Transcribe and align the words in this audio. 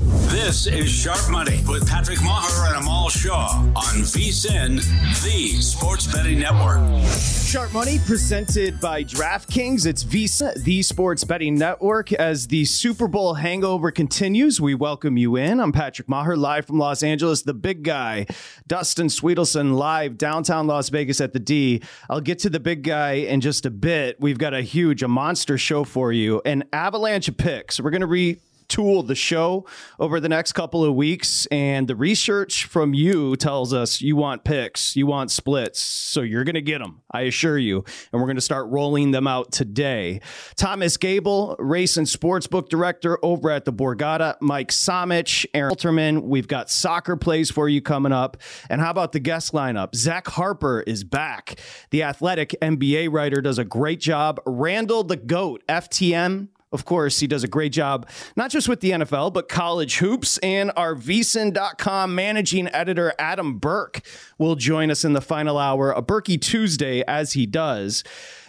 This 0.00 0.66
is 0.66 0.88
Sharp 0.88 1.30
Money 1.30 1.62
with 1.68 1.86
Patrick 1.86 2.18
Meagher 2.20 2.68
and 2.68 2.76
Amal 2.82 3.10
Shaw 3.10 3.50
on 3.76 4.00
VSIN, 4.00 4.76
the 5.22 5.60
Sports 5.60 6.06
Betting 6.06 6.38
Network. 6.38 6.80
Sharp 7.10 7.70
Money 7.74 7.98
presented 8.06 8.80
by 8.80 9.04
DraftKings. 9.04 9.84
It's 9.84 10.02
VSIN, 10.02 10.54
the 10.64 10.80
Sports 10.80 11.24
Betting 11.24 11.58
Network. 11.58 12.14
As 12.14 12.46
the 12.46 12.64
Super 12.64 13.08
Bowl 13.08 13.34
hangover 13.34 13.90
continues, 13.90 14.58
we 14.58 14.74
welcome 14.74 15.18
you 15.18 15.36
in. 15.36 15.60
I'm 15.60 15.70
Patrick 15.72 16.08
Meagher, 16.08 16.38
live 16.38 16.64
from 16.64 16.78
Los 16.78 17.02
Angeles. 17.02 17.42
The 17.42 17.52
big 17.52 17.82
guy, 17.82 18.26
Dustin 18.66 19.08
Swedelson, 19.08 19.74
live 19.74 20.16
downtown 20.16 20.66
Las 20.66 20.88
Vegas 20.88 21.20
at 21.20 21.34
the 21.34 21.40
D. 21.40 21.82
I'll 22.08 22.22
get 22.22 22.38
to 22.40 22.48
the 22.48 22.60
big 22.60 22.84
guy 22.84 23.12
in 23.12 23.42
just 23.42 23.66
a 23.66 23.70
bit. 23.70 24.18
We've 24.18 24.38
got 24.38 24.54
a 24.54 24.62
huge, 24.62 25.02
a 25.02 25.08
monster 25.08 25.58
show 25.58 25.84
for 25.84 26.10
you, 26.10 26.40
an 26.46 26.64
avalanche 26.72 27.28
of 27.28 27.36
picks. 27.36 27.78
We're 27.78 27.90
going 27.90 28.00
to 28.00 28.06
re 28.06 28.38
tool 28.70 29.02
the 29.02 29.14
show 29.14 29.66
over 29.98 30.20
the 30.20 30.28
next 30.28 30.52
couple 30.52 30.84
of 30.84 30.94
weeks. 30.94 31.46
And 31.46 31.86
the 31.88 31.96
research 31.96 32.64
from 32.64 32.94
you 32.94 33.36
tells 33.36 33.74
us 33.74 34.00
you 34.00 34.16
want 34.16 34.44
picks, 34.44 34.96
you 34.96 35.06
want 35.06 35.30
splits. 35.30 35.80
So 35.80 36.22
you're 36.22 36.44
going 36.44 36.54
to 36.54 36.62
get 36.62 36.78
them, 36.78 37.02
I 37.10 37.22
assure 37.22 37.58
you. 37.58 37.84
And 38.12 38.20
we're 38.20 38.26
going 38.26 38.36
to 38.36 38.42
start 38.42 38.68
rolling 38.68 39.10
them 39.10 39.26
out 39.26 39.52
today. 39.52 40.20
Thomas 40.56 40.96
Gable, 40.96 41.56
race 41.58 41.96
and 41.96 42.06
sportsbook 42.06 42.68
director 42.68 43.18
over 43.22 43.50
at 43.50 43.64
the 43.64 43.72
Borgata, 43.72 44.36
Mike 44.40 44.68
Samich, 44.68 45.44
Aaron 45.52 45.74
Alterman. 45.74 46.22
We've 46.22 46.48
got 46.48 46.70
soccer 46.70 47.16
plays 47.16 47.50
for 47.50 47.68
you 47.68 47.82
coming 47.82 48.12
up. 48.12 48.36
And 48.68 48.80
how 48.80 48.90
about 48.90 49.12
the 49.12 49.20
guest 49.20 49.52
lineup? 49.52 49.94
Zach 49.94 50.28
Harper 50.28 50.82
is 50.82 51.04
back. 51.04 51.60
The 51.90 52.02
athletic 52.04 52.54
NBA 52.62 53.12
writer 53.12 53.40
does 53.40 53.58
a 53.58 53.64
great 53.64 54.00
job. 54.00 54.40
Randall 54.46 55.04
the 55.04 55.16
GOAT, 55.16 55.62
FTM 55.68 56.48
of 56.72 56.84
course, 56.84 57.18
he 57.18 57.26
does 57.26 57.42
a 57.42 57.48
great 57.48 57.72
job, 57.72 58.08
not 58.36 58.50
just 58.50 58.68
with 58.68 58.80
the 58.80 58.90
NFL, 58.92 59.32
but 59.32 59.48
college 59.48 59.98
hoops. 59.98 60.38
And 60.38 60.70
our 60.76 60.94
VSIN.com 60.94 62.14
managing 62.14 62.68
editor, 62.68 63.12
Adam 63.18 63.58
Burke, 63.58 64.02
will 64.38 64.54
join 64.54 64.90
us 64.90 65.04
in 65.04 65.12
the 65.12 65.20
final 65.20 65.58
hour, 65.58 65.90
a 65.92 66.02
Berkey 66.02 66.40
Tuesday, 66.40 67.02
as 67.08 67.32
he 67.32 67.46
does. 67.46 68.04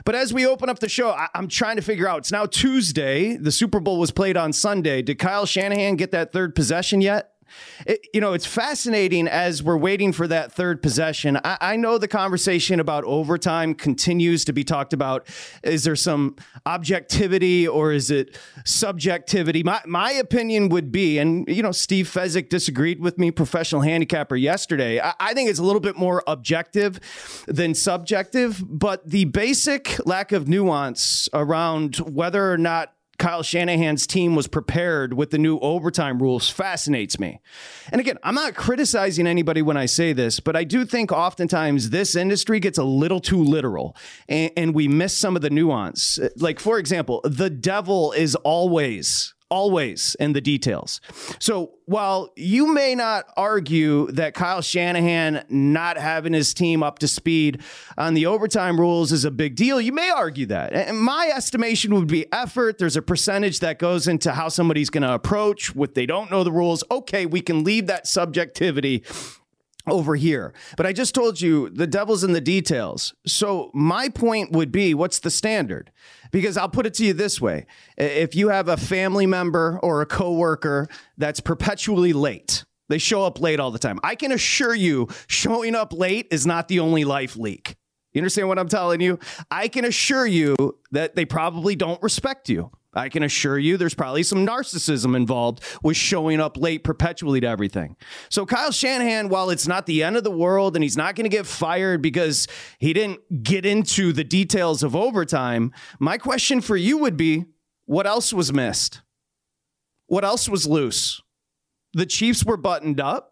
But 0.05 0.15
as 0.15 0.33
we 0.33 0.45
open 0.45 0.69
up 0.69 0.79
the 0.79 0.89
show, 0.89 1.11
I- 1.11 1.29
am 1.33 1.47
trying 1.47 1.77
to 1.77 1.81
figure 1.81 2.07
out 2.07 2.19
it's 2.19 2.31
now 2.31 2.45
Tuesday. 2.45 3.37
The 3.37 3.51
Super 3.51 3.79
Bowl 3.79 3.99
was 3.99 4.11
played 4.11 4.37
on 4.37 4.53
Sunday. 4.53 5.01
Did 5.01 5.17
Kyle 5.17 5.45
Shanahan 5.45 5.95
get 5.95 6.11
that 6.11 6.31
third 6.31 6.53
possession 6.55 7.01
yet? 7.01 7.31
It, 7.85 8.07
you 8.13 8.22
know, 8.22 8.34
it's 8.34 8.45
fascinating 8.45 9.28
as 9.28 9.63
we're 9.63 9.78
waiting 9.78 10.13
for 10.13 10.28
that 10.28 10.51
third 10.51 10.81
possession. 10.81 11.38
I, 11.44 11.57
I, 11.62 11.75
know 11.75 11.97
the 11.97 12.07
conversation 12.07 12.79
about 12.79 13.03
overtime 13.06 13.73
continues 13.73 14.45
to 14.45 14.53
be 14.53 14.63
talked 14.63 14.94
about. 14.94 15.28
Is 15.63 15.84
there 15.84 15.95
some 15.95 16.35
objectivity 16.66 17.67
or 17.67 17.91
is 17.91 18.11
it 18.11 18.38
subjectivity? 18.66 19.63
My, 19.63 19.81
my 19.85 20.11
opinion 20.11 20.69
would 20.69 20.91
be, 20.91 21.17
and, 21.17 21.47
you 21.47 21.63
know, 21.63 21.72
Steve 21.72 22.07
Fezzik 22.07 22.50
disagreed 22.50 23.00
with 23.00 23.17
me, 23.17 23.31
professional 23.31 23.81
handicapper, 23.81 24.35
yesterday. 24.35 25.00
I, 25.00 25.13
I 25.19 25.34
think 25.34 25.50
it's 25.50 25.59
a 25.59 25.63
little 25.63 25.81
bit 25.81 25.97
more 25.97 26.23
objective 26.28 27.00
than 27.47 27.73
subjective, 27.73 28.63
but 28.67 29.09
the 29.09 29.25
basic 29.25 30.00
lack 30.06 30.31
of 30.31 30.47
nuance 30.47 31.29
around 31.34 31.97
whether 31.97 32.51
or 32.51 32.57
not 32.57 32.94
Kyle 33.21 33.43
Shanahan's 33.43 34.07
team 34.07 34.33
was 34.33 34.47
prepared 34.47 35.13
with 35.13 35.29
the 35.29 35.37
new 35.37 35.59
overtime 35.59 36.19
rules 36.19 36.49
fascinates 36.49 37.19
me. 37.19 37.39
And 37.91 38.01
again, 38.01 38.17
I'm 38.23 38.33
not 38.33 38.55
criticizing 38.55 39.27
anybody 39.27 39.61
when 39.61 39.77
I 39.77 39.85
say 39.85 40.11
this, 40.11 40.39
but 40.39 40.55
I 40.55 40.63
do 40.63 40.85
think 40.85 41.11
oftentimes 41.11 41.91
this 41.91 42.15
industry 42.15 42.59
gets 42.59 42.79
a 42.79 42.83
little 42.83 43.19
too 43.19 43.43
literal 43.43 43.95
and, 44.27 44.49
and 44.57 44.73
we 44.73 44.87
miss 44.87 45.15
some 45.15 45.35
of 45.35 45.43
the 45.43 45.51
nuance. 45.51 46.17
Like, 46.37 46.59
for 46.59 46.79
example, 46.79 47.21
the 47.23 47.51
devil 47.51 48.11
is 48.11 48.33
always 48.37 49.35
always 49.51 50.16
in 50.19 50.34
the 50.34 50.41
details. 50.41 51.01
So 51.39 51.73
while 51.85 52.31
you 52.35 52.73
may 52.73 52.95
not 52.95 53.25
argue 53.35 54.09
that 54.13 54.34
Kyle 54.34 54.62
Shanahan 54.62 55.44
not 55.50 55.97
having 55.97 56.31
his 56.34 56.53
team 56.53 56.81
up 56.81 57.00
to 57.00 57.07
speed 57.07 57.61
on 57.97 58.13
the 58.13 58.25
overtime 58.25 58.79
rules 58.79 59.11
is 59.11 59.25
a 59.25 59.31
big 59.31 59.56
deal, 59.56 59.81
you 59.81 59.91
may 59.91 60.09
argue 60.09 60.45
that. 60.47 60.73
And 60.73 61.00
my 61.00 61.31
estimation 61.35 61.94
would 61.94 62.07
be 62.07 62.31
effort. 62.31 62.78
There's 62.78 62.95
a 62.95 63.01
percentage 63.01 63.59
that 63.59 63.78
goes 63.78 64.07
into 64.07 64.31
how 64.31 64.47
somebody's 64.47 64.90
going 64.90 65.03
to 65.03 65.13
approach 65.13 65.75
what 65.75 65.94
they 65.94 66.06
don't 66.06 66.31
know 66.31 66.44
the 66.44 66.51
rules. 66.51 66.84
Okay, 66.90 67.25
we 67.25 67.41
can 67.41 67.63
leave 67.66 67.88
that 67.88 68.07
subjectivity 68.07 69.03
over 69.87 70.15
here. 70.15 70.53
But 70.77 70.85
I 70.85 70.93
just 70.93 71.15
told 71.15 71.41
you 71.41 71.69
the 71.69 71.87
devil's 71.87 72.23
in 72.23 72.33
the 72.33 72.41
details. 72.41 73.13
So 73.25 73.71
my 73.73 74.09
point 74.09 74.51
would 74.51 74.71
be 74.71 74.93
what's 74.93 75.19
the 75.19 75.31
standard? 75.31 75.91
Because 76.31 76.57
I'll 76.57 76.69
put 76.69 76.85
it 76.85 76.93
to 76.95 77.05
you 77.05 77.13
this 77.13 77.41
way. 77.41 77.65
If 77.97 78.35
you 78.35 78.49
have 78.49 78.67
a 78.67 78.77
family 78.77 79.25
member 79.25 79.79
or 79.83 80.01
a 80.01 80.05
coworker 80.05 80.87
that's 81.17 81.39
perpetually 81.39 82.13
late, 82.13 82.63
they 82.89 82.97
show 82.97 83.23
up 83.23 83.39
late 83.39 83.59
all 83.59 83.71
the 83.71 83.79
time. 83.79 83.99
I 84.03 84.15
can 84.15 84.31
assure 84.31 84.75
you 84.75 85.07
showing 85.27 85.75
up 85.75 85.93
late 85.93 86.27
is 86.31 86.45
not 86.45 86.67
the 86.67 86.79
only 86.79 87.05
life 87.05 87.35
leak. 87.37 87.75
You 88.13 88.19
understand 88.19 88.49
what 88.49 88.59
I'm 88.59 88.67
telling 88.67 88.99
you? 88.99 89.19
I 89.49 89.69
can 89.69 89.85
assure 89.85 90.25
you 90.25 90.55
that 90.91 91.15
they 91.15 91.23
probably 91.23 91.75
don't 91.75 92.01
respect 92.03 92.49
you. 92.49 92.71
I 92.94 93.09
can 93.09 93.24
assure 93.24 93.57
you 93.57 93.78
there's 93.78 93.93
probably 93.93 94.23
some 94.23 94.46
narcissism 94.46 95.16
involved 95.16 95.64
with 95.82 95.96
showing 95.96 96.41
up 96.41 96.58
late 96.58 96.84
perpetually 96.84 97.40
to 97.40 97.47
everything. 97.47 97.96
So, 98.29 98.46
Kyle 98.46 98.72
Shanahan, 98.72 99.29
while 99.29 99.49
it's 99.49 99.67
not 99.67 99.85
the 99.85 100.03
end 100.03 100.17
of 100.17 100.23
the 100.23 100.32
world 100.32 100.76
and 100.76 100.84
he's 100.84 100.97
not 100.97 101.16
going 101.16 101.29
to 101.29 101.35
get 101.35 101.46
fired 101.46 102.02
because 102.02 102.47
he 102.79 102.91
didn't 102.93 103.43
get 103.43 103.66
into 103.66 104.11
the 104.11 104.23
details 104.23 104.84
of 104.84 104.96
overtime, 104.96 105.72
my 105.99 106.17
question 106.17 106.59
for 106.59 106.76
you 106.76 106.97
would 106.97 107.16
be 107.16 107.46
what 107.85 108.08
else 108.08 108.34
was 108.34 108.52
missed? 108.52 109.02
What 110.08 110.26
else 110.26 110.49
was 110.49 110.67
loose? 110.67 111.22
The 111.94 112.05
Chiefs 112.05 112.44
were 112.44 112.58
buttoned 112.58 112.99
up. 112.99 113.29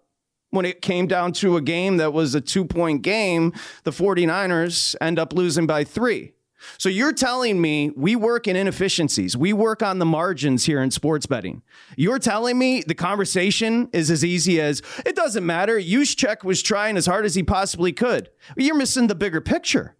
When 0.52 0.66
it 0.66 0.82
came 0.82 1.06
down 1.06 1.34
to 1.34 1.58
a 1.58 1.62
game 1.62 1.98
that 1.98 2.12
was 2.12 2.34
a 2.34 2.42
two 2.42 2.66
point 2.66 3.04
game, 3.04 3.54
the 3.84 3.92
49ers 3.92 4.96
end 5.00 5.20
up 5.20 5.32
losing 5.32 5.68
by 5.68 5.84
three. 5.84 6.34
So 6.78 6.90
you're 6.90 7.14
telling 7.14 7.62
me 7.62 7.92
we 7.96 8.16
work 8.16 8.48
in 8.48 8.56
inefficiencies. 8.56 9.38
We 9.38 9.54
work 9.54 9.82
on 9.82 10.00
the 10.00 10.06
margins 10.06 10.66
here 10.66 10.82
in 10.82 10.92
sports 10.92 11.26
betting. 11.26 11.62
You're 11.98 12.20
telling 12.20 12.58
me 12.58 12.82
the 12.82 12.96
conversation 12.96 13.90
is 13.94 14.12
as 14.12 14.24
easy 14.26 14.60
as 14.60 14.82
it 15.06 15.16
doesn't 15.16 15.46
matter. 15.46 15.80
Juszczyk 15.80 16.44
was 16.44 16.62
trying 16.62 16.98
as 16.98 17.06
hard 17.06 17.26
as 17.26 17.36
he 17.36 17.44
possibly 17.44 17.94
could. 17.94 18.30
You're 18.58 18.76
missing 18.76 19.08
the 19.08 19.16
bigger 19.16 19.42
picture. 19.42 19.96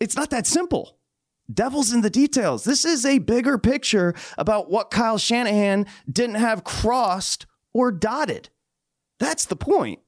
It's 0.00 0.16
not 0.16 0.30
that 0.30 0.46
simple. 0.46 0.98
devil's 1.52 1.92
in 1.92 2.00
the 2.00 2.10
details. 2.10 2.64
This 2.64 2.84
is 2.84 3.04
a 3.04 3.18
bigger 3.18 3.58
picture 3.58 4.14
about 4.38 4.70
what 4.70 4.90
Kyle 4.90 5.18
Shanahan 5.18 5.86
didn't 6.10 6.36
have 6.36 6.64
crossed 6.64 7.46
or 7.72 7.90
dotted. 7.92 8.48
That's 9.18 9.44
the 9.44 9.56
point. 9.56 10.00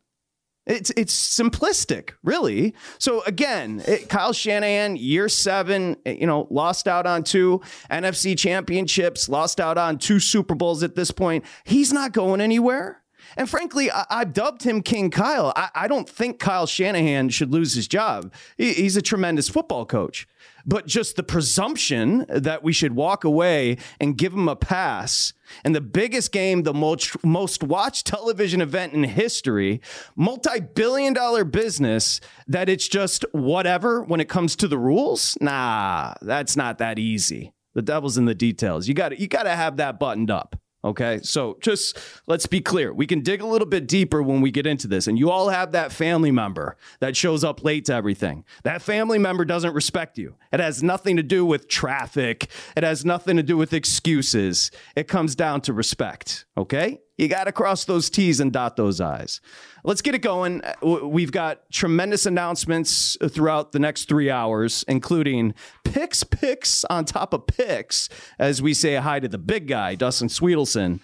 It's 0.66 0.90
it's 0.96 1.14
simplistic, 1.14 2.12
really. 2.22 2.74
So 2.98 3.22
again, 3.24 3.82
it, 3.86 4.08
Kyle 4.08 4.32
Shanahan, 4.32 4.96
year 4.96 5.28
seven, 5.28 5.96
eh, 6.06 6.12
you 6.12 6.26
know, 6.26 6.46
lost 6.50 6.88
out 6.88 7.06
on 7.06 7.22
two 7.22 7.60
NFC 7.90 8.36
championships, 8.36 9.28
lost 9.28 9.60
out 9.60 9.76
on 9.76 9.98
two 9.98 10.18
Super 10.18 10.54
Bowls 10.54 10.82
at 10.82 10.94
this 10.94 11.10
point. 11.10 11.44
He's 11.64 11.92
not 11.92 12.12
going 12.12 12.40
anywhere. 12.40 13.02
And 13.36 13.48
frankly, 13.48 13.90
I, 13.90 14.04
have 14.10 14.32
dubbed 14.32 14.62
him 14.62 14.82
King 14.82 15.10
Kyle. 15.10 15.52
I, 15.56 15.68
I, 15.74 15.88
don't 15.88 16.08
think 16.08 16.38
Kyle 16.38 16.66
Shanahan 16.66 17.30
should 17.30 17.50
lose 17.50 17.74
his 17.74 17.88
job. 17.88 18.32
He, 18.56 18.72
he's 18.74 18.96
a 18.96 19.02
tremendous 19.02 19.48
football 19.48 19.86
coach. 19.86 20.28
But 20.66 20.86
just 20.86 21.16
the 21.16 21.22
presumption 21.22 22.24
that 22.28 22.62
we 22.62 22.72
should 22.72 22.94
walk 22.94 23.24
away 23.24 23.76
and 24.00 24.16
give 24.16 24.32
them 24.32 24.48
a 24.48 24.56
pass 24.56 25.32
and 25.64 25.74
the 25.74 25.80
biggest 25.80 26.32
game, 26.32 26.62
the 26.62 26.74
most, 26.74 27.22
most 27.24 27.62
watched 27.62 28.06
television 28.06 28.60
event 28.60 28.94
in 28.94 29.04
history, 29.04 29.80
multi 30.16 30.60
billion 30.60 31.12
dollar 31.12 31.44
business, 31.44 32.20
that 32.46 32.68
it's 32.68 32.88
just 32.88 33.24
whatever 33.32 34.02
when 34.02 34.20
it 34.20 34.28
comes 34.28 34.56
to 34.56 34.68
the 34.68 34.78
rules? 34.78 35.36
Nah, 35.40 36.14
that's 36.22 36.56
not 36.56 36.78
that 36.78 36.98
easy. 36.98 37.52
The 37.74 37.82
devil's 37.82 38.16
in 38.16 38.24
the 38.24 38.34
details. 38.34 38.88
You 38.88 38.94
got 38.94 39.18
you 39.18 39.26
got 39.26 39.42
to 39.42 39.50
have 39.50 39.76
that 39.76 39.98
buttoned 39.98 40.30
up. 40.30 40.56
Okay. 40.84 41.20
So 41.22 41.56
just 41.60 41.98
let's 42.26 42.46
be 42.46 42.60
clear. 42.60 42.92
We 42.92 43.06
can 43.06 43.20
dig 43.20 43.40
a 43.40 43.46
little 43.46 43.66
bit 43.66 43.88
deeper 43.88 44.22
when 44.22 44.42
we 44.42 44.50
get 44.50 44.66
into 44.66 44.86
this. 44.86 45.06
And 45.06 45.18
you 45.18 45.30
all 45.30 45.48
have 45.48 45.72
that 45.72 45.92
family 45.92 46.30
member 46.30 46.76
that 47.00 47.16
shows 47.16 47.42
up 47.42 47.64
late 47.64 47.86
to 47.86 47.94
everything. 47.94 48.44
That 48.64 48.82
family 48.82 49.18
member 49.18 49.46
doesn't 49.46 49.72
respect 49.72 50.18
you. 50.18 50.36
It 50.52 50.60
has 50.60 50.82
nothing 50.82 51.16
to 51.16 51.22
do 51.22 51.46
with 51.46 51.68
traffic, 51.68 52.50
it 52.76 52.84
has 52.84 53.04
nothing 53.04 53.36
to 53.36 53.42
do 53.42 53.56
with 53.56 53.72
excuses. 53.72 54.70
It 54.94 55.08
comes 55.08 55.34
down 55.34 55.62
to 55.62 55.72
respect. 55.72 56.44
Okay. 56.56 57.00
You 57.16 57.28
got 57.28 57.44
to 57.44 57.52
cross 57.52 57.84
those 57.84 58.10
T's 58.10 58.40
and 58.40 58.52
dot 58.52 58.76
those 58.76 59.00
I's. 59.00 59.40
Let's 59.84 60.02
get 60.02 60.14
it 60.14 60.20
going. 60.20 60.62
Uh, 60.64 61.06
we've 61.06 61.30
got 61.30 61.70
tremendous 61.70 62.26
announcements 62.26 63.16
uh, 63.20 63.28
throughout 63.28 63.72
the 63.72 63.78
next 63.78 64.08
three 64.08 64.30
hours, 64.30 64.84
including 64.88 65.54
picks, 65.84 66.24
picks 66.24 66.84
on 66.86 67.04
top 67.04 67.32
of 67.32 67.46
picks, 67.46 68.08
as 68.38 68.60
we 68.60 68.74
say 68.74 68.96
hi 68.96 69.20
to 69.20 69.28
the 69.28 69.38
big 69.38 69.68
guy, 69.68 69.94
Dustin 69.94 70.28
Swedelson, 70.28 70.98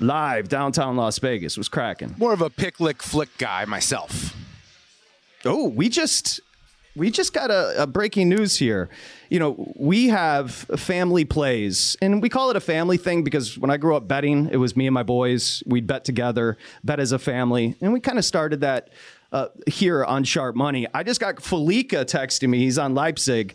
live 0.00 0.48
downtown 0.48 0.96
Las 0.96 1.18
Vegas. 1.18 1.56
Was 1.56 1.68
cracking. 1.68 2.16
More 2.18 2.32
of 2.32 2.40
a 2.40 2.50
pick, 2.50 2.80
lick, 2.80 3.02
flick 3.02 3.28
guy 3.38 3.64
myself. 3.64 4.34
Oh, 5.44 5.68
we 5.68 5.88
just 5.88 6.40
we 6.94 7.10
just 7.10 7.32
got 7.32 7.50
a, 7.50 7.82
a, 7.82 7.86
breaking 7.86 8.28
news 8.28 8.56
here. 8.56 8.88
You 9.30 9.38
know, 9.38 9.72
we 9.76 10.08
have 10.08 10.52
family 10.52 11.24
plays, 11.24 11.96
and 12.02 12.20
we 12.20 12.28
call 12.28 12.50
it 12.50 12.56
a 12.56 12.60
family 12.60 12.98
thing 12.98 13.24
because 13.24 13.58
when 13.58 13.70
I 13.70 13.76
grew 13.76 13.96
up 13.96 14.06
betting, 14.06 14.48
it 14.50 14.58
was 14.58 14.76
me 14.76 14.86
and 14.86 14.94
my 14.94 15.02
boys. 15.02 15.62
We'd 15.66 15.86
bet 15.86 16.04
together, 16.04 16.58
bet 16.84 17.00
as 17.00 17.12
a 17.12 17.18
family, 17.18 17.76
and 17.80 17.92
we 17.92 18.00
kind 18.00 18.18
of 18.18 18.24
started 18.24 18.60
that 18.60 18.90
uh, 19.32 19.48
here 19.66 20.04
on 20.04 20.24
Sharp 20.24 20.54
Money. 20.54 20.86
I 20.92 21.02
just 21.02 21.20
got 21.20 21.36
Fallica 21.36 22.04
texting 22.04 22.50
me. 22.50 22.58
He's 22.58 22.78
on 22.78 22.94
Leipzig. 22.94 23.54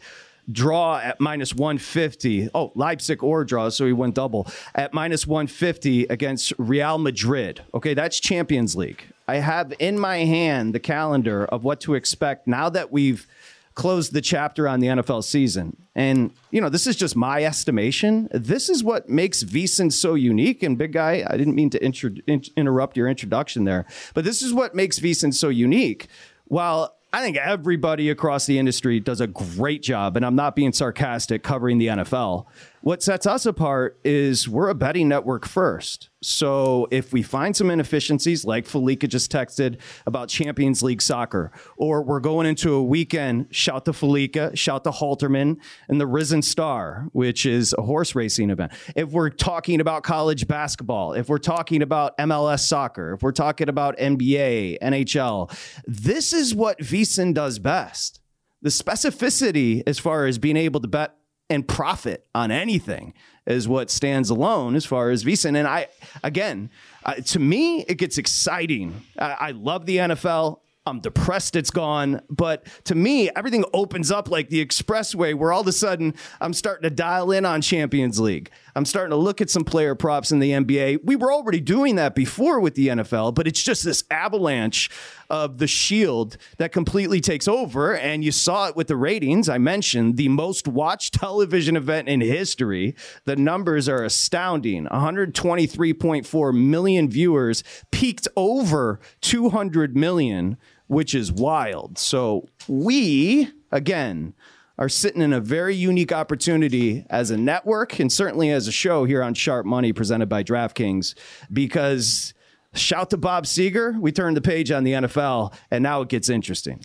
Draw 0.50 1.00
at 1.00 1.20
minus 1.20 1.54
150. 1.54 2.50
Oh, 2.56 2.72
Leipzig 2.74 3.22
or 3.22 3.44
draw, 3.44 3.68
so 3.70 3.86
he 3.86 3.92
went 3.92 4.16
double 4.16 4.48
at 4.74 4.94
minus 4.94 5.28
150 5.28 6.06
against 6.06 6.54
Real 6.58 6.98
Madrid. 6.98 7.62
Okay, 7.74 7.94
that's 7.94 8.20
Champions 8.20 8.76
League. 8.76 9.04
I 9.28 9.38
have 9.38 9.74
in 9.80 10.00
my 10.00 10.20
hand 10.20 10.74
the 10.74 10.80
calendar 10.80 11.46
of 11.46 11.64
what 11.64 11.82
to 11.82 11.96
expect 11.96 12.48
now 12.48 12.70
that 12.70 12.92
we've 12.92 13.28
closed 13.76 14.12
the 14.12 14.22
chapter 14.22 14.68
on 14.68 14.80
the 14.80 14.88
NFL 14.88 15.24
season. 15.24 15.78
And, 15.94 16.32
you 16.50 16.60
know, 16.60 16.70
this 16.70 16.88
is 16.88 16.96
just 16.96 17.16
my 17.16 17.44
estimation. 17.44 18.28
This 18.32 18.70
is 18.70 18.84
what 18.84 19.08
makes 19.08 19.44
VSiN 19.44 19.94
so 19.94 20.16
unique. 20.16 20.64
And, 20.64 20.78
big 20.78 20.94
guy, 20.94 21.24
I 21.30 21.38
didn't 21.38 21.54
mean 21.54 21.70
to 21.70 21.84
intro- 21.84 22.16
in- 22.26 22.44
interrupt 22.56 22.98
your 22.98 23.08
introduction 23.08 23.66
there, 23.66 23.86
but 24.16 24.24
this 24.24 24.42
is 24.42 24.52
what 24.52 24.74
makes 24.74 25.00
VSiN 25.00 25.32
so 25.34 25.50
unique. 25.50 26.08
While 26.46 26.98
I 27.14 27.22
think 27.22 27.38
everybody 27.38 28.10
across 28.10 28.46
the 28.46 28.60
industry 28.60 29.00
does 29.00 29.22
a 29.22 29.28
great 29.28 29.82
job, 29.82 30.18
and 30.18 30.26
I'm 30.26 30.36
not 30.36 30.56
being 30.56 30.74
sarcastic 30.74 31.42
covering 31.42 31.78
the 31.78 31.88
NFL. 31.88 32.46
What 32.88 33.04
sets 33.04 33.28
us 33.28 33.46
apart 33.46 34.00
is 34.06 34.48
we're 34.48 34.70
a 34.70 34.74
betting 34.74 35.10
network 35.10 35.46
first. 35.46 36.10
So 36.24 36.88
if 36.90 37.12
we 37.12 37.22
find 37.22 37.54
some 37.54 37.70
inefficiencies, 37.70 38.46
like 38.46 38.66
Fallica 38.66 39.10
just 39.10 39.30
texted 39.30 39.82
about 40.06 40.30
Champions 40.30 40.82
League 40.82 41.02
soccer, 41.02 41.52
or 41.76 42.02
we're 42.02 42.22
going 42.22 42.48
into 42.48 42.74
a 42.76 42.82
weekend, 42.82 43.48
shout 43.52 43.84
to 43.84 43.92
Fallica, 43.92 44.56
shout 44.58 44.86
to 44.86 44.92
Halterman, 44.92 45.58
and 45.90 46.00
the 46.00 46.08
Risen 46.08 46.42
Star, 46.42 47.10
which 47.12 47.46
is 47.46 47.76
a 47.78 47.82
horse 47.82 48.16
racing 48.16 48.52
event. 48.52 48.72
If 48.96 49.10
we're 49.10 49.32
talking 49.32 49.82
about 49.82 50.04
college 50.04 50.48
basketball, 50.48 51.12
if 51.12 51.28
we're 51.28 51.40
talking 51.40 51.82
about 51.82 52.18
MLS 52.20 52.62
soccer, 52.62 53.16
if 53.16 53.22
we're 53.22 53.34
talking 53.34 53.68
about 53.68 53.98
NBA, 53.98 54.80
NHL, 54.82 55.52
this 55.86 56.32
is 56.32 56.56
what 56.56 56.80
VSiN 56.80 57.34
does 57.34 57.60
best. 57.60 58.22
The 58.62 58.70
specificity 58.70 59.84
as 59.86 60.00
far 60.00 60.26
as 60.26 60.38
being 60.38 60.56
able 60.56 60.80
to 60.80 60.88
bet 60.88 61.18
and 61.50 61.68
profit 61.68 62.26
on 62.36 62.52
anything 62.52 63.14
is 63.46 63.68
what 63.68 63.90
stands 63.90 64.30
alone 64.30 64.76
as 64.76 64.86
far 64.86 65.10
as 65.10 65.24
VSiN. 65.24 65.56
And 65.56 65.68
I, 65.68 65.88
again, 66.24 66.70
uh, 67.06 67.16
to 67.16 67.40
me, 67.40 67.82
it 67.88 67.96
gets 67.96 68.18
exciting. 68.18 69.02
I, 69.18 69.38
I 69.40 69.52
love 69.52 69.86
the 69.86 69.98
NFL. 69.98 70.60
I'm 70.86 71.00
depressed 71.00 71.56
it's 71.56 71.70
gone. 71.70 72.22
But 72.30 72.66
to 72.86 72.96
me, 72.96 73.30
everything 73.36 73.66
opens 73.74 74.10
up 74.12 74.30
like 74.30 74.50
the 74.50 74.66
expressway 74.66 75.36
where 75.36 75.52
all 75.52 75.62
of 75.62 75.68
a 75.68 75.74
sudden 75.74 76.14
I'm 76.40 76.54
starting 76.54 76.84
to 76.84 76.90
dial 76.90 77.32
in 77.32 77.46
on 77.46 77.62
Champions 77.62 78.20
League. 78.20 78.52
I'm 78.78 78.86
starting 78.86 79.10
to 79.10 79.16
look 79.16 79.42
at 79.42 79.50
some 79.50 79.64
player 79.64 79.96
props 79.96 80.32
in 80.32 80.38
the 80.38 80.52
NBA. 80.52 81.04
We 81.04 81.16
were 81.16 81.34
already 81.34 81.60
doing 81.60 81.96
that 81.96 82.14
before 82.14 82.60
with 82.60 82.76
the 82.76 82.90
NFL, 82.90 83.34
but 83.34 83.48
it's 83.48 83.64
just 83.64 83.84
this 83.84 84.04
avalanche 84.12 84.92
of 85.32 85.58
the 85.58 85.66
shield 85.66 86.38
that 86.60 86.72
completely 86.72 87.20
takes 87.20 87.48
over. 87.48 87.96
And 87.96 88.24
you 88.24 88.32
saw 88.32 88.68
it 88.68 88.76
with 88.76 88.86
the 88.86 88.96
ratings. 88.96 89.50
I 89.50 89.58
mentioned 89.58 90.16
the 90.16 90.30
most 90.30 90.68
watched 90.68 91.14
television 91.20 91.76
event 91.76 92.08
in 92.08 92.22
history. 92.22 92.96
The 93.26 93.36
numbers 93.36 93.90
are 93.90 94.04
astounding 94.04 94.86
123.4 94.86 96.56
million 96.56 97.10
viewers, 97.10 97.64
peaked 97.90 98.28
over 98.36 99.00
200 99.22 99.98
million, 99.98 100.56
which 100.86 101.16
is 101.16 101.32
wild. 101.32 101.98
So 101.98 102.48
we, 102.68 103.50
again, 103.72 104.36
are 104.78 104.90
sitting 104.90 105.22
in 105.22 105.34
a 105.34 105.40
very 105.40 105.76
unique 105.76 106.12
opportunity 106.12 107.06
as 107.10 107.32
a 107.32 107.38
network 107.38 108.00
and 108.00 108.12
certainly 108.12 108.52
as 108.52 108.68
a 108.68 108.72
show 108.72 109.06
here 109.06 109.24
on 109.24 109.34
Sharp 109.34 109.66
Money 109.66 109.92
presented 109.92 110.28
by 110.28 110.44
DraftKings 110.44 111.16
because 111.52 112.34
shout 112.74 113.10
to 113.10 113.18
Bob 113.18 113.46
Seger. 113.46 114.00
We 114.00 114.12
turned 114.12 114.38
the 114.38 114.42
page 114.42 114.72
on 114.72 114.84
the 114.84 114.94
NFL 114.94 115.54
and 115.72 115.82
now 115.82 116.02
it 116.02 116.10
gets 116.10 116.30
interesting. 116.30 116.82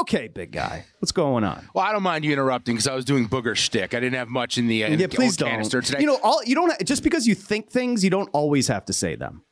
Okay, 0.00 0.28
big 0.28 0.52
guy. 0.52 0.84
What's 0.98 1.12
going 1.12 1.42
on? 1.42 1.66
Well, 1.74 1.84
I 1.84 1.92
don't 1.92 2.02
mind 2.02 2.24
you 2.24 2.32
interrupting 2.32 2.74
because 2.74 2.86
I 2.86 2.94
was 2.94 3.06
doing 3.06 3.26
booger 3.28 3.56
shtick. 3.56 3.94
I 3.94 4.00
didn't 4.00 4.18
have 4.18 4.28
much 4.28 4.58
in 4.58 4.66
the, 4.66 4.82
in 4.82 4.98
yeah, 4.98 5.06
please 5.06 5.38
don't. 5.38 5.48
canister 5.48 5.80
today. 5.80 6.00
You 6.00 6.06
know, 6.06 6.18
all 6.22 6.42
you 6.44 6.54
don't 6.54 6.84
just 6.84 7.02
because 7.02 7.26
you 7.26 7.34
think 7.34 7.70
things, 7.70 8.04
you 8.04 8.10
don't 8.10 8.28
always 8.34 8.68
have 8.68 8.84
to 8.86 8.92
say 8.92 9.16
them. 9.16 9.42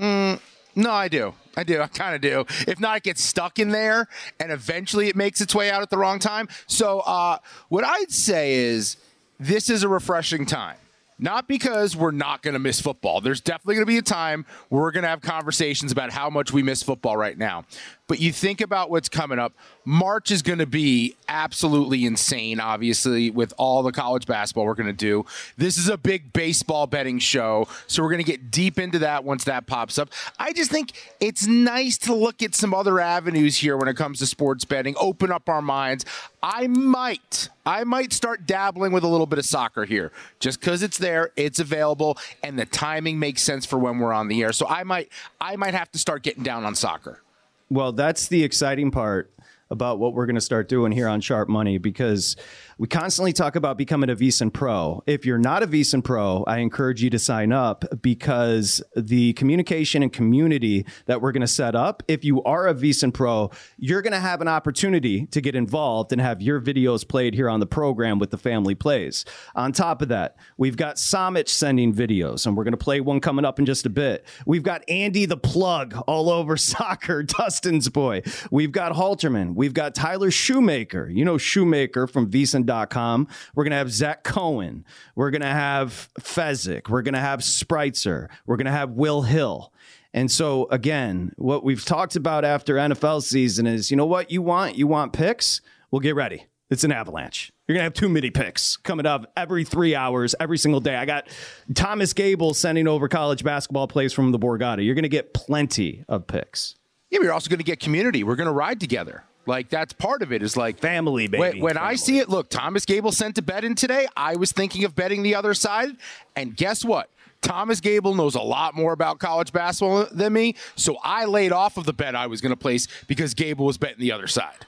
Mm, 0.00 0.40
no, 0.74 0.90
I 0.90 1.06
do. 1.06 1.34
I 1.56 1.64
do. 1.64 1.80
I 1.80 1.86
kind 1.86 2.14
of 2.14 2.20
do. 2.20 2.44
If 2.66 2.78
not, 2.78 2.98
it 2.98 3.02
gets 3.04 3.22
stuck 3.22 3.58
in 3.58 3.70
there, 3.70 4.08
and 4.38 4.52
eventually 4.52 5.08
it 5.08 5.16
makes 5.16 5.40
its 5.40 5.54
way 5.54 5.70
out 5.70 5.82
at 5.82 5.90
the 5.90 5.98
wrong 5.98 6.18
time. 6.18 6.48
So, 6.66 7.00
uh, 7.00 7.38
what 7.68 7.84
I'd 7.84 8.12
say 8.12 8.54
is 8.54 8.98
this 9.40 9.70
is 9.70 9.82
a 9.82 9.88
refreshing 9.88 10.46
time. 10.46 10.76
Not 11.18 11.48
because 11.48 11.96
we're 11.96 12.10
not 12.10 12.42
going 12.42 12.52
to 12.52 12.58
miss 12.58 12.78
football. 12.78 13.22
There's 13.22 13.40
definitely 13.40 13.76
going 13.76 13.86
to 13.86 13.90
be 13.90 13.96
a 13.96 14.02
time 14.02 14.44
we're 14.68 14.90
going 14.90 15.02
to 15.02 15.08
have 15.08 15.22
conversations 15.22 15.90
about 15.90 16.10
how 16.10 16.28
much 16.28 16.52
we 16.52 16.62
miss 16.62 16.82
football 16.82 17.16
right 17.16 17.38
now. 17.38 17.64
But 18.08 18.20
you 18.20 18.32
think 18.32 18.60
about 18.60 18.88
what's 18.88 19.08
coming 19.08 19.38
up. 19.38 19.52
March 19.84 20.30
is 20.30 20.42
going 20.42 20.60
to 20.60 20.66
be 20.66 21.16
absolutely 21.28 22.04
insane, 22.04 22.60
obviously, 22.60 23.30
with 23.30 23.52
all 23.56 23.82
the 23.82 23.90
college 23.90 24.26
basketball 24.26 24.64
we're 24.64 24.74
going 24.74 24.86
to 24.86 24.92
do. 24.92 25.24
This 25.56 25.76
is 25.76 25.88
a 25.88 25.96
big 25.96 26.32
baseball 26.32 26.86
betting 26.86 27.18
show. 27.18 27.66
So 27.88 28.02
we're 28.02 28.10
going 28.10 28.24
to 28.24 28.30
get 28.30 28.50
deep 28.50 28.78
into 28.78 29.00
that 29.00 29.24
once 29.24 29.44
that 29.44 29.66
pops 29.66 29.98
up. 29.98 30.10
I 30.38 30.52
just 30.52 30.70
think 30.70 30.92
it's 31.18 31.46
nice 31.48 31.98
to 31.98 32.14
look 32.14 32.42
at 32.42 32.54
some 32.54 32.72
other 32.72 33.00
avenues 33.00 33.56
here 33.56 33.76
when 33.76 33.88
it 33.88 33.96
comes 33.96 34.20
to 34.20 34.26
sports 34.26 34.64
betting, 34.64 34.94
open 34.98 35.32
up 35.32 35.48
our 35.48 35.62
minds. 35.62 36.04
I 36.42 36.68
might, 36.68 37.48
I 37.64 37.82
might 37.82 38.12
start 38.12 38.46
dabbling 38.46 38.92
with 38.92 39.02
a 39.02 39.08
little 39.08 39.26
bit 39.26 39.40
of 39.40 39.44
soccer 39.44 39.84
here 39.84 40.12
just 40.38 40.60
because 40.60 40.84
it's 40.84 40.98
there, 40.98 41.32
it's 41.34 41.58
available, 41.58 42.18
and 42.44 42.56
the 42.56 42.66
timing 42.66 43.18
makes 43.18 43.42
sense 43.42 43.66
for 43.66 43.78
when 43.78 43.98
we're 43.98 44.12
on 44.12 44.28
the 44.28 44.42
air. 44.42 44.52
So 44.52 44.66
I 44.68 44.84
might, 44.84 45.10
I 45.40 45.56
might 45.56 45.74
have 45.74 45.90
to 45.90 45.98
start 45.98 46.22
getting 46.22 46.44
down 46.44 46.64
on 46.64 46.76
soccer. 46.76 47.20
Well, 47.68 47.92
that's 47.92 48.28
the 48.28 48.44
exciting 48.44 48.90
part 48.90 49.32
about 49.70 49.98
what 49.98 50.14
we're 50.14 50.26
going 50.26 50.36
to 50.36 50.40
start 50.40 50.68
doing 50.68 50.92
here 50.92 51.08
on 51.08 51.20
Sharp 51.20 51.48
Money 51.48 51.78
because 51.78 52.36
We 52.78 52.86
constantly 52.86 53.32
talk 53.32 53.56
about 53.56 53.78
becoming 53.78 54.10
a 54.10 54.14
VSiN 54.14 54.52
Pro. 54.52 55.02
If 55.06 55.24
you're 55.24 55.38
not 55.38 55.62
a 55.62 55.66
VSiN 55.66 56.04
Pro, 56.04 56.44
I 56.46 56.58
encourage 56.58 57.02
you 57.02 57.08
to 57.08 57.18
sign 57.18 57.50
up 57.50 57.86
because 58.02 58.82
the 58.94 59.32
communication 59.32 60.02
and 60.02 60.12
community 60.12 60.84
that 61.06 61.22
we're 61.22 61.32
going 61.32 61.40
to 61.40 61.46
set 61.46 61.74
up, 61.74 62.02
if 62.06 62.22
you 62.22 62.42
are 62.42 62.68
a 62.68 62.74
VSiN 62.74 63.14
Pro, 63.14 63.50
you're 63.78 64.02
going 64.02 64.12
to 64.12 64.20
have 64.20 64.42
an 64.42 64.48
opportunity 64.48 65.24
to 65.28 65.40
get 65.40 65.54
involved 65.54 66.12
and 66.12 66.20
have 66.20 66.42
your 66.42 66.60
videos 66.60 67.08
played 67.08 67.32
here 67.32 67.48
on 67.48 67.60
the 67.60 67.66
program 67.66 68.18
with 68.18 68.30
the 68.30 68.36
family 68.36 68.74
plays. 68.74 69.24
On 69.54 69.72
top 69.72 70.02
of 70.02 70.08
that, 70.08 70.36
we've 70.58 70.76
got 70.76 70.96
Samich 70.96 71.48
sending 71.48 71.94
videos, 71.94 72.46
and 72.46 72.58
we're 72.58 72.64
going 72.64 72.72
to 72.72 72.76
play 72.76 73.00
one 73.00 73.20
coming 73.20 73.46
up 73.46 73.58
in 73.58 73.64
just 73.64 73.86
a 73.86 73.90
bit. 73.90 74.26
We've 74.44 74.62
got 74.62 74.84
Andy 74.86 75.24
the 75.24 75.38
Plug 75.38 75.96
all 76.06 76.28
over 76.28 76.56
soccer, 76.58 77.22
Dustin's 77.22 77.88
boy. 77.88 78.20
We've 78.50 78.72
got 78.72 78.92
Halterman. 78.92 79.54
We've 79.54 79.72
got 79.72 79.94
Tyler 79.94 80.30
Shoemaker. 80.30 81.08
You 81.08 81.24
know 81.24 81.38
Shoemaker 81.38 82.06
from 82.06 82.28
VSiN.com. 82.66 83.28
We're 83.54 83.64
going 83.64 83.72
to 83.72 83.76
have 83.76 83.90
Zach 83.90 84.24
Cohen. 84.24 84.84
We're 85.14 85.30
going 85.30 85.42
to 85.42 85.48
have 85.48 86.08
Fezzik. 86.20 86.88
We're 86.88 87.02
going 87.02 87.14
to 87.14 87.20
have 87.20 87.40
Spritzer. 87.40 88.28
We're 88.46 88.56
going 88.56 88.66
to 88.66 88.72
have 88.72 88.90
Will 88.92 89.22
Hill. 89.22 89.72
And 90.12 90.30
so, 90.30 90.66
again, 90.70 91.32
what 91.36 91.62
we've 91.62 91.84
talked 91.84 92.16
about 92.16 92.44
after 92.44 92.76
NFL 92.76 93.22
season 93.22 93.66
is 93.66 93.90
you 93.90 93.96
know 93.96 94.06
what 94.06 94.30
you 94.30 94.40
want? 94.42 94.76
You 94.76 94.86
want 94.86 95.12
picks? 95.12 95.60
Well, 95.90 96.00
get 96.00 96.14
ready. 96.14 96.46
It's 96.70 96.84
an 96.84 96.90
avalanche. 96.90 97.52
You're 97.68 97.74
going 97.74 97.80
to 97.82 97.84
have 97.84 97.94
too 97.94 98.08
many 98.08 98.30
picks 98.30 98.76
coming 98.76 99.06
up 99.06 99.30
every 99.36 99.64
three 99.64 99.94
hours, 99.94 100.34
every 100.40 100.58
single 100.58 100.80
day. 100.80 100.96
I 100.96 101.04
got 101.04 101.28
Thomas 101.74 102.12
Gable 102.12 102.54
sending 102.54 102.88
over 102.88 103.08
college 103.08 103.44
basketball 103.44 103.86
plays 103.88 104.12
from 104.12 104.32
the 104.32 104.38
Borgata. 104.38 104.84
You're 104.84 104.94
going 104.94 105.04
to 105.04 105.08
get 105.08 105.34
plenty 105.34 106.04
of 106.08 106.26
picks. 106.26 106.76
Yeah, 107.10 107.18
but 107.18 107.24
you're 107.24 107.32
also 107.32 107.48
going 107.48 107.58
to 107.58 107.64
get 107.64 107.78
community. 107.78 108.24
We're 108.24 108.36
going 108.36 108.48
to 108.48 108.52
ride 108.52 108.80
together. 108.80 109.24
Like 109.46 109.68
that's 109.68 109.92
part 109.92 110.22
of 110.22 110.32
it. 110.32 110.42
Is 110.42 110.56
like 110.56 110.78
family, 110.78 111.28
baby. 111.28 111.40
When, 111.40 111.60
when 111.60 111.74
family. 111.74 111.90
I 111.90 111.94
see 111.96 112.18
it, 112.18 112.28
look, 112.28 112.50
Thomas 112.50 112.84
Gable 112.84 113.12
sent 113.12 113.36
to 113.36 113.42
bet 113.42 113.64
in 113.64 113.74
today. 113.74 114.08
I 114.16 114.36
was 114.36 114.52
thinking 114.52 114.84
of 114.84 114.94
betting 114.94 115.22
the 115.22 115.34
other 115.34 115.54
side, 115.54 115.96
and 116.34 116.56
guess 116.56 116.84
what? 116.84 117.08
Thomas 117.42 117.80
Gable 117.80 118.14
knows 118.14 118.34
a 118.34 118.40
lot 118.40 118.74
more 118.74 118.92
about 118.92 119.20
college 119.20 119.52
basketball 119.52 120.06
than 120.10 120.32
me, 120.32 120.56
so 120.74 120.96
I 121.04 121.26
laid 121.26 121.52
off 121.52 121.76
of 121.76 121.84
the 121.84 121.92
bet 121.92 122.16
I 122.16 122.26
was 122.26 122.40
going 122.40 122.50
to 122.50 122.56
place 122.56 122.88
because 123.06 123.34
Gable 123.34 123.66
was 123.66 123.78
betting 123.78 124.00
the 124.00 124.10
other 124.10 124.26
side. 124.26 124.66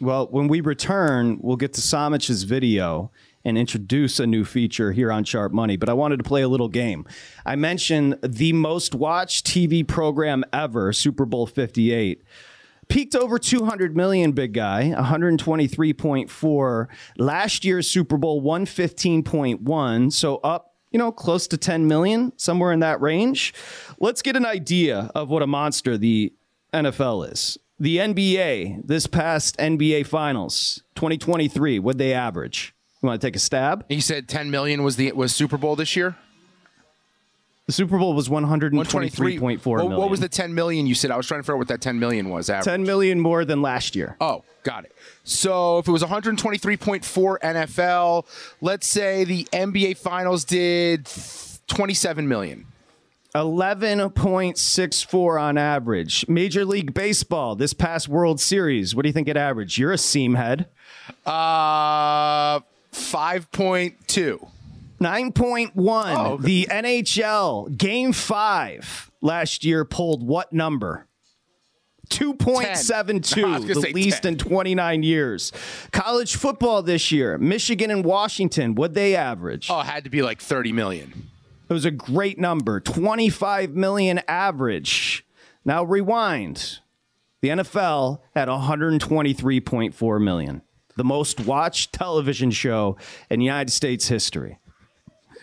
Well, 0.00 0.26
when 0.26 0.48
we 0.48 0.60
return, 0.60 1.38
we'll 1.40 1.56
get 1.56 1.74
to 1.74 1.80
Samich's 1.80 2.44
video 2.44 3.10
and 3.44 3.56
introduce 3.56 4.18
a 4.18 4.26
new 4.26 4.44
feature 4.44 4.92
here 4.92 5.12
on 5.12 5.24
Sharp 5.24 5.52
Money. 5.52 5.76
But 5.76 5.88
I 5.88 5.92
wanted 5.92 6.18
to 6.18 6.24
play 6.24 6.42
a 6.42 6.48
little 6.48 6.68
game. 6.68 7.06
I 7.44 7.56
mentioned 7.56 8.18
the 8.22 8.52
most 8.54 8.94
watched 8.94 9.46
TV 9.46 9.86
program 9.86 10.44
ever, 10.52 10.92
Super 10.92 11.24
Bowl 11.24 11.46
58 11.46 12.22
peaked 12.90 13.14
over 13.14 13.38
200 13.38 13.96
million 13.96 14.32
big 14.32 14.52
guy 14.52 14.92
123.4 14.96 16.88
last 17.16 17.64
year's 17.64 17.88
super 17.88 18.18
bowl 18.18 18.42
115.1 18.42 20.12
so 20.12 20.36
up 20.38 20.74
you 20.90 20.98
know 20.98 21.12
close 21.12 21.46
to 21.46 21.56
10 21.56 21.86
million 21.86 22.32
somewhere 22.36 22.72
in 22.72 22.80
that 22.80 23.00
range. 23.00 23.54
Let's 24.00 24.22
get 24.22 24.36
an 24.36 24.44
idea 24.44 25.10
of 25.14 25.30
what 25.30 25.42
a 25.42 25.46
monster 25.46 25.96
the 25.96 26.34
nfl 26.74 27.30
is. 27.30 27.56
The 27.78 27.98
nba 27.98 28.86
this 28.86 29.06
past 29.06 29.56
nba 29.56 30.06
finals 30.06 30.82
2023 30.96 31.78
what 31.78 31.98
they 31.98 32.12
average? 32.12 32.74
You 33.02 33.06
want 33.06 33.20
to 33.20 33.26
take 33.26 33.36
a 33.36 33.40
stab? 33.40 33.86
You 33.88 34.00
said 34.00 34.28
10 34.28 34.50
million 34.50 34.82
was 34.82 34.96
the 34.96 35.12
was 35.12 35.34
super 35.34 35.56
bowl 35.56 35.76
this 35.76 35.96
year 35.96 36.16
the 37.70 37.74
Super 37.74 37.98
Bowl 37.98 38.14
was 38.14 38.28
123.4 38.28 39.64
what, 39.64 39.90
what 39.90 40.10
was 40.10 40.18
the 40.18 40.28
10 40.28 40.54
million 40.54 40.88
you 40.88 40.96
said? 40.96 41.12
I 41.12 41.16
was 41.16 41.28
trying 41.28 41.38
to 41.38 41.44
figure 41.44 41.54
out 41.54 41.58
what 41.58 41.68
that 41.68 41.80
10 41.80 42.00
million 42.00 42.28
was. 42.28 42.50
Average. 42.50 42.64
10 42.64 42.82
million 42.82 43.20
more 43.20 43.44
than 43.44 43.62
last 43.62 43.94
year. 43.94 44.16
Oh, 44.20 44.42
got 44.64 44.84
it. 44.84 44.92
So 45.22 45.78
if 45.78 45.86
it 45.86 45.92
was 45.92 46.02
123.4 46.02 47.38
NFL, 47.38 48.26
let's 48.60 48.88
say 48.88 49.22
the 49.22 49.44
NBA 49.52 49.98
Finals 49.98 50.44
did 50.44 51.08
27 51.68 52.26
million. 52.26 52.66
11.64 53.36 55.40
on 55.40 55.56
average. 55.56 56.26
Major 56.26 56.64
League 56.64 56.92
Baseball, 56.92 57.54
this 57.54 57.72
past 57.72 58.08
World 58.08 58.40
Series, 58.40 58.96
what 58.96 59.02
do 59.02 59.08
you 59.08 59.12
think 59.12 59.28
it 59.28 59.36
averaged? 59.36 59.78
You're 59.78 59.92
a 59.92 59.98
seam 59.98 60.34
head. 60.34 60.66
Uh, 61.24 62.58
5.2. 62.92 64.48
9.1. 65.00 65.72
Oh. 65.76 66.36
The 66.36 66.68
NHL 66.70 67.76
game 67.76 68.12
five 68.12 69.10
last 69.20 69.64
year 69.64 69.84
pulled 69.84 70.26
what 70.26 70.52
number? 70.52 71.06
2.72, 72.10 73.66
the 73.66 73.92
least 73.92 74.24
10. 74.24 74.32
in 74.32 74.38
29 74.38 75.02
years. 75.04 75.52
College 75.92 76.34
football 76.34 76.82
this 76.82 77.12
year, 77.12 77.38
Michigan 77.38 77.90
and 77.90 78.04
Washington, 78.04 78.74
what 78.74 78.94
they 78.94 79.14
average? 79.14 79.70
Oh, 79.70 79.80
it 79.80 79.86
had 79.86 80.04
to 80.04 80.10
be 80.10 80.20
like 80.22 80.40
30 80.40 80.72
million. 80.72 81.30
It 81.68 81.72
was 81.72 81.84
a 81.84 81.92
great 81.92 82.36
number, 82.36 82.80
25 82.80 83.70
million 83.70 84.20
average. 84.26 85.24
Now 85.64 85.84
rewind. 85.84 86.80
The 87.42 87.48
NFL 87.50 88.18
had 88.34 88.48
123.4 88.48 90.22
million, 90.22 90.62
the 90.96 91.04
most 91.04 91.40
watched 91.40 91.92
television 91.92 92.50
show 92.50 92.96
in 93.30 93.40
United 93.40 93.70
States 93.70 94.08
history. 94.08 94.58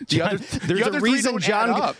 The 0.08 0.22
other, 0.22 0.36
there's 0.38 0.84
the 0.84 0.96
a 0.96 1.00
reason 1.00 1.38
John. 1.38 1.94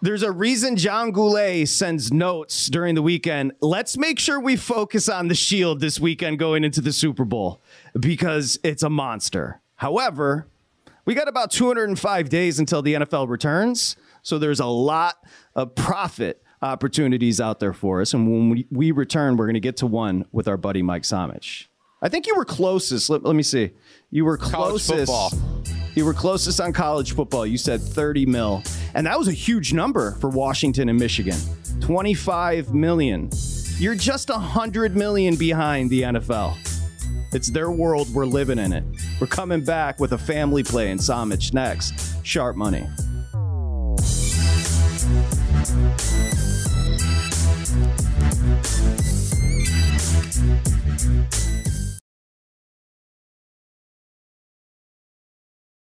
There's 0.00 0.24
a 0.24 0.32
reason 0.32 0.76
John 0.76 1.12
Goulet 1.12 1.68
sends 1.68 2.12
notes 2.12 2.66
during 2.66 2.96
the 2.96 3.02
weekend. 3.02 3.52
Let's 3.60 3.96
make 3.96 4.18
sure 4.18 4.40
we 4.40 4.56
focus 4.56 5.08
on 5.08 5.28
the 5.28 5.34
Shield 5.36 5.78
this 5.78 6.00
weekend 6.00 6.40
going 6.40 6.64
into 6.64 6.80
the 6.80 6.92
Super 6.92 7.24
Bowl 7.24 7.60
because 7.98 8.58
it's 8.64 8.82
a 8.82 8.90
monster. 8.90 9.60
However, 9.76 10.48
we 11.04 11.14
got 11.14 11.28
about 11.28 11.52
205 11.52 12.28
days 12.28 12.58
until 12.58 12.82
the 12.82 12.94
NFL 12.94 13.28
returns, 13.28 13.96
so 14.22 14.38
there's 14.40 14.58
a 14.58 14.66
lot 14.66 15.16
of 15.54 15.76
profit 15.76 16.42
opportunities 16.62 17.40
out 17.40 17.60
there 17.60 17.72
for 17.72 18.00
us. 18.00 18.14
And 18.14 18.30
when 18.30 18.50
we, 18.50 18.66
we 18.70 18.90
return, 18.90 19.36
we're 19.36 19.46
going 19.46 19.54
to 19.54 19.60
get 19.60 19.76
to 19.78 19.86
one 19.86 20.24
with 20.32 20.48
our 20.48 20.56
buddy 20.56 20.82
Mike 20.82 21.02
Samich. 21.02 21.66
I 22.00 22.08
think 22.08 22.26
you 22.26 22.34
were 22.34 22.44
closest. 22.44 23.10
Let, 23.10 23.22
let 23.22 23.36
me 23.36 23.42
see. 23.44 23.70
You 24.10 24.24
were 24.24 24.36
closest. 24.36 25.34
You 25.94 26.04
were 26.04 26.14
closest 26.14 26.60
on 26.60 26.72
college 26.72 27.14
football. 27.14 27.46
You 27.46 27.58
said 27.58 27.80
30 27.80 28.26
mil. 28.26 28.62
And 28.94 29.06
that 29.06 29.18
was 29.18 29.28
a 29.28 29.32
huge 29.32 29.72
number 29.72 30.12
for 30.20 30.30
Washington 30.30 30.88
and 30.88 30.98
Michigan. 30.98 31.38
25 31.80 32.72
million. 32.72 33.30
You're 33.78 33.94
just 33.94 34.30
100 34.30 34.96
million 34.96 35.36
behind 35.36 35.90
the 35.90 36.02
NFL. 36.02 36.56
It's 37.32 37.50
their 37.50 37.70
world. 37.70 38.12
We're 38.12 38.26
living 38.26 38.58
in 38.58 38.72
it. 38.72 38.84
We're 39.20 39.26
coming 39.26 39.64
back 39.64 40.00
with 40.00 40.12
a 40.12 40.18
family 40.18 40.62
play 40.62 40.90
in 40.90 40.98
Samich 40.98 41.52
next. 41.52 42.24
Sharp 42.24 42.56
money. 42.56 42.86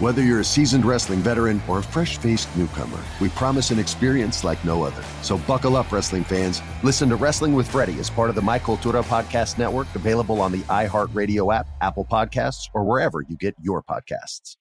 Whether 0.00 0.22
you're 0.22 0.38
a 0.38 0.44
seasoned 0.44 0.84
wrestling 0.84 1.18
veteran 1.18 1.60
or 1.66 1.80
a 1.80 1.82
fresh 1.82 2.18
faced 2.18 2.56
newcomer, 2.56 3.00
we 3.20 3.30
promise 3.30 3.72
an 3.72 3.80
experience 3.80 4.44
like 4.44 4.64
no 4.64 4.84
other. 4.84 5.02
So 5.22 5.38
buckle 5.38 5.74
up, 5.74 5.90
wrestling 5.90 6.22
fans. 6.22 6.62
Listen 6.84 7.08
to 7.08 7.16
Wrestling 7.16 7.52
with 7.52 7.68
Freddie 7.68 7.98
as 7.98 8.08
part 8.08 8.28
of 8.28 8.36
the 8.36 8.42
My 8.42 8.60
Cultura 8.60 9.02
Podcast 9.02 9.58
Network, 9.58 9.92
available 9.96 10.40
on 10.40 10.52
the 10.52 10.60
iHeartRadio 10.68 11.52
app, 11.52 11.66
Apple 11.80 12.04
Podcasts, 12.04 12.68
or 12.74 12.84
wherever 12.84 13.22
you 13.22 13.36
get 13.36 13.56
your 13.60 13.82
podcasts. 13.82 14.56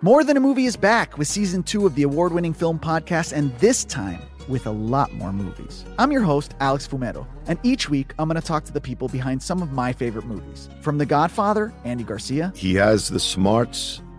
More 0.00 0.24
Than 0.24 0.36
a 0.36 0.40
Movie 0.40 0.66
is 0.66 0.76
back 0.76 1.16
with 1.18 1.28
season 1.28 1.62
two 1.62 1.86
of 1.86 1.94
the 1.94 2.02
award 2.02 2.32
winning 2.32 2.52
film 2.52 2.80
podcast, 2.80 3.32
and 3.32 3.56
this 3.58 3.84
time 3.84 4.20
with 4.48 4.66
a 4.66 4.72
lot 4.72 5.12
more 5.12 5.32
movies. 5.32 5.84
I'm 6.00 6.10
your 6.10 6.22
host, 6.22 6.56
Alex 6.58 6.88
Fumero, 6.88 7.28
and 7.46 7.60
each 7.62 7.88
week 7.88 8.12
I'm 8.18 8.28
going 8.28 8.40
to 8.40 8.44
talk 8.44 8.64
to 8.64 8.72
the 8.72 8.80
people 8.80 9.06
behind 9.06 9.40
some 9.40 9.62
of 9.62 9.70
my 9.70 9.92
favorite 9.92 10.26
movies. 10.26 10.68
From 10.80 10.98
The 10.98 11.06
Godfather, 11.06 11.72
Andy 11.84 12.02
Garcia, 12.02 12.52
He 12.56 12.74
has 12.74 13.08
the 13.08 13.20
smarts 13.20 14.02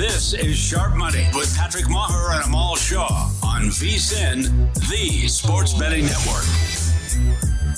This 0.00 0.32
is 0.32 0.56
Sharp 0.56 0.96
Money 0.96 1.26
with 1.34 1.54
Patrick 1.58 1.84
Meagher 1.84 2.34
and 2.34 2.46
Amal 2.46 2.74
Shaw 2.74 3.30
on 3.44 3.64
VSIN, 3.64 4.72
the 4.88 5.28
Sports 5.28 5.74
Betting 5.74 6.06
Network. 6.06 6.46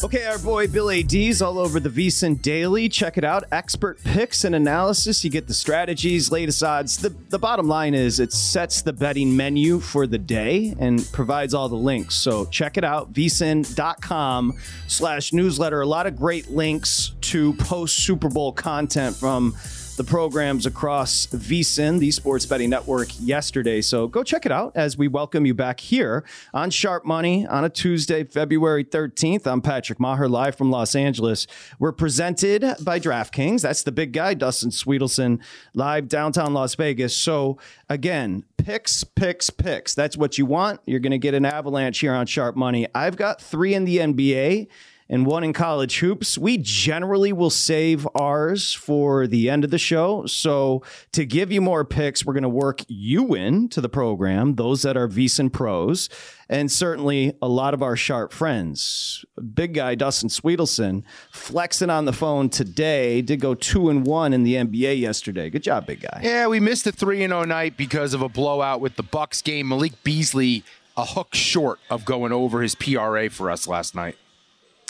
Okay, 0.05 0.25
our 0.27 0.39
boy 0.39 0.69
Bill 0.69 0.93
AD's 0.93 1.43
all 1.43 1.59
over 1.59 1.81
the 1.81 1.89
VSIN 1.89 2.41
Daily. 2.41 2.89
Check 2.89 3.19
it 3.19 3.25
out. 3.25 3.43
Expert 3.51 4.01
picks 4.05 4.45
and 4.45 4.55
analysis. 4.55 5.25
You 5.25 5.31
get 5.31 5.49
the 5.49 5.55
strategies, 5.55 6.31
latest 6.31 6.63
odds. 6.63 6.97
The, 6.97 7.09
the 7.31 7.41
bottom 7.41 7.67
line 7.67 7.93
is 7.93 8.21
it 8.21 8.33
sets 8.33 8.83
the 8.83 8.93
betting 8.93 9.37
menu 9.37 9.81
for 9.81 10.07
the 10.07 10.19
day 10.19 10.77
and 10.79 11.05
provides 11.11 11.55
all 11.55 11.69
the 11.69 11.75
links. 11.75 12.15
So 12.15 12.45
check 12.45 12.77
it 12.77 12.85
out. 12.85 13.13
VSIN.com 13.13 14.53
slash 14.87 15.33
newsletter. 15.33 15.81
A 15.81 15.87
lot 15.87 16.07
of 16.07 16.15
great 16.15 16.53
links 16.53 17.17
to 17.23 17.55
post 17.55 17.97
Super 17.97 18.29
Bowl 18.29 18.53
content 18.53 19.17
from 19.17 19.57
the 19.97 20.05
programs 20.05 20.65
across 20.65 21.27
VSIN, 21.27 21.99
the 21.99 22.11
Sports 22.11 22.47
Betting 22.47 22.71
Network, 22.71 23.09
yesterday. 23.21 23.83
So 23.83 24.09
go 24.09 24.23
check 24.23 24.47
it 24.47 24.53
out 24.53 24.73
as 24.75 24.97
we 24.97 25.07
welcome 25.07 25.45
you 25.45 25.53
back 25.53 25.81
here 25.81 26.25
on 26.55 26.71
Sharp 26.71 27.05
Money 27.05 27.47
on 27.47 27.65
a 27.65 27.69
Tuesday, 27.69 28.25
February 28.25 28.85
13th. 28.85 29.47
I'm 29.47 29.61
Patrick 29.61 29.99
Meagher, 29.99 30.31
live 30.31 30.57
from 30.57 30.71
Los 30.71 30.95
Angeles. 30.95 31.47
We're 31.79 31.93
presented 31.93 32.65
by 32.81 32.99
DraftKings. 33.01 33.61
That's 33.61 33.83
the 33.83 33.93
big 33.93 34.13
guy, 34.13 34.33
Dustin 34.33 34.71
Swedelson, 34.71 35.41
live 35.75 36.09
downtown 36.09 36.55
Las 36.55 36.75
Vegas. 36.75 37.15
So 37.15 37.59
again, 37.91 38.45
picks, 38.57 39.05
picks, 39.05 39.51
picks. 39.51 39.95
That's 39.95 40.17
what 40.17 40.39
you 40.39 40.47
want. 40.47 40.81
You're 40.87 41.01
going 41.01 41.11
to 41.11 41.19
get 41.19 41.35
an 41.35 41.45
avalanche 41.45 41.99
here 41.99 42.15
on 42.15 42.25
Sharp 42.25 42.57
Money. 42.57 42.87
I've 42.95 43.17
got 43.17 43.43
three 43.43 43.75
in 43.75 43.85
the 43.85 43.99
NBA 43.99 44.69
and 45.13 45.27
one 45.27 45.45
in 45.45 45.53
college 45.53 45.99
hoops. 45.99 46.39
We 46.39 46.57
generally 46.57 47.35
will 47.35 47.51
save 47.51 48.09
ours 48.15 48.73
for 48.73 49.27
the 49.27 49.51
end 49.51 49.63
of 49.63 49.71
the 49.71 49.77
show. 49.77 50.25
So 50.25 50.83
to 51.13 51.27
give 51.27 51.53
you 51.53 51.61
more 51.61 51.85
picks, 51.85 52.25
we're 52.25 52.33
going 52.33 52.45
to 52.45 52.49
work 52.49 52.81
you 52.89 53.35
in 53.35 53.69
to 53.69 53.83
the 53.83 53.91
program, 53.91 54.55
those 54.55 54.81
that 54.83 54.97
are 54.97 55.07
VSIN 55.07 55.53
pros, 55.53 56.09
and 56.49 56.73
certainly 56.73 57.37
a 57.43 57.49
lot 57.49 57.75
of 57.75 57.83
our 57.83 57.95
sharp 57.95 58.33
friends. 58.33 59.23
Big 59.55 59.75
guy 59.75 59.95
Dustin 59.95 60.31
Swedelson 60.31 61.03
flexing 61.31 61.91
on 61.91 62.07
the 62.07 62.15
phone 62.15 62.49
today. 62.49 63.21
Did 63.21 63.41
go 63.41 63.55
two 63.55 63.91
and 63.91 64.07
one 64.07 64.33
in 64.33 64.45
the 64.45 64.55
NBA 64.55 64.99
yesterday. 64.99 65.51
Good 65.51 65.63
job, 65.63 65.87
big 65.87 66.01
guy. 66.01 66.21
Yeah, 66.23 66.47
we 66.47 66.59
missed 66.59 66.87
a 66.87 66.93
3 66.93 67.23
and 67.23 67.33
0 67.33 67.45
night 67.45 67.77
because 67.77 68.15
of 68.15 68.23
a 68.23 68.31
blowout 68.31 68.81
with 68.81 68.97
the 68.97 69.03
Bucks 69.03 69.43
game. 69.43 69.69
Malik 69.69 70.03
Beasley 70.03 70.65
a 70.97 71.05
hook 71.05 71.35
short 71.35 71.79
of 71.91 72.05
going 72.05 72.33
over 72.33 72.63
his 72.63 72.75
PRA 72.75 73.31
for 73.31 73.51
us 73.51 73.67
last 73.67 73.95
night. 73.95 74.17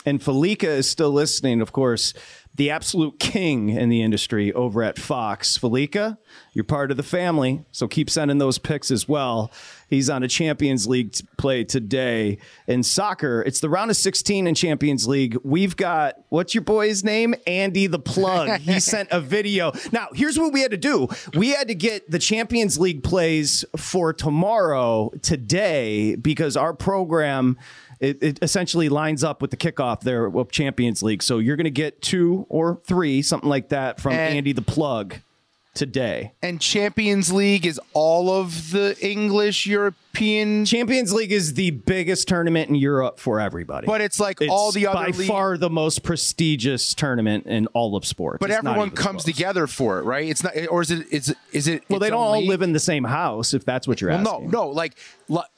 And 0.05 0.21
Fallica 0.21 0.67
is 0.67 0.89
still 0.89 1.11
listening, 1.11 1.61
of 1.61 1.71
course, 1.71 2.13
the 2.55 2.69
absolute 2.69 3.19
king 3.19 3.69
in 3.69 3.89
the 3.89 4.03
industry 4.03 4.53
over 4.53 4.83
at 4.83 4.99
Fox. 4.99 5.57
Fallica, 5.57 6.19
you're 6.53 6.63
part 6.63 6.91
of 6.91 6.97
the 6.97 7.03
family, 7.03 7.65
so 7.71 7.87
keep 7.87 8.11
sending 8.11 8.37
those 8.37 8.59
picks 8.59 8.91
as 8.91 9.07
well. 9.07 9.51
He's 9.89 10.09
on 10.09 10.21
a 10.21 10.27
Champions 10.27 10.85
League 10.85 11.15
play 11.37 11.63
today. 11.63 12.37
In 12.67 12.83
soccer, 12.83 13.41
it's 13.41 13.59
the 13.59 13.69
round 13.69 13.89
of 13.89 13.97
16 13.97 14.45
in 14.45 14.53
Champions 14.53 15.07
League. 15.07 15.35
We've 15.43 15.75
got, 15.75 16.15
what's 16.29 16.53
your 16.53 16.63
boy's 16.63 17.03
name? 17.03 17.33
Andy 17.47 17.87
the 17.87 17.99
Plug. 17.99 18.59
he 18.59 18.79
sent 18.79 19.09
a 19.11 19.19
video. 19.19 19.71
Now, 19.91 20.09
here's 20.13 20.37
what 20.37 20.53
we 20.53 20.61
had 20.61 20.71
to 20.71 20.77
do 20.77 21.07
we 21.33 21.49
had 21.49 21.67
to 21.69 21.75
get 21.75 22.09
the 22.09 22.19
Champions 22.19 22.79
League 22.79 23.03
plays 23.03 23.65
for 23.77 24.13
tomorrow, 24.13 25.11
today, 25.23 26.15
because 26.15 26.55
our 26.55 26.73
program 26.73 27.57
it, 28.03 28.21
it 28.21 28.39
essentially 28.41 28.89
lines 28.89 29.23
up 29.23 29.41
with 29.41 29.51
the 29.51 29.57
kickoff 29.57 30.01
there 30.01 30.25
of 30.25 30.51
Champions 30.51 31.01
League. 31.01 31.23
So 31.23 31.39
you're 31.39 31.55
going 31.55 31.63
to 31.65 31.71
get 31.71 32.01
two 32.01 32.45
or 32.49 32.79
three, 32.85 33.21
something 33.21 33.49
like 33.49 33.69
that, 33.69 33.99
from 34.01 34.13
And- 34.13 34.35
Andy 34.37 34.51
the 34.53 34.61
Plug 34.61 35.15
today. 35.73 36.33
And 36.43 36.61
Champions 36.61 37.33
League 37.33 37.65
is 37.65 37.79
all 37.93 38.29
of 38.29 38.69
the 38.71 38.95
English 39.01 39.65
European. 39.65 40.65
Champions 40.65 41.11
League 41.11 41.31
is 41.31 41.55
the 41.55 41.71
biggest 41.71 42.27
tournament 42.27 42.69
in 42.69 42.75
Europe 42.75 43.19
for 43.19 43.39
everybody. 43.39 43.87
But 43.87 43.99
it's 44.01 44.19
like 44.19 44.37
all 44.49 44.71
the 44.71 44.85
other 44.85 44.93
by 45.11 45.17
league- 45.17 45.27
far 45.27 45.57
the 45.57 45.71
most 45.71 46.03
prestigious 46.03 46.93
tournament 46.93 47.47
in 47.47 47.65
all 47.73 47.95
of 47.95 48.05
sports. 48.05 48.37
But 48.39 48.51
It's 48.51 48.59
everyone 48.59 48.91
comes 48.91 49.23
together 49.23 49.65
for 49.65 49.97
it, 49.97 50.03
right? 50.03 50.29
It's 50.29 50.43
not, 50.43 50.53
or 50.69 50.83
is 50.83 50.91
it? 50.91 51.07
Is 51.11 51.35
is 51.51 51.67
it? 51.67 51.83
Well, 51.89 51.97
they 51.99 52.11
don't 52.11 52.19
all 52.21 52.37
league? 52.39 52.49
live 52.49 52.61
in 52.61 52.73
the 52.73 52.79
same 52.79 53.03
house, 53.05 53.55
if 53.55 53.65
that's 53.65 53.87
what 53.87 53.99
you're 53.99 54.11
Well, 54.11 54.19
asking. 54.27 54.51
no, 54.51 54.65
no, 54.65 54.69
like 54.69 54.93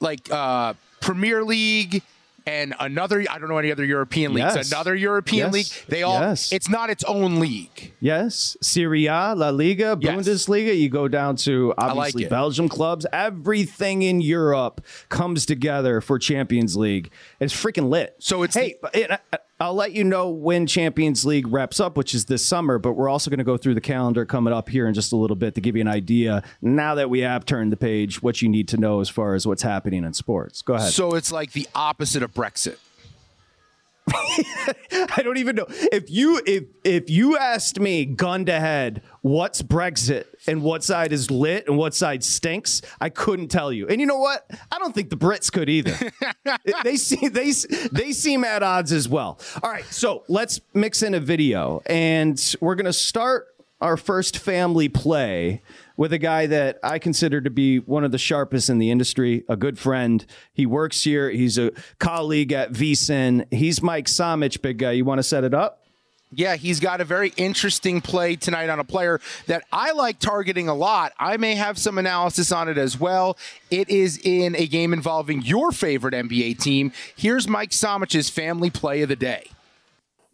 like 0.00 0.30
uh, 0.30 0.72
Premier 1.02 1.44
League 1.44 2.02
and 2.46 2.74
another. 2.80 3.24
I 3.30 3.38
don't 3.38 3.48
know 3.48 3.58
any 3.58 3.72
other 3.72 3.84
European 3.84 4.32
leagues. 4.34 4.54
Yes. 4.54 4.70
Another 4.72 4.94
European 4.94 5.46
Yes. 5.46 5.52
league. 5.52 5.88
They 5.88 6.02
all. 6.02 6.20
Yes. 6.20 6.52
It's 6.52 6.68
not 6.68 6.90
its 6.90 7.04
own 7.04 7.40
league. 7.40 7.92
Yes, 8.00 8.56
Serie 8.62 9.06
A, 9.06 9.34
La 9.36 9.50
Liga, 9.50 9.96
Bundesliga. 9.96 10.78
You 10.78 10.88
go 10.88 11.08
down 11.08 11.36
to 11.36 11.74
obviously 11.76 12.24
it. 12.24 12.30
Belgium 12.30 12.68
clubs. 12.68 13.04
Everything 13.12 14.02
in 14.02 14.20
Europe 14.20 14.80
comes 15.08 15.44
together 15.46 16.00
for 16.00 16.18
Champions 16.18 16.76
League. 16.76 17.10
It's 17.40 17.52
freaking 17.54 17.88
lit. 17.88 18.14
So 18.18 18.42
it's 18.42 18.54
hey, 18.54 18.76
but 18.80 18.94
it, 18.94 19.10
I- 19.10 19.18
uh, 19.32 19.36
I'll 19.58 19.74
let 19.74 19.92
you 19.92 20.04
know 20.04 20.28
when 20.28 20.66
Champions 20.66 21.24
League 21.24 21.48
wraps 21.48 21.80
up, 21.80 21.96
which 21.96 22.14
is 22.14 22.26
this 22.26 22.44
summer. 22.44 22.78
But 22.78 22.92
we're 22.92 23.08
also 23.08 23.30
going 23.30 23.38
to 23.38 23.44
go 23.44 23.56
through 23.56 23.74
the 23.74 23.80
calendar 23.80 24.26
coming 24.26 24.52
up 24.52 24.68
here 24.68 24.86
in 24.86 24.94
just 24.94 25.12
a 25.12 25.16
little 25.16 25.36
bit 25.36 25.54
to 25.54 25.60
give 25.60 25.76
you 25.76 25.80
an 25.80 25.88
idea. 25.88 26.42
Now 26.60 26.94
that 26.96 27.08
we 27.08 27.20
have 27.20 27.46
turned 27.46 27.72
the 27.72 27.76
page, 27.76 28.22
what 28.22 28.42
you 28.42 28.48
need 28.48 28.68
to 28.68 28.76
know 28.76 29.00
as 29.00 29.08
far 29.08 29.34
as 29.34 29.46
what's 29.46 29.62
happening 29.62 30.04
in 30.04 30.12
sports. 30.12 30.60
Go 30.60 30.74
ahead. 30.74 30.92
So 30.92 31.14
it's 31.14 31.32
like 31.32 31.52
the 31.52 31.66
opposite 31.74 32.22
of 32.22 32.34
Brexit. 32.34 32.76
I 34.12 35.22
don't 35.22 35.38
even 35.38 35.56
know 35.56 35.66
if 35.68 36.10
you 36.10 36.40
if 36.46 36.64
if 36.84 37.10
you 37.10 37.36
asked 37.36 37.80
me 37.80 38.04
gun 38.04 38.44
to 38.46 38.58
head 38.60 39.02
what's 39.22 39.62
Brexit 39.62 40.26
and 40.46 40.62
what 40.62 40.84
side 40.84 41.12
is 41.12 41.28
lit 41.30 41.66
and 41.66 41.76
what 41.76 41.92
side 41.92 42.22
stinks, 42.22 42.82
I 43.00 43.08
couldn't 43.08 43.48
tell 43.48 43.72
you. 43.72 43.88
And 43.88 44.00
you 44.00 44.06
know 44.06 44.18
what? 44.18 44.48
I 44.70 44.78
don't 44.78 44.94
think 44.94 45.10
the 45.10 45.16
Brits 45.16 45.50
could 45.50 45.68
either. 45.68 45.96
they 46.84 46.96
see 46.96 47.28
they 47.28 47.50
they 47.90 48.12
seem 48.12 48.44
at 48.44 48.62
odds 48.62 48.92
as 48.92 49.08
well. 49.08 49.40
All 49.62 49.70
right, 49.70 49.84
so 49.86 50.22
let's 50.28 50.60
mix 50.72 51.02
in 51.02 51.14
a 51.14 51.20
video, 51.20 51.82
and 51.86 52.40
we're 52.60 52.76
gonna 52.76 52.92
start 52.92 53.48
our 53.80 53.96
first 53.96 54.38
family 54.38 54.88
play 54.88 55.62
with 55.96 56.12
a 56.12 56.18
guy 56.18 56.46
that 56.46 56.78
I 56.82 56.98
consider 56.98 57.40
to 57.40 57.50
be 57.50 57.78
one 57.78 58.04
of 58.04 58.12
the 58.12 58.18
sharpest 58.18 58.68
in 58.68 58.78
the 58.78 58.90
industry, 58.90 59.44
a 59.48 59.56
good 59.56 59.78
friend. 59.78 60.24
He 60.52 60.66
works 60.66 61.02
here. 61.04 61.30
He's 61.30 61.58
a 61.58 61.72
colleague 61.98 62.52
at 62.52 62.72
VSIN. 62.72 63.52
He's 63.52 63.82
Mike 63.82 64.06
Samich, 64.06 64.60
big 64.60 64.78
guy. 64.78 64.92
You 64.92 65.04
want 65.04 65.18
to 65.18 65.22
set 65.22 65.44
it 65.44 65.54
up? 65.54 65.82
Yeah, 66.32 66.56
he's 66.56 66.80
got 66.80 67.00
a 67.00 67.04
very 67.04 67.32
interesting 67.36 68.00
play 68.00 68.34
tonight 68.34 68.68
on 68.68 68.80
a 68.80 68.84
player 68.84 69.20
that 69.46 69.62
I 69.72 69.92
like 69.92 70.18
targeting 70.18 70.68
a 70.68 70.74
lot. 70.74 71.12
I 71.18 71.36
may 71.36 71.54
have 71.54 71.78
some 71.78 71.98
analysis 71.98 72.50
on 72.50 72.68
it 72.68 72.76
as 72.76 72.98
well. 72.98 73.38
It 73.70 73.88
is 73.88 74.18
in 74.22 74.56
a 74.56 74.66
game 74.66 74.92
involving 74.92 75.42
your 75.42 75.70
favorite 75.70 76.14
NBA 76.14 76.58
team. 76.58 76.92
Here's 77.14 77.46
Mike 77.46 77.70
Samich's 77.70 78.28
family 78.28 78.70
play 78.70 79.02
of 79.02 79.08
the 79.08 79.16
day. 79.16 79.44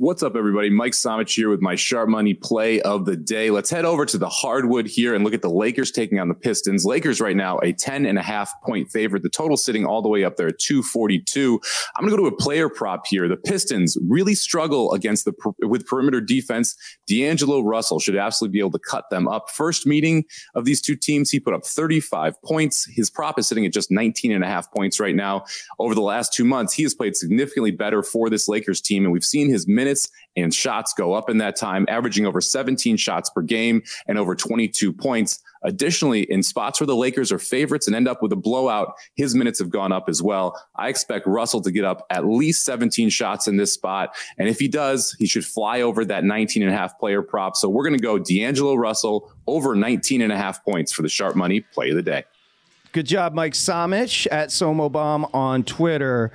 What's 0.02 0.24
up, 0.24 0.34
everybody? 0.34 0.68
Mike 0.68 0.94
Somich 0.94 1.36
here 1.36 1.48
with 1.48 1.60
my 1.60 1.76
sharp 1.76 2.08
money 2.08 2.34
play 2.34 2.80
of 2.82 3.04
the 3.04 3.16
day. 3.16 3.52
Let's 3.52 3.70
head 3.70 3.84
over 3.84 4.04
to 4.06 4.18
the 4.18 4.28
hardwood 4.28 4.88
here 4.88 5.14
and 5.14 5.22
look 5.22 5.32
at 5.32 5.42
the 5.42 5.48
Lakers 5.48 5.92
taking 5.92 6.18
on 6.18 6.26
the 6.26 6.34
Pistons. 6.34 6.84
Lakers 6.84 7.20
right 7.20 7.36
now, 7.36 7.58
a 7.58 7.72
10 7.72 8.06
and 8.06 8.18
a 8.18 8.22
half 8.22 8.52
point 8.64 8.90
favorite. 8.90 9.22
The 9.22 9.28
total 9.28 9.56
sitting 9.56 9.86
all 9.86 10.02
the 10.02 10.08
way 10.08 10.24
up 10.24 10.36
there 10.36 10.48
at 10.48 10.58
242. 10.58 11.60
I'm 11.94 12.02
going 12.02 12.10
to 12.10 12.16
go 12.20 12.28
to 12.28 12.34
a 12.34 12.36
player 12.36 12.68
prop 12.68 13.06
here. 13.06 13.28
The 13.28 13.36
Pistons 13.36 13.96
really 14.08 14.34
struggle 14.34 14.92
against 14.92 15.24
the 15.24 15.34
with 15.60 15.86
perimeter 15.86 16.20
defense. 16.20 16.74
D'Angelo 17.06 17.60
Russell 17.60 18.00
should 18.00 18.16
absolutely 18.16 18.54
be 18.54 18.58
able 18.58 18.72
to 18.72 18.80
cut 18.80 19.08
them 19.08 19.28
up. 19.28 19.50
First 19.50 19.86
meeting 19.86 20.24
of 20.56 20.64
these 20.64 20.82
two 20.82 20.96
teams, 20.96 21.30
he 21.30 21.38
put 21.38 21.54
up 21.54 21.64
35 21.64 22.42
points. 22.42 22.88
His 22.90 23.08
prop 23.08 23.38
is 23.38 23.46
sitting 23.46 23.66
at 23.66 23.72
just 23.72 23.92
19 23.92 24.32
and 24.32 24.42
a 24.42 24.48
half 24.48 24.68
points 24.72 24.98
right 24.98 25.14
now. 25.14 25.44
Over 25.78 25.94
the 25.94 26.00
last 26.00 26.32
two 26.32 26.44
months, 26.44 26.74
he 26.74 26.82
has 26.82 26.92
played 26.92 27.14
significantly 27.14 27.70
better 27.70 28.02
for 28.02 28.28
this 28.28 28.48
Lakers 28.48 28.80
team, 28.80 29.04
and 29.04 29.12
we've 29.12 29.24
seen 29.24 29.48
his 29.48 29.68
minutes 29.68 29.91
minutes 29.92 30.10
and 30.34 30.54
shots 30.54 30.94
go 30.94 31.12
up 31.12 31.28
in 31.28 31.38
that 31.38 31.56
time, 31.56 31.84
averaging 31.88 32.26
over 32.26 32.40
17 32.40 32.96
shots 32.96 33.28
per 33.28 33.42
game 33.42 33.82
and 34.06 34.18
over 34.18 34.34
22 34.34 34.92
points. 34.92 35.42
Additionally, 35.62 36.22
in 36.22 36.42
spots 36.42 36.80
where 36.80 36.86
the 36.86 36.96
Lakers 36.96 37.30
are 37.30 37.38
favorites 37.38 37.86
and 37.86 37.94
end 37.94 38.08
up 38.08 38.22
with 38.22 38.32
a 38.32 38.36
blowout, 38.36 38.94
his 39.14 39.34
minutes 39.34 39.58
have 39.58 39.68
gone 39.68 39.92
up 39.92 40.08
as 40.08 40.22
well. 40.22 40.60
I 40.76 40.88
expect 40.88 41.26
Russell 41.26 41.60
to 41.60 41.70
get 41.70 41.84
up 41.84 42.06
at 42.10 42.26
least 42.26 42.64
17 42.64 43.10
shots 43.10 43.46
in 43.46 43.58
this 43.58 43.72
spot. 43.72 44.14
And 44.38 44.48
if 44.48 44.58
he 44.58 44.68
does, 44.68 45.14
he 45.18 45.26
should 45.26 45.44
fly 45.44 45.82
over 45.82 46.04
that 46.06 46.24
19 46.24 46.62
and 46.62 46.72
a 46.72 46.76
half 46.76 46.98
player 46.98 47.22
prop. 47.22 47.56
So 47.56 47.68
we're 47.68 47.84
going 47.84 47.98
to 47.98 48.02
go 48.02 48.18
D'Angelo 48.18 48.74
Russell 48.74 49.30
over 49.46 49.74
19 49.74 50.22
and 50.22 50.32
a 50.32 50.36
half 50.36 50.64
points 50.64 50.92
for 50.92 51.02
the 51.02 51.08
sharp 51.08 51.36
money 51.36 51.60
play 51.60 51.90
of 51.90 51.96
the 51.96 52.02
day. 52.02 52.24
Good 52.92 53.06
job, 53.06 53.32
Mike 53.34 53.54
Somich 53.54 54.26
at 54.30 54.48
Somobomb 54.48 55.32
on 55.34 55.62
Twitter. 55.62 56.32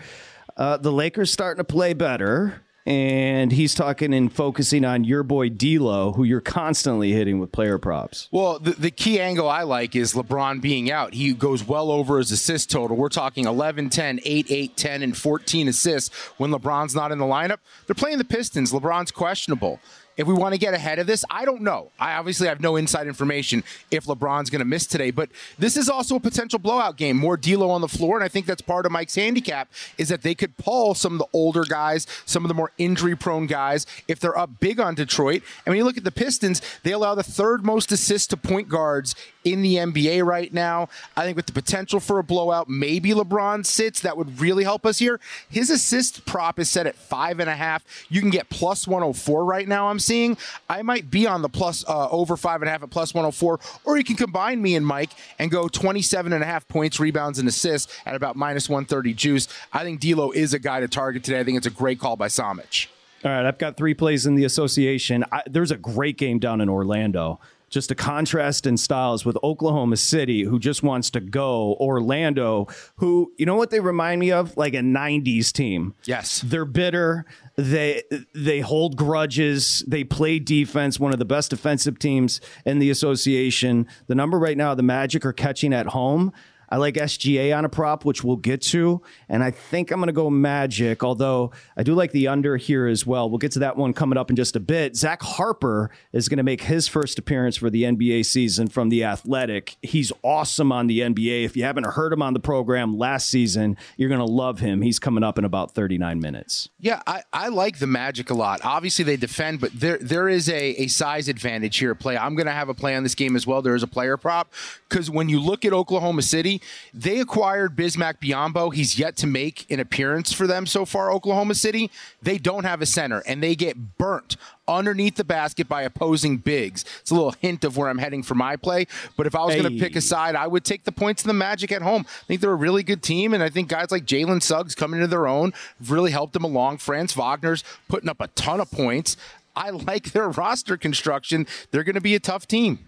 Uh, 0.55 0.77
the 0.77 0.91
Lakers 0.91 1.31
starting 1.31 1.59
to 1.59 1.63
play 1.63 1.93
better 1.93 2.63
and 2.87 3.51
he's 3.51 3.75
talking 3.75 4.13
and 4.13 4.31
focusing 4.31 4.85
on 4.85 5.03
your 5.03 5.21
boy 5.21 5.49
D'Lo, 5.49 6.13
who 6.13 6.23
you're 6.23 6.39
constantly 6.39 7.11
hitting 7.11 7.37
with 7.37 7.51
player 7.51 7.77
props. 7.77 8.29
Well, 8.31 8.59
the, 8.59 8.71
the 8.71 8.91
key 8.91 9.19
angle 9.19 9.49
I 9.49 9.63
like 9.63 9.93
is 9.93 10.13
LeBron 10.13 10.61
being 10.61 10.89
out. 10.89 11.13
He 11.13 11.33
goes 11.33 11.67
well 11.67 11.91
over 11.91 12.17
his 12.17 12.31
assist 12.31 12.71
total. 12.71 12.95
We're 12.95 13.09
talking 13.09 13.43
11, 13.43 13.89
10, 13.89 14.21
8, 14.23 14.45
8, 14.49 14.77
10, 14.77 15.03
and 15.03 15.17
14 15.17 15.67
assists 15.67 16.15
when 16.37 16.49
LeBron's 16.51 16.95
not 16.95 17.11
in 17.11 17.17
the 17.17 17.25
lineup. 17.25 17.57
They're 17.87 17.93
playing 17.93 18.19
the 18.19 18.23
Pistons. 18.23 18.71
LeBron's 18.71 19.11
questionable 19.11 19.81
if 20.17 20.27
we 20.27 20.33
want 20.33 20.53
to 20.53 20.59
get 20.59 20.73
ahead 20.73 20.99
of 20.99 21.07
this, 21.07 21.23
I 21.29 21.45
don't 21.45 21.61
know. 21.61 21.91
I 21.99 22.13
obviously 22.13 22.47
have 22.47 22.59
no 22.59 22.75
inside 22.75 23.07
information 23.07 23.63
if 23.91 24.05
LeBron's 24.05 24.49
going 24.49 24.59
to 24.59 24.65
miss 24.65 24.85
today, 24.85 25.11
but 25.11 25.29
this 25.57 25.77
is 25.77 25.89
also 25.89 26.15
a 26.15 26.19
potential 26.19 26.59
blowout 26.59 26.97
game. 26.97 27.17
More 27.17 27.37
D'Lo 27.37 27.69
on 27.69 27.81
the 27.81 27.87
floor, 27.87 28.17
and 28.17 28.23
I 28.23 28.27
think 28.27 28.45
that's 28.45 28.61
part 28.61 28.85
of 28.85 28.91
Mike's 28.91 29.15
handicap 29.15 29.71
is 29.97 30.09
that 30.09 30.23
they 30.23 30.35
could 30.35 30.57
pull 30.57 30.95
some 30.95 31.13
of 31.13 31.19
the 31.19 31.27
older 31.33 31.63
guys, 31.63 32.07
some 32.25 32.43
of 32.43 32.49
the 32.49 32.55
more 32.55 32.71
injury-prone 32.77 33.47
guys 33.47 33.85
if 34.07 34.19
they're 34.19 34.37
up 34.37 34.59
big 34.59 34.79
on 34.79 34.95
Detroit. 34.95 35.43
And 35.65 35.71
when 35.71 35.77
you 35.77 35.83
look 35.83 35.97
at 35.97 36.03
the 36.03 36.11
Pistons, 36.11 36.61
they 36.83 36.91
allow 36.91 37.15
the 37.15 37.23
third 37.23 37.65
most 37.65 37.91
assists 37.91 38.27
to 38.27 38.37
point 38.37 38.69
guards 38.69 39.15
in 39.51 39.61
the 39.61 39.75
NBA 39.75 40.25
right 40.25 40.53
now. 40.53 40.89
I 41.15 41.23
think 41.23 41.37
with 41.37 41.45
the 41.45 41.53
potential 41.53 41.99
for 41.99 42.19
a 42.19 42.23
blowout, 42.23 42.69
maybe 42.69 43.11
LeBron 43.11 43.65
sits. 43.65 44.01
That 44.01 44.17
would 44.17 44.39
really 44.39 44.63
help 44.63 44.85
us 44.85 44.99
here. 44.99 45.19
His 45.49 45.69
assist 45.69 46.25
prop 46.25 46.59
is 46.59 46.69
set 46.69 46.87
at 46.87 46.95
five 46.95 47.39
and 47.39 47.49
a 47.49 47.55
half. 47.55 47.83
You 48.09 48.21
can 48.21 48.29
get 48.29 48.49
plus 48.49 48.87
104 48.87 49.45
right 49.45 49.67
now. 49.67 49.87
I'm 49.87 49.99
seeing. 49.99 50.37
I 50.69 50.81
might 50.81 51.09
be 51.09 51.27
on 51.27 51.41
the 51.41 51.49
plus 51.49 51.85
uh, 51.87 52.09
over 52.09 52.37
five 52.37 52.61
and 52.61 52.69
a 52.69 52.71
half 52.71 52.83
at 52.83 52.89
plus 52.89 53.13
104, 53.13 53.59
or 53.85 53.97
you 53.97 54.03
can 54.03 54.15
combine 54.15 54.61
me 54.61 54.75
and 54.75 54.85
Mike 54.85 55.11
and 55.39 55.49
go 55.49 55.67
27 55.67 56.33
and 56.33 56.43
a 56.43 56.45
half 56.45 56.67
points, 56.67 56.99
rebounds, 56.99 57.39
and 57.39 57.47
assists 57.47 57.93
at 58.05 58.15
about 58.15 58.35
minus 58.35 58.69
130 58.69 59.13
juice. 59.13 59.47
I 59.73 59.83
think 59.83 59.99
D'Lo 59.99 60.31
is 60.31 60.53
a 60.53 60.59
guy 60.59 60.79
to 60.79 60.87
target 60.87 61.23
today. 61.23 61.39
I 61.39 61.43
think 61.43 61.57
it's 61.57 61.67
a 61.67 61.71
great 61.71 61.99
call 61.99 62.15
by 62.15 62.27
Samich. 62.27 62.87
All 63.25 63.31
right, 63.31 63.45
I've 63.45 63.57
got 63.57 63.77
three 63.77 63.93
plays 63.93 64.25
in 64.25 64.35
the 64.35 64.45
association. 64.45 65.25
I, 65.31 65.41
there's 65.47 65.71
a 65.71 65.77
great 65.77 66.17
game 66.17 66.37
down 66.37 66.61
in 66.61 66.69
Orlando 66.69 67.39
just 67.69 67.91
a 67.91 67.95
contrast 67.95 68.65
in 68.65 68.77
styles 68.77 69.25
with 69.25 69.37
Oklahoma 69.43 69.97
City, 69.97 70.43
who 70.43 70.59
just 70.59 70.83
wants 70.83 71.09
to 71.11 71.19
go, 71.19 71.75
Orlando, 71.79 72.67
who, 72.97 73.33
you 73.37 73.45
know 73.45 73.55
what 73.55 73.69
they 73.69 73.79
remind 73.79 74.19
me 74.19 74.31
of? 74.31 74.55
Like 74.55 74.73
a 74.73 74.79
90s 74.79 75.51
team. 75.51 75.93
Yes. 76.05 76.41
They're 76.45 76.65
bitter. 76.65 77.25
They 77.57 78.03
they 78.33 78.59
hold 78.59 78.95
grudges. 78.95 79.83
They 79.87 80.03
play 80.03 80.39
defense, 80.39 80.99
one 80.99 81.11
of 81.11 81.19
the 81.19 81.25
best 81.25 81.49
defensive 81.49 81.97
teams 81.97 82.39
in 82.65 82.79
the 82.79 82.89
association. 82.89 83.87
The 84.05 84.15
number 84.15 84.37
right 84.37 84.57
now, 84.57 84.75
the 84.75 84.83
Magic 84.83 85.25
are 85.25 85.33
catching 85.33 85.73
at 85.73 85.87
home. 85.87 86.31
I 86.69 86.77
like 86.77 86.95
SGA 86.95 87.57
on 87.57 87.65
a 87.65 87.69
prop, 87.69 88.05
which 88.05 88.23
we'll 88.23 88.35
get 88.35 88.61
to. 88.63 89.01
And 89.29 89.43
I 89.43 89.51
think 89.51 89.91
I'm 89.91 89.99
going 89.99 90.07
to 90.07 90.13
go 90.13 90.29
Magic, 90.29 91.03
although 91.03 91.51
I 91.75 91.83
do 91.83 91.93
like 91.93 92.11
the 92.11 92.27
under 92.27 92.57
here 92.57 92.87
as 92.87 93.05
well. 93.05 93.29
We'll 93.29 93.37
get 93.37 93.51
to 93.53 93.59
that 93.59 93.77
one 93.77 93.93
coming 93.93 94.17
up 94.17 94.29
in 94.29 94.35
just 94.35 94.55
a 94.55 94.59
bit. 94.59 94.95
Zach 94.95 95.21
Harper 95.21 95.91
is 96.11 96.29
going 96.29 96.37
to 96.37 96.43
make 96.43 96.61
his 96.63 96.87
first 96.87 97.19
appearance 97.19 97.57
for 97.57 97.69
the 97.69 97.83
NBA 97.83 98.25
season 98.25 98.67
from 98.67 98.89
The 98.89 99.03
Athletic. 99.03 99.77
He's 99.81 100.11
awesome 100.23 100.71
on 100.71 100.87
the 100.87 100.99
NBA. 100.99 101.45
If 101.45 101.55
you 101.55 101.63
haven't 101.63 101.85
heard 101.85 102.13
him 102.13 102.21
on 102.21 102.33
the 102.33 102.39
program 102.39 102.97
last 102.97 103.29
season, 103.29 103.77
you're 103.97 104.09
going 104.09 104.19
to 104.19 104.25
love 104.25 104.59
him. 104.59 104.81
He's 104.81 104.99
coming 104.99 105.23
up 105.23 105.37
in 105.37 105.45
about 105.45 105.73
39 105.73 106.19
minutes. 106.19 106.69
Yeah, 106.79 107.01
I, 107.07 107.23
I 107.31 107.47
like 107.49 107.79
the 107.79 107.87
Magic 107.87 108.29
a 108.29 108.33
lot. 108.33 108.61
Obviously, 108.63 109.05
they 109.05 109.17
defend, 109.17 109.59
but 109.59 109.71
there 109.73 109.97
there 109.99 110.27
is 110.29 110.49
a, 110.49 110.69
a 110.81 110.87
size 110.87 111.27
advantage 111.27 111.77
here. 111.77 111.91
At 111.91 111.99
play. 111.99 112.17
I'm 112.17 112.35
going 112.35 112.47
to 112.47 112.51
have 112.51 112.69
a 112.69 112.73
play 112.73 112.95
on 112.95 113.03
this 113.03 113.15
game 113.15 113.35
as 113.35 113.47
well. 113.47 113.61
There 113.61 113.75
is 113.75 113.83
a 113.83 113.87
player 113.87 114.17
prop 114.17 114.51
because 114.89 115.09
when 115.09 115.29
you 115.29 115.39
look 115.39 115.65
at 115.65 115.73
Oklahoma 115.73 116.21
City, 116.21 116.56
they 116.93 117.19
acquired 117.19 117.75
Bismack 117.75 118.19
Biyombo. 118.21 118.73
He's 118.73 118.97
yet 118.97 119.15
to 119.17 119.27
make 119.27 119.69
an 119.71 119.79
appearance 119.79 120.33
for 120.33 120.47
them 120.47 120.65
so 120.65 120.85
far, 120.85 121.11
Oklahoma 121.11 121.55
City. 121.55 121.89
They 122.21 122.37
don't 122.37 122.63
have 122.63 122.81
a 122.81 122.85
center, 122.85 123.23
and 123.25 123.41
they 123.41 123.55
get 123.55 123.97
burnt 123.97 124.35
underneath 124.67 125.15
the 125.15 125.23
basket 125.23 125.69
by 125.69 125.83
opposing 125.83 126.37
bigs. 126.37 126.83
It's 126.99 127.11
a 127.11 127.15
little 127.15 127.35
hint 127.39 127.63
of 127.63 127.77
where 127.77 127.89
I'm 127.89 127.99
heading 127.99 128.21
for 128.21 128.35
my 128.35 128.55
play. 128.55 128.87
But 129.15 129.27
if 129.27 129.35
I 129.35 129.43
was 129.43 129.55
hey. 129.55 129.61
going 129.61 129.73
to 129.73 129.79
pick 129.79 129.95
a 129.95 130.01
side, 130.01 130.35
I 130.35 130.47
would 130.47 130.63
take 130.63 130.83
the 130.83 130.91
points 130.91 131.23
in 131.23 131.27
the 131.27 131.33
Magic 131.33 131.71
at 131.71 131.81
home. 131.81 132.05
I 132.07 132.25
think 132.25 132.41
they're 132.41 132.51
a 132.51 132.55
really 132.55 132.83
good 132.83 133.01
team, 133.01 133.33
and 133.33 133.41
I 133.41 133.49
think 133.49 133.69
guys 133.69 133.91
like 133.91 134.05
Jalen 134.05 134.43
Suggs 134.43 134.75
coming 134.75 134.99
to 134.99 135.07
their 135.07 135.27
own 135.27 135.53
really 135.85 136.11
helped 136.11 136.33
them 136.33 136.43
along. 136.43 136.77
Franz 136.79 137.13
Wagner's 137.13 137.63
putting 137.87 138.09
up 138.09 138.19
a 138.19 138.27
ton 138.29 138.59
of 138.59 138.69
points. 138.71 139.15
I 139.55 139.69
like 139.71 140.11
their 140.11 140.29
roster 140.41 140.77
construction. 140.77 141.47
They're 141.71 141.83
going 141.83 141.95
to 141.95 142.01
be 142.01 142.15
a 142.15 142.19
tough 142.19 142.47
team. 142.47 142.79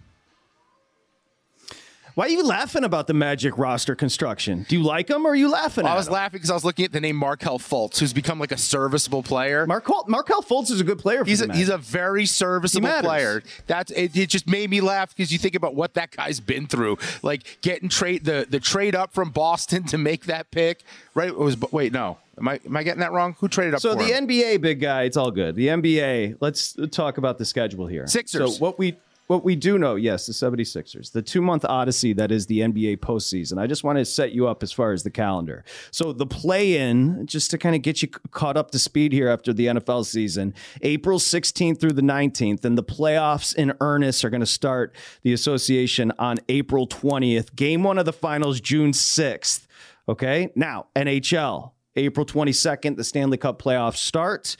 Why 2.14 2.26
are 2.26 2.28
you 2.28 2.44
laughing 2.44 2.84
about 2.84 3.06
the 3.06 3.14
Magic 3.14 3.56
roster 3.56 3.94
construction? 3.94 4.66
Do 4.68 4.76
you 4.76 4.82
like 4.82 5.06
them 5.06 5.26
or 5.26 5.30
are 5.30 5.34
you 5.34 5.50
laughing 5.50 5.84
well, 5.84 5.92
I 5.92 5.96
was 5.96 6.06
them? 6.06 6.14
laughing 6.14 6.38
because 6.38 6.50
I 6.50 6.54
was 6.54 6.64
looking 6.64 6.84
at 6.84 6.92
the 6.92 7.00
name 7.00 7.16
Markelle 7.16 7.58
Fultz, 7.58 7.98
who's 7.98 8.12
become 8.12 8.38
like 8.38 8.52
a 8.52 8.58
serviceable 8.58 9.22
player. 9.22 9.66
Markel, 9.66 10.04
Markelle 10.08 10.42
Fultz 10.42 10.70
is 10.70 10.80
a 10.80 10.84
good 10.84 10.98
player 10.98 11.24
he's 11.24 11.40
a, 11.40 11.52
he's 11.54 11.68
a 11.68 11.78
very 11.78 12.26
serviceable 12.26 12.88
player. 13.00 13.42
That's 13.66 13.90
it, 13.92 14.16
it 14.16 14.28
just 14.28 14.48
made 14.48 14.70
me 14.70 14.80
laugh 14.80 15.14
because 15.14 15.32
you 15.32 15.38
think 15.38 15.54
about 15.54 15.74
what 15.74 15.94
that 15.94 16.10
guy's 16.10 16.40
been 16.40 16.66
through. 16.66 16.98
Like 17.22 17.58
getting 17.62 17.88
trade 17.88 18.24
the, 18.24 18.46
the 18.48 18.60
trade 18.60 18.94
up 18.94 19.12
from 19.12 19.30
Boston 19.30 19.84
to 19.86 19.98
make 19.98 20.26
that 20.26 20.50
pick. 20.50 20.82
Right? 21.14 21.28
It 21.28 21.38
was 21.38 21.56
wait, 21.72 21.92
no. 21.92 22.18
Am 22.38 22.48
I 22.48 22.60
am 22.64 22.76
I 22.76 22.82
getting 22.82 23.00
that 23.00 23.12
wrong? 23.12 23.36
Who 23.40 23.48
traded 23.48 23.74
up? 23.74 23.80
So 23.80 23.94
the 23.94 24.04
him? 24.04 24.26
NBA 24.26 24.62
big 24.62 24.80
guy, 24.80 25.02
it's 25.02 25.16
all 25.16 25.30
good. 25.30 25.54
The 25.56 25.68
NBA. 25.68 26.38
Let's 26.40 26.76
talk 26.90 27.18
about 27.18 27.38
the 27.38 27.44
schedule 27.44 27.86
here. 27.86 28.06
Sixers. 28.06 28.56
So 28.56 28.60
what 28.60 28.78
we 28.78 28.96
what 29.30 29.44
we 29.44 29.54
do 29.54 29.78
know, 29.78 29.94
yes, 29.94 30.26
the 30.26 30.32
76ers, 30.32 31.12
the 31.12 31.22
two 31.22 31.40
month 31.40 31.64
odyssey 31.64 32.12
that 32.14 32.32
is 32.32 32.46
the 32.46 32.58
NBA 32.62 32.96
postseason. 32.96 33.58
I 33.58 33.68
just 33.68 33.84
want 33.84 33.96
to 33.96 34.04
set 34.04 34.32
you 34.32 34.48
up 34.48 34.60
as 34.64 34.72
far 34.72 34.90
as 34.90 35.04
the 35.04 35.10
calendar. 35.10 35.64
So 35.92 36.12
the 36.12 36.26
play 36.26 36.76
in, 36.76 37.28
just 37.28 37.48
to 37.52 37.58
kind 37.58 37.76
of 37.76 37.82
get 37.82 38.02
you 38.02 38.08
caught 38.08 38.56
up 38.56 38.72
to 38.72 38.78
speed 38.80 39.12
here 39.12 39.28
after 39.28 39.52
the 39.52 39.66
NFL 39.66 40.04
season, 40.06 40.52
April 40.82 41.20
16th 41.20 41.78
through 41.78 41.92
the 41.92 42.02
19th, 42.02 42.64
and 42.64 42.76
the 42.76 42.82
playoffs 42.82 43.54
in 43.54 43.72
earnest 43.80 44.24
are 44.24 44.30
going 44.30 44.40
to 44.40 44.46
start 44.46 44.96
the 45.22 45.32
association 45.32 46.12
on 46.18 46.38
April 46.48 46.88
20th. 46.88 47.54
Game 47.54 47.84
one 47.84 47.98
of 47.98 48.06
the 48.06 48.12
finals, 48.12 48.60
June 48.60 48.90
6th. 48.90 49.68
Okay. 50.08 50.50
Now, 50.56 50.88
NHL 50.96 51.70
April 51.94 52.26
22nd, 52.26 52.96
the 52.96 53.04
Stanley 53.04 53.38
Cup 53.38 53.62
playoffs 53.62 53.98
start. 53.98 54.56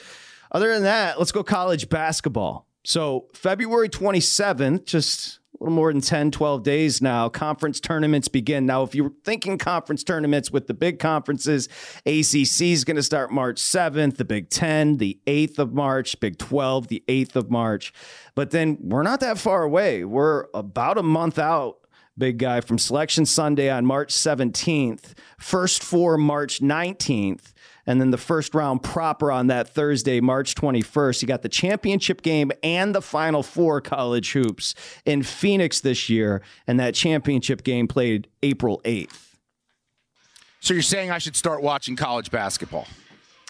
Other 0.52 0.72
than 0.72 0.84
that, 0.84 1.18
let's 1.18 1.32
go 1.32 1.42
college 1.42 1.88
basketball. 1.88 2.68
So, 2.84 3.26
February 3.34 3.88
27th, 3.88 4.86
just 4.86 5.40
a 5.60 5.64
little 5.64 5.74
more 5.74 5.92
than 5.92 6.00
10, 6.00 6.30
12 6.30 6.62
days 6.62 7.02
now, 7.02 7.28
conference 7.28 7.78
tournaments 7.78 8.28
begin. 8.28 8.64
Now, 8.64 8.82
if 8.82 8.94
you're 8.94 9.12
thinking 9.24 9.58
conference 9.58 10.02
tournaments 10.02 10.50
with 10.50 10.66
the 10.66 10.74
big 10.74 10.98
conferences, 10.98 11.68
ACC 12.06 12.62
is 12.62 12.84
going 12.84 12.96
to 12.96 13.02
start 13.02 13.30
March 13.30 13.60
7th, 13.60 14.16
the 14.16 14.24
Big 14.24 14.48
10, 14.48 14.96
the 14.96 15.18
8th 15.26 15.58
of 15.58 15.74
March, 15.74 16.18
Big 16.20 16.38
12, 16.38 16.88
the 16.88 17.04
8th 17.06 17.36
of 17.36 17.50
March. 17.50 17.92
But 18.34 18.50
then 18.50 18.78
we're 18.80 19.02
not 19.02 19.20
that 19.20 19.36
far 19.36 19.62
away. 19.62 20.04
We're 20.04 20.46
about 20.54 20.96
a 20.96 21.02
month 21.02 21.38
out 21.38 21.76
big 22.20 22.38
guy 22.38 22.60
from 22.60 22.78
Selection 22.78 23.24
Sunday 23.24 23.70
on 23.70 23.86
March 23.86 24.12
17th, 24.12 25.14
first 25.38 25.82
four 25.82 26.18
March 26.18 26.60
19th, 26.60 27.52
and 27.90 28.00
then 28.00 28.12
the 28.12 28.18
first 28.18 28.54
round 28.54 28.84
proper 28.84 29.32
on 29.32 29.48
that 29.48 29.68
Thursday, 29.68 30.20
March 30.20 30.54
21st. 30.54 31.22
You 31.22 31.26
got 31.26 31.42
the 31.42 31.48
championship 31.48 32.22
game 32.22 32.52
and 32.62 32.94
the 32.94 33.02
final 33.02 33.42
four 33.42 33.80
college 33.80 34.30
hoops 34.30 34.76
in 35.04 35.24
Phoenix 35.24 35.80
this 35.80 36.08
year, 36.08 36.40
and 36.68 36.78
that 36.78 36.94
championship 36.94 37.64
game 37.64 37.88
played 37.88 38.28
April 38.44 38.80
8th. 38.84 39.34
So 40.60 40.72
you're 40.72 40.84
saying 40.84 41.10
I 41.10 41.18
should 41.18 41.34
start 41.34 41.62
watching 41.62 41.96
college 41.96 42.30
basketball? 42.30 42.86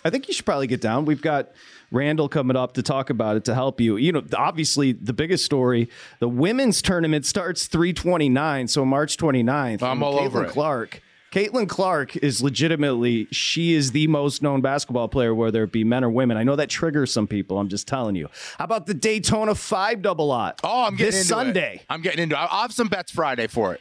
I 0.07 0.09
think 0.09 0.26
you 0.26 0.33
should 0.33 0.46
probably 0.46 0.68
get 0.68 0.81
down. 0.81 1.05
We've 1.05 1.20
got 1.20 1.50
Randall 1.90 2.31
coming 2.31 2.57
up 2.57 2.72
to 2.74 2.83
talk 2.83 3.11
about 3.11 3.37
it 3.37 3.44
to 3.44 3.55
help 3.55 3.79
you. 3.79 3.98
You 3.98 4.12
know, 4.12 4.22
obviously 4.35 4.92
the 4.92 5.12
biggest 5.12 5.44
story, 5.44 5.90
the 6.18 6.29
women's 6.29 6.81
tournament 6.81 7.26
starts 7.26 7.66
329, 7.66 8.68
so 8.68 8.87
March 8.87 9.18
29th. 9.18 9.83
I'm 9.83 10.03
all 10.03 10.18
Caitlin 10.18 10.26
over 10.26 10.44
it. 10.44 10.50
Clark. 10.50 11.03
Caitlin 11.30 11.68
Clark 11.68 12.16
is 12.16 12.42
legitimately, 12.42 13.28
she 13.30 13.74
is 13.74 13.92
the 13.92 14.08
most 14.08 14.42
known 14.42 14.60
basketball 14.60 15.06
player, 15.06 15.32
whether 15.32 15.62
it 15.62 15.70
be 15.70 15.84
men 15.84 16.02
or 16.02 16.10
women. 16.10 16.36
I 16.36 16.42
know 16.42 16.56
that 16.56 16.68
triggers 16.68 17.12
some 17.12 17.28
people. 17.28 17.58
I'm 17.60 17.68
just 17.68 17.86
telling 17.86 18.16
you. 18.16 18.28
How 18.58 18.64
about 18.64 18.86
the 18.86 18.94
Daytona 18.94 19.54
5 19.54 20.02
double 20.02 20.26
lot? 20.26 20.60
Oh, 20.64 20.86
I'm 20.86 20.96
getting 20.96 21.12
this 21.12 21.22
into 21.22 21.28
Sunday. 21.28 21.74
It. 21.76 21.82
I'm 21.88 22.02
getting 22.02 22.20
into 22.20 22.34
it. 22.34 22.38
I'll 22.38 22.62
have 22.62 22.72
some 22.72 22.88
bets 22.88 23.12
Friday 23.12 23.46
for 23.46 23.72
it. 23.74 23.80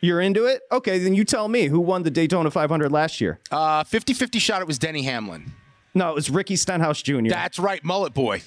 You're 0.00 0.22
into 0.22 0.46
it? 0.46 0.62
Okay, 0.72 0.98
then 0.98 1.14
you 1.14 1.24
tell 1.24 1.48
me 1.48 1.66
who 1.66 1.80
won 1.80 2.04
the 2.04 2.10
Daytona 2.10 2.50
500 2.50 2.90
last 2.90 3.20
year? 3.20 3.38
Uh, 3.50 3.84
50-50 3.84 4.40
shot. 4.40 4.62
It 4.62 4.66
was 4.66 4.78
Denny 4.78 5.02
Hamlin. 5.02 5.52
No, 5.92 6.10
it 6.10 6.14
was 6.14 6.30
Ricky 6.30 6.56
Stenhouse 6.56 7.02
Jr. 7.02 7.28
That's 7.28 7.58
right, 7.58 7.84
mullet 7.84 8.14
boy. 8.14 8.40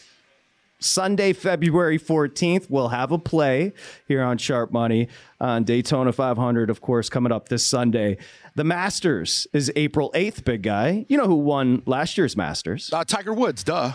Sunday, 0.85 1.31
February 1.31 1.99
14th, 1.99 2.67
we'll 2.69 2.89
have 2.89 3.11
a 3.11 3.19
play 3.19 3.71
here 4.07 4.23
on 4.23 4.37
Sharp 4.39 4.71
Money 4.71 5.07
on 5.39 5.63
Daytona 5.63 6.11
500, 6.11 6.69
of 6.71 6.81
course, 6.81 7.07
coming 7.07 7.31
up 7.31 7.49
this 7.49 7.63
Sunday. 7.63 8.17
The 8.55 8.63
Masters 8.63 9.45
is 9.53 9.71
April 9.75 10.11
8th, 10.15 10.43
big 10.43 10.63
guy. 10.63 11.05
You 11.07 11.17
know 11.17 11.27
who 11.27 11.35
won 11.35 11.83
last 11.85 12.17
year's 12.17 12.35
Masters? 12.35 12.89
Uh, 12.91 13.03
Tiger 13.03 13.33
Woods, 13.33 13.63
duh. 13.63 13.93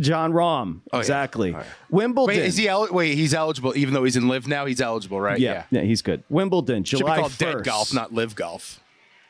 Jon 0.00 0.32
Rahm. 0.32 0.80
Oh, 0.92 0.96
yeah. 0.96 1.00
exactly. 1.00 1.56
Wimbledon. 1.90 2.36
Wait, 2.36 2.44
is 2.46 2.56
he 2.56 2.68
el- 2.68 2.88
wait? 2.90 3.14
He's 3.14 3.32
eligible, 3.34 3.76
even 3.76 3.94
though 3.94 4.02
he's 4.02 4.16
in 4.16 4.26
live 4.26 4.48
now. 4.48 4.64
He's 4.66 4.80
eligible, 4.80 5.20
right? 5.20 5.38
yeah, 5.38 5.64
yeah, 5.70 5.82
he's 5.82 6.02
good. 6.02 6.24
Wimbledon, 6.28 6.84
Should 6.84 7.00
be 7.00 7.04
called 7.04 7.30
1st. 7.32 7.38
dead 7.38 7.64
golf, 7.64 7.94
not 7.94 8.12
live 8.12 8.34
golf. 8.34 8.80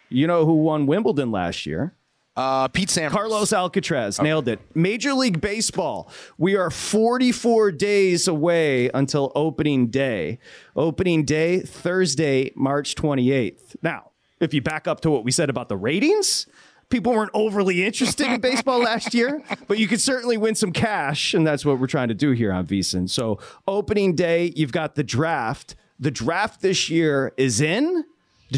You 0.08 0.26
know 0.26 0.46
who 0.46 0.54
won 0.54 0.86
Wimbledon 0.86 1.30
last 1.32 1.66
year? 1.66 1.92
Uh, 2.36 2.66
Pete 2.68 2.88
Sampras. 2.88 3.10
Carlos 3.10 3.50
Alcaraz 3.50 4.20
nailed 4.20 4.48
it. 4.48 4.58
Major 4.74 5.14
League 5.14 5.40
Baseball. 5.40 6.10
We 6.36 6.56
are 6.56 6.70
44 6.70 7.70
days 7.72 8.26
away 8.26 8.90
until 8.92 9.30
opening 9.36 9.86
day. 9.86 10.40
Opening 10.74 11.24
day, 11.24 11.60
Thursday, 11.60 12.50
March 12.56 12.96
28th. 12.96 13.76
Now, 13.82 14.10
if 14.40 14.52
you 14.52 14.60
back 14.60 14.88
up 14.88 15.00
to 15.02 15.10
what 15.10 15.24
we 15.24 15.30
said 15.30 15.48
about 15.48 15.68
the 15.68 15.76
ratings, 15.76 16.46
people 16.88 17.12
weren't 17.12 17.30
overly 17.34 17.84
interested 17.84 18.26
in 18.26 18.40
baseball 18.40 18.78
last 18.82 19.14
year, 19.14 19.40
but 19.68 19.78
you 19.78 19.86
could 19.86 20.00
certainly 20.00 20.36
win 20.36 20.56
some 20.56 20.72
cash, 20.72 21.34
and 21.34 21.46
that's 21.46 21.64
what 21.64 21.78
we're 21.78 21.86
trying 21.86 22.08
to 22.08 22.14
do 22.14 22.32
here 22.32 22.52
on 22.52 22.66
VSIN. 22.66 23.08
So, 23.08 23.38
opening 23.68 24.16
day, 24.16 24.52
you've 24.56 24.72
got 24.72 24.96
the 24.96 25.04
draft. 25.04 25.76
The 26.00 26.10
draft 26.10 26.62
this 26.62 26.90
year 26.90 27.32
is 27.36 27.60
in 27.60 28.04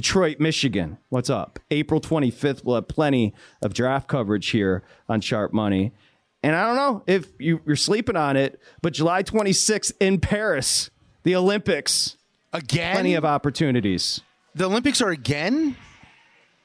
Detroit, 0.00 0.38
Michigan. 0.38 0.98
What's 1.08 1.30
up? 1.30 1.58
April 1.70 2.02
25th, 2.02 2.62
we'll 2.62 2.74
have 2.74 2.86
plenty 2.86 3.32
of 3.62 3.72
draft 3.72 4.08
coverage 4.08 4.50
here 4.50 4.82
on 5.08 5.22
Sharp 5.22 5.54
Money. 5.54 5.90
And 6.42 6.54
I 6.54 6.66
don't 6.66 6.76
know 6.76 7.02
if 7.06 7.28
you, 7.38 7.62
you're 7.64 7.76
sleeping 7.76 8.14
on 8.14 8.36
it, 8.36 8.60
but 8.82 8.92
July 8.92 9.22
26th 9.22 9.92
in 9.98 10.20
Paris, 10.20 10.90
the 11.22 11.34
Olympics. 11.34 12.18
Again? 12.52 12.92
Plenty 12.92 13.14
of 13.14 13.24
opportunities. 13.24 14.20
The 14.54 14.66
Olympics 14.66 15.00
are 15.00 15.08
again? 15.08 15.76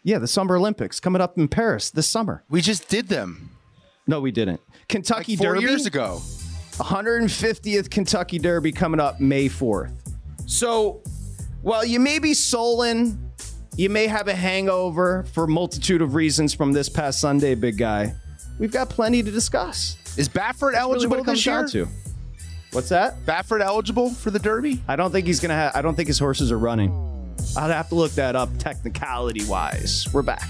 Yeah, 0.04 0.18
the 0.20 0.28
Summer 0.28 0.58
Olympics 0.58 1.00
coming 1.00 1.22
up 1.22 1.38
in 1.38 1.48
Paris 1.48 1.90
this 1.90 2.08
summer. 2.08 2.44
We 2.50 2.60
just 2.60 2.90
did 2.90 3.08
them. 3.08 3.52
No, 4.08 4.20
we 4.20 4.32
didn't. 4.32 4.60
Kentucky 4.90 5.38
Like 5.38 5.46
four 5.46 5.54
Derby. 5.56 5.68
years 5.68 5.86
ago. 5.86 6.22
150th 6.72 7.90
Kentucky 7.90 8.40
Derby 8.40 8.74
coming 8.74 9.00
up 9.00 9.22
May 9.22 9.48
4th. 9.48 9.94
So 10.48 11.02
while 11.62 11.86
you 11.86 12.00
may 12.00 12.20
be 12.20 12.34
sullen, 12.34 13.32
you 13.76 13.90
may 13.90 14.08
have 14.08 14.28
a 14.28 14.36
hangover 14.36 15.24
for 15.34 15.46
a 15.46 15.48
multitude 15.48 16.02
of 16.02 16.16
reasons 16.16 16.54
from 16.54 16.72
this 16.74 16.90
past 16.90 17.20
Sunday, 17.20 17.56
big 17.56 17.78
guy. 17.78 18.14
We've 18.60 18.72
got 18.72 18.90
plenty 18.90 19.24
to 19.24 19.32
discuss. 19.32 19.98
Is 20.18 20.28
Baffert 20.28 20.34
That's 20.34 20.62
really 20.62 20.78
eligible 20.78 21.18
it 21.18 21.26
this 21.26 21.46
year? 21.46 21.68
to. 21.68 21.88
What's 22.74 22.90
that? 22.90 23.26
Baffert 23.26 23.62
eligible 23.62 24.10
for 24.10 24.32
the 24.32 24.40
Derby? 24.40 24.82
I 24.88 24.96
don't 24.96 25.12
think 25.12 25.26
he's 25.28 25.40
gonna 25.40 25.56
have. 25.56 25.76
I 25.76 25.82
don't 25.82 25.96
think 25.96 26.08
his 26.08 26.20
horses 26.20 26.52
are 26.52 26.60
running. 26.60 26.92
I'd 27.58 27.72
have 27.72 27.90
to 27.90 27.96
look 27.96 28.12
that 28.14 28.36
up 28.36 28.50
technicality 28.60 29.46
wise. 29.46 30.08
We're 30.14 30.22
back. 30.22 30.48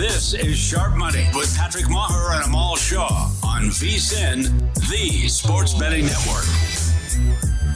This 0.00 0.32
is 0.32 0.56
Sharp 0.56 0.96
Money 0.96 1.26
with 1.34 1.54
Patrick 1.58 1.84
Meagher 1.84 2.34
and 2.34 2.46
Amal 2.46 2.74
Shaw 2.76 3.30
on 3.44 3.64
VSIN, 3.64 4.44
the 4.88 5.28
sports 5.28 5.74
betting 5.74 6.06
network. 6.06 6.46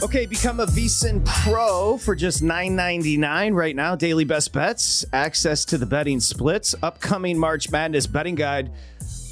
Okay, 0.01 0.25
become 0.25 0.59
a 0.59 0.65
VSIN 0.65 1.23
Pro 1.23 1.99
for 1.99 2.15
just 2.15 2.41
$9.99 2.41 3.53
right 3.53 3.75
now. 3.75 3.95
Daily 3.95 4.23
best 4.23 4.51
bets, 4.53 5.05
access 5.13 5.65
to 5.65 5.77
the 5.77 5.85
betting 5.85 6.19
splits, 6.19 6.73
upcoming 6.81 7.37
March 7.37 7.69
Madness 7.69 8.07
betting 8.07 8.33
guide. 8.33 8.71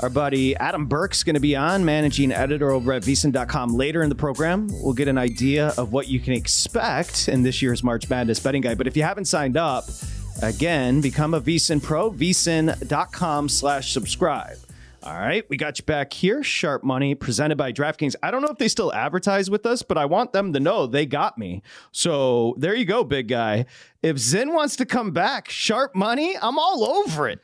Our 0.01 0.11
buddy 0.11 0.55
Adam 0.57 0.85
Burke's 0.85 1.23
going 1.23 1.33
to 1.33 1.39
be 1.39 1.55
on, 1.55 1.83
managing 1.83 2.31
editor 2.31 2.69
over 2.69 2.93
at 2.93 3.01
VSIN.com 3.01 3.73
later 3.73 4.03
in 4.03 4.09
the 4.09 4.15
program. 4.15 4.67
We'll 4.83 4.93
get 4.93 5.07
an 5.07 5.17
idea 5.17 5.73
of 5.79 5.93
what 5.93 6.09
you 6.09 6.19
can 6.19 6.33
expect 6.33 7.27
in 7.27 7.41
this 7.41 7.59
year's 7.59 7.83
March 7.83 8.07
Madness 8.07 8.39
betting 8.39 8.61
guide. 8.61 8.77
But 8.77 8.85
if 8.85 8.95
you 8.95 9.01
haven't 9.01 9.25
signed 9.25 9.57
up, 9.57 9.85
again, 10.43 11.01
become 11.01 11.33
a 11.33 11.41
VSIN 11.41 11.81
Pro, 11.81 12.11
VSIN.com 12.11 13.49
slash 13.49 13.93
subscribe. 13.93 14.57
All 15.01 15.17
right, 15.17 15.47
we 15.49 15.57
got 15.57 15.79
you 15.79 15.85
back 15.85 16.13
here. 16.13 16.43
Sharp 16.43 16.83
Money 16.83 17.13
presented 17.13 17.57
by 17.57 17.73
DraftKings. 17.73 18.15
I 18.23 18.31
don't 18.31 18.41
know 18.41 18.47
if 18.47 18.57
they 18.57 18.69
still 18.69 18.93
advertise 18.93 19.49
with 19.49 19.65
us, 19.65 19.81
but 19.81 19.97
I 19.97 20.05
want 20.05 20.31
them 20.31 20.53
to 20.53 20.61
know 20.61 20.87
they 20.87 21.05
got 21.05 21.37
me. 21.37 21.61
So 21.91 22.55
there 22.57 22.73
you 22.73 22.85
go, 22.85 23.03
big 23.03 23.27
guy. 23.27 23.65
If 24.01 24.17
Zen 24.17 24.53
wants 24.53 24.77
to 24.77 24.85
come 24.85 25.11
back, 25.11 25.49
Sharp 25.49 25.93
Money, 25.93 26.37
I'm 26.41 26.57
all 26.57 26.85
over 26.85 27.27
it. 27.27 27.39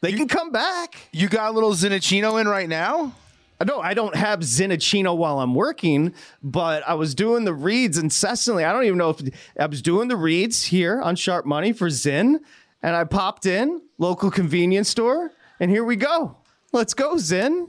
They 0.00 0.12
can 0.12 0.26
come 0.26 0.50
back. 0.52 0.96
You 1.12 1.28
got 1.28 1.50
a 1.50 1.52
little 1.52 1.72
Zinachino 1.72 2.40
in 2.40 2.48
right 2.48 2.68
now? 2.68 3.14
Uh, 3.62 3.64
no, 3.64 3.80
I 3.80 3.94
don't 3.94 4.16
have 4.16 4.40
Zinachino 4.40 5.16
while 5.16 5.38
I'm 5.38 5.54
working, 5.54 6.14
but 6.42 6.82
I 6.84 6.94
was 6.94 7.14
doing 7.14 7.44
the 7.44 7.54
reads 7.54 7.96
incessantly. 7.96 8.64
I 8.64 8.72
don't 8.72 8.82
even 8.82 8.98
know 8.98 9.10
if 9.10 9.22
I 9.56 9.66
was 9.66 9.80
doing 9.80 10.08
the 10.08 10.16
reads 10.16 10.64
here 10.64 11.00
on 11.00 11.14
Sharp 11.14 11.46
Money 11.46 11.72
for 11.72 11.88
Zin, 11.88 12.40
and 12.82 12.96
I 12.96 13.04
popped 13.04 13.46
in 13.46 13.80
local 13.98 14.32
convenience 14.32 14.88
store, 14.88 15.30
and 15.60 15.70
here 15.70 15.84
we 15.84 15.94
go. 15.94 16.38
Let's 16.72 16.92
go, 16.92 17.18
Zin. 17.18 17.68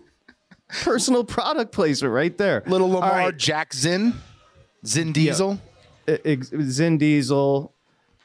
Personal 0.68 1.24
product 1.24 1.72
placement 1.72 2.12
right 2.12 2.36
there. 2.40 2.64
Little 2.66 2.90
Lamar 2.90 3.12
right. 3.12 3.38
Jack 3.38 3.72
Zin? 3.72 4.16
Zin 4.88 5.14
Diesel? 5.14 5.60
Ex- 6.08 6.50
Zin 6.60 6.98
Diesel, 6.98 7.72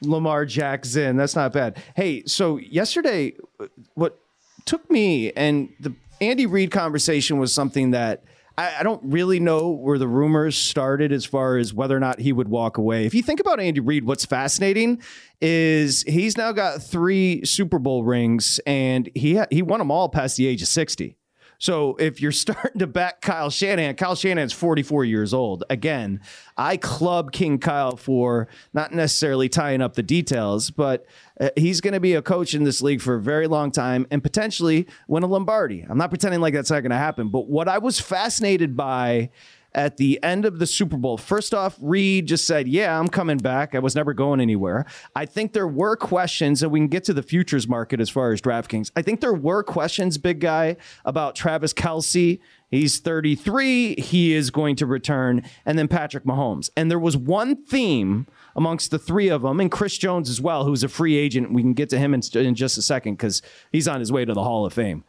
Lamar 0.01 0.47
Jack 0.47 0.85
Zin. 0.85 1.17
That's 1.17 1.35
not 1.35 1.53
bad. 1.53 1.77
Hey, 1.95 2.23
so 2.25 2.57
yesterday, 2.57 3.35
uh, 3.59 3.67
what 3.93 4.17
took 4.65 4.89
me 4.89 5.31
and 5.33 5.69
the 5.79 5.93
Andy 6.21 6.45
Reid 6.45 6.71
conversation 6.71 7.37
was 7.37 7.53
something 7.53 7.91
that 7.91 8.23
I, 8.57 8.79
I 8.79 8.83
don't 8.83 9.01
really 9.03 9.39
know 9.39 9.69
where 9.69 9.97
the 9.97 10.07
rumors 10.07 10.57
started 10.57 11.11
as 11.11 11.25
far 11.25 11.57
as 11.57 11.73
whether 11.73 11.95
or 11.95 11.99
not 11.99 12.19
he 12.19 12.33
would 12.33 12.49
walk 12.49 12.77
away. 12.77 13.05
If 13.05 13.13
you 13.13 13.23
think 13.23 13.39
about 13.39 13.59
Andy 13.59 13.79
Reid, 13.79 14.03
what's 14.03 14.25
fascinating 14.25 15.01
is 15.41 16.03
he's 16.03 16.37
now 16.37 16.51
got 16.51 16.83
three 16.83 17.45
Super 17.45 17.79
Bowl 17.79 18.03
rings 18.03 18.59
and 18.65 19.09
he 19.15 19.37
ha- 19.37 19.47
he 19.49 19.61
won 19.61 19.79
them 19.79 19.91
all 19.91 20.09
past 20.09 20.37
the 20.37 20.47
age 20.47 20.61
of 20.61 20.67
sixty. 20.67 21.15
So 21.59 21.95
if 21.97 22.21
you're 22.21 22.31
starting 22.39 22.79
to 22.79 22.87
back 22.87 23.21
Kyle 23.21 23.49
Shanahan, 23.49 23.95
Kyle 23.95 24.15
Shanahan's 24.15 24.53
44 24.53 25.05
years 25.05 25.33
old. 25.33 25.63
Again, 25.69 26.21
I 26.57 26.77
club 26.77 27.31
King 27.31 27.59
Kyle 27.59 27.95
for 27.95 28.47
not 28.73 28.91
necessarily 28.93 29.49
tying 29.49 29.81
up 29.81 29.93
the 29.93 30.03
details, 30.03 30.71
but 30.71 31.05
uh, 31.39 31.49
he's 31.55 31.81
going 31.81 31.93
to 31.93 31.99
be 31.99 32.15
a 32.15 32.21
coach 32.21 32.53
in 32.53 32.63
this 32.63 32.81
league 32.81 33.01
for 33.01 33.15
a 33.15 33.21
very 33.21 33.47
long 33.47 33.71
time 33.71 34.07
and 34.09 34.23
potentially 34.23 34.87
win 35.07 35.23
a 35.23 35.27
Lombardi. 35.27 35.85
I'm 35.87 35.97
not 35.97 36.09
pretending 36.09 36.41
like 36.41 36.53
that's 36.53 36.71
not 36.71 36.81
going 36.81 36.91
to 36.91 36.97
happen, 36.97 37.29
but 37.29 37.47
what 37.47 37.67
I 37.67 37.77
was 37.77 37.99
fascinated 37.99 38.75
by 38.75 39.29
at 39.73 39.97
the 39.97 40.21
end 40.23 40.45
of 40.45 40.59
the 40.59 40.65
Super 40.65 40.97
Bowl. 40.97 41.17
First 41.17 41.53
off, 41.53 41.77
Reid 41.79 42.27
just 42.27 42.45
said, 42.47 42.67
Yeah, 42.67 42.99
I'm 42.99 43.07
coming 43.07 43.37
back. 43.37 43.75
I 43.75 43.79
was 43.79 43.95
never 43.95 44.13
going 44.13 44.39
anywhere. 44.39 44.85
I 45.15 45.25
think 45.25 45.53
there 45.53 45.67
were 45.67 45.95
questions, 45.95 46.63
and 46.63 46.71
we 46.71 46.79
can 46.79 46.87
get 46.87 47.03
to 47.05 47.13
the 47.13 47.23
futures 47.23 47.67
market 47.67 47.99
as 47.99 48.09
far 48.09 48.31
as 48.31 48.41
DraftKings. 48.41 48.91
I 48.95 49.01
think 49.01 49.21
there 49.21 49.33
were 49.33 49.63
questions, 49.63 50.17
big 50.17 50.39
guy, 50.39 50.77
about 51.05 51.35
Travis 51.35 51.73
Kelce. 51.73 52.39
He's 52.69 52.99
33. 52.99 53.95
He 53.95 54.33
is 54.33 54.51
going 54.51 54.75
to 54.77 54.85
return. 54.85 55.43
And 55.65 55.77
then 55.77 55.87
Patrick 55.87 56.23
Mahomes. 56.23 56.69
And 56.77 56.91
there 56.91 56.99
was 56.99 57.17
one 57.17 57.55
theme 57.63 58.27
amongst 58.55 58.91
the 58.91 58.99
three 58.99 59.27
of 59.27 59.41
them, 59.41 59.59
and 59.59 59.71
Chris 59.71 59.97
Jones 59.97 60.29
as 60.29 60.39
well, 60.39 60.65
who's 60.65 60.83
a 60.83 60.89
free 60.89 61.17
agent. 61.17 61.51
We 61.53 61.61
can 61.61 61.73
get 61.73 61.89
to 61.89 61.97
him 61.97 62.13
in, 62.13 62.21
in 62.33 62.55
just 62.55 62.77
a 62.77 62.81
second 62.81 63.15
because 63.15 63.41
he's 63.71 63.87
on 63.87 63.99
his 63.99 64.11
way 64.11 64.25
to 64.25 64.33
the 64.33 64.43
Hall 64.43 64.65
of 64.65 64.73
Fame. 64.73 65.03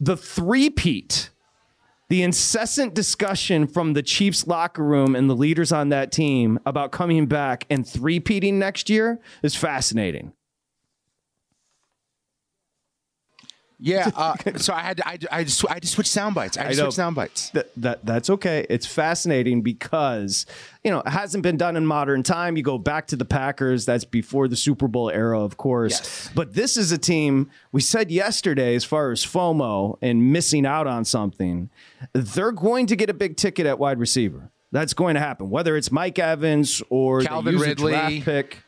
The 0.00 0.16
three-peat 0.16 1.30
the 2.14 2.22
incessant 2.22 2.94
discussion 2.94 3.66
from 3.66 3.92
the 3.92 4.02
Chiefs 4.02 4.46
locker 4.46 4.84
room 4.84 5.16
and 5.16 5.28
the 5.28 5.34
leaders 5.34 5.72
on 5.72 5.88
that 5.88 6.12
team 6.12 6.60
about 6.64 6.92
coming 6.92 7.26
back 7.26 7.66
and 7.68 7.84
three-peating 7.84 8.56
next 8.56 8.88
year 8.88 9.18
is 9.42 9.56
fascinating. 9.56 10.32
Yeah, 13.84 14.10
uh, 14.16 14.34
so 14.56 14.72
I 14.72 14.80
had 14.80 14.96
to, 14.96 15.06
I, 15.06 15.18
I, 15.30 15.44
just, 15.44 15.70
I 15.70 15.78
just 15.78 15.92
switched 15.92 16.10
sound 16.10 16.34
bites. 16.34 16.56
I 16.56 16.68
I 16.68 16.72
switched 16.72 16.94
sound 16.94 17.16
bites. 17.16 17.50
That, 17.50 17.70
that 17.76 18.06
that's 18.06 18.30
okay. 18.30 18.66
It's 18.70 18.86
fascinating 18.86 19.60
because 19.60 20.46
you 20.82 20.90
know 20.90 21.00
it 21.00 21.08
hasn't 21.08 21.42
been 21.42 21.58
done 21.58 21.76
in 21.76 21.84
modern 21.86 22.22
time. 22.22 22.56
You 22.56 22.62
go 22.62 22.78
back 22.78 23.08
to 23.08 23.16
the 23.16 23.26
Packers. 23.26 23.84
That's 23.84 24.04
before 24.04 24.48
the 24.48 24.56
Super 24.56 24.88
Bowl 24.88 25.10
era, 25.10 25.38
of 25.38 25.58
course. 25.58 26.30
But 26.34 26.54
this 26.54 26.78
is 26.78 26.92
a 26.92 26.98
team 26.98 27.50
we 27.72 27.82
said 27.82 28.10
yesterday, 28.10 28.74
as 28.74 28.84
far 28.84 29.10
as 29.10 29.24
FOMO 29.24 29.98
and 30.00 30.32
missing 30.32 30.64
out 30.64 30.86
on 30.86 31.04
something, 31.04 31.68
they're 32.14 32.52
going 32.52 32.86
to 32.86 32.96
get 32.96 33.10
a 33.10 33.14
big 33.14 33.36
ticket 33.36 33.66
at 33.66 33.78
wide 33.78 33.98
receiver. 33.98 34.50
That's 34.72 34.94
going 34.94 35.14
to 35.14 35.20
happen, 35.20 35.50
whether 35.50 35.76
it's 35.76 35.92
Mike 35.92 36.18
Evans 36.18 36.82
or 36.88 37.20
Calvin 37.20 37.58
Ridley. 37.58 37.92
draft 37.92 38.24
pick. 38.24 38.58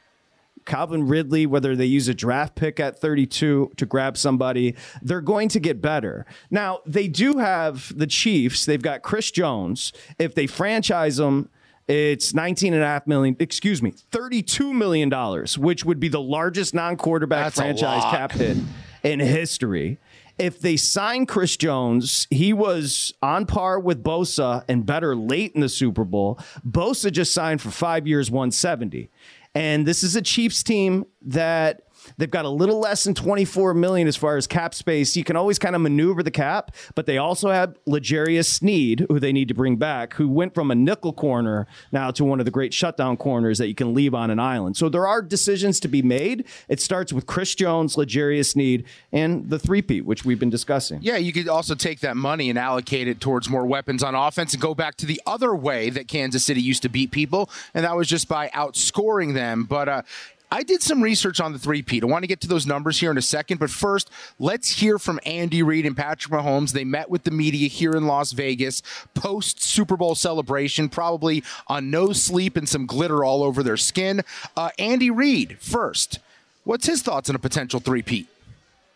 Calvin 0.67 1.07
Ridley, 1.07 1.47
whether 1.47 1.75
they 1.75 1.87
use 1.87 2.09
a 2.09 2.15
draft 2.15 2.55
pick 2.55 2.79
at 2.79 2.99
32 3.01 3.73
to 3.77 3.87
grab 3.87 4.17
somebody, 4.17 4.75
they're 5.01 5.21
going 5.21 5.49
to 5.51 5.61
get 5.61 5.81
better. 5.81 6.27
Now, 6.51 6.81
they 6.85 7.09
do 7.09 7.39
have 7.39 7.97
the 7.97 8.07
Chiefs. 8.07 8.67
They've 8.67 8.83
got 8.83 9.03
Chris 9.03 9.31
Jones. 9.31 9.93
If 10.19 10.35
they 10.35 10.47
franchise 10.47 11.19
him, 11.19 11.49
it's 11.89 12.35
19 12.35 12.75
and 12.75 12.83
a 12.83 12.87
half 12.87 13.07
million, 13.07 13.37
excuse 13.39 13.81
me, 13.81 13.93
32 13.93 14.75
million 14.75 15.09
dollars, 15.09 15.57
which 15.57 15.85
would 15.85 16.01
be 16.01 16.09
the 16.09 16.21
largest 16.21 16.75
non-quarterback 16.75 17.45
That's 17.45 17.57
franchise 17.57 18.03
cap 18.05 18.33
hit 18.33 18.57
in 19.05 19.21
history. 19.21 19.99
If 20.39 20.61
they 20.61 20.77
sign 20.77 21.25
Chris 21.25 21.57
Jones, 21.57 22.27
he 22.29 22.53
was 22.53 23.15
on 23.23 23.47
par 23.47 23.81
with 23.81 24.03
Bosa 24.03 24.65
and 24.69 24.85
better 24.85 25.17
late 25.17 25.53
in 25.55 25.63
the 25.63 25.69
Super 25.69 26.05
Bowl. 26.05 26.39
Bosa 26.69 27.11
just 27.11 27.33
signed 27.33 27.63
for 27.63 27.71
five 27.71 28.07
years, 28.07 28.31
170. 28.31 29.09
And 29.57 29.87
this 29.87 30.03
is 30.03 30.17
a 30.17 30.23
Chiefs 30.23 30.63
team 30.63 31.07
that 31.23 31.83
they've 32.17 32.31
got 32.31 32.45
a 32.45 32.49
little 32.49 32.79
less 32.79 33.05
than 33.05 33.15
24 33.15 33.75
million 33.75 34.09
as 34.09 34.17
far 34.17 34.37
as 34.37 34.47
cap 34.47 34.75
space. 34.75 35.17
You 35.17 35.25
can 35.25 35.37
always 35.37 35.59
kind 35.59 35.75
of 35.75 35.81
maneuver 35.81 36.23
the 36.23 36.31
cap, 36.31 36.75
but 36.95 37.07
they 37.07 37.19
also 37.19 37.51
have 37.51 37.77
L'Jarius 37.87 38.47
Sneed, 38.47 39.07
who 39.09 39.21
they 39.21 39.33
need 39.33 39.49
to 39.49 39.55
bring 39.55 39.77
back, 39.77 40.15
who 40.15 40.29
went 40.29 40.55
from 40.55 40.71
a 40.71 40.75
nickel 40.75 41.13
corner 41.13 41.67
now 41.93 42.11
to 42.11 42.25
one 42.25 42.41
of 42.41 42.45
the 42.45 42.51
great 42.51 42.73
shutdown 42.73 43.17
corners 43.17 43.59
that 43.59 43.69
you 43.69 43.75
can 43.75 43.95
leave 43.95 44.15
on 44.15 44.31
an 44.31 44.39
island. 44.39 44.77
So 44.77 44.89
there 44.89 45.07
are 45.07 45.23
decisions 45.23 45.81
to 45.81 45.89
be 45.89 46.03
made. 46.03 46.47
It 46.69 46.81
starts 46.81 47.13
with 47.13 47.27
Chris 47.27 47.55
Jones, 47.55 47.97
L'Jarius 47.97 48.53
Sneed, 48.53 48.85
and 49.13 49.49
the 49.49 49.59
three-peat, 49.59 50.05
which 50.05 50.25
we've 50.25 50.41
been 50.41 50.51
discussing. 50.51 51.01
Yeah, 51.03 51.17
you 51.17 51.33
could 51.33 51.49
also 51.49 51.75
take 51.75 52.01
that 52.01 52.17
money 52.17 52.51
and 52.51 52.59
allocate 52.59 53.09
it 53.09 53.21
towards 53.21 53.49
more 53.49 53.67
weapons 53.67 54.03
on 54.03 54.15
offense 54.15 54.53
and 54.53 54.63
go 54.63 54.75
back 54.75 54.97
to 54.97 55.07
the 55.07 55.21
other 55.27 55.55
way 55.55 55.91
that 55.91 56.09
Kansas 56.09 56.45
City 56.45 56.61
used 56.61 56.83
to 56.83 56.89
beat 56.89 57.11
people, 57.11 57.51
and 57.75 57.85
that 57.85 57.97
was 57.97 58.09
just 58.09 58.29
by 58.29 58.49
outscoring 58.49 59.35
them. 59.35 59.65
But 59.65 59.89
uh, 59.89 60.03
I 60.51 60.63
did 60.63 60.83
some 60.83 61.03
research 61.03 61.41
on 61.41 61.53
the 61.53 61.59
three-peat. 61.59 62.03
I 62.03 62.07
want 62.07 62.23
to 62.23 62.29
get 62.29 62.41
to 62.43 62.49
those 62.49 62.67
numbers 62.67 63.01
here 63.01 63.11
in 63.11 63.19
a 63.19 63.23
second, 63.23 63.59
but 63.59 63.71
first, 63.71 64.11
let's 64.39 64.71
hear 64.71 64.99
from 64.99 65.19
Andy 65.27 65.63
Reid 65.63 65.87
and 65.87 65.97
Patrick 65.97 66.33
Mahomes. 66.33 66.73
They 66.73 66.85
met 66.85 67.11
with 67.11 67.25
the 67.25 67.31
media 67.31 67.69
here 67.69 67.93
in 67.93 68.07
Las 68.07 68.33
Vegas 68.33 68.83
post 69.15 69.63
Super 69.63 69.97
Bowl 69.97 70.15
celebration, 70.15 70.89
probably 70.89 71.43
on 71.67 71.91
no 71.91 72.13
sleep 72.13 72.57
and 72.57 72.69
some 72.69 72.87
glitter 72.87 73.25
all 73.25 73.43
over 73.43 73.63
their 73.63 73.77
skin. 73.77 74.23
Uh, 74.57 74.71
Andy 74.79 75.11
Reid, 75.11 75.59
first, 75.61 76.21
what's 76.65 76.87
his 76.87 77.03
thoughts 77.03 77.29
on 77.29 77.37
a 77.37 77.41
potential 77.41 77.81
three-peat? 77.81 78.29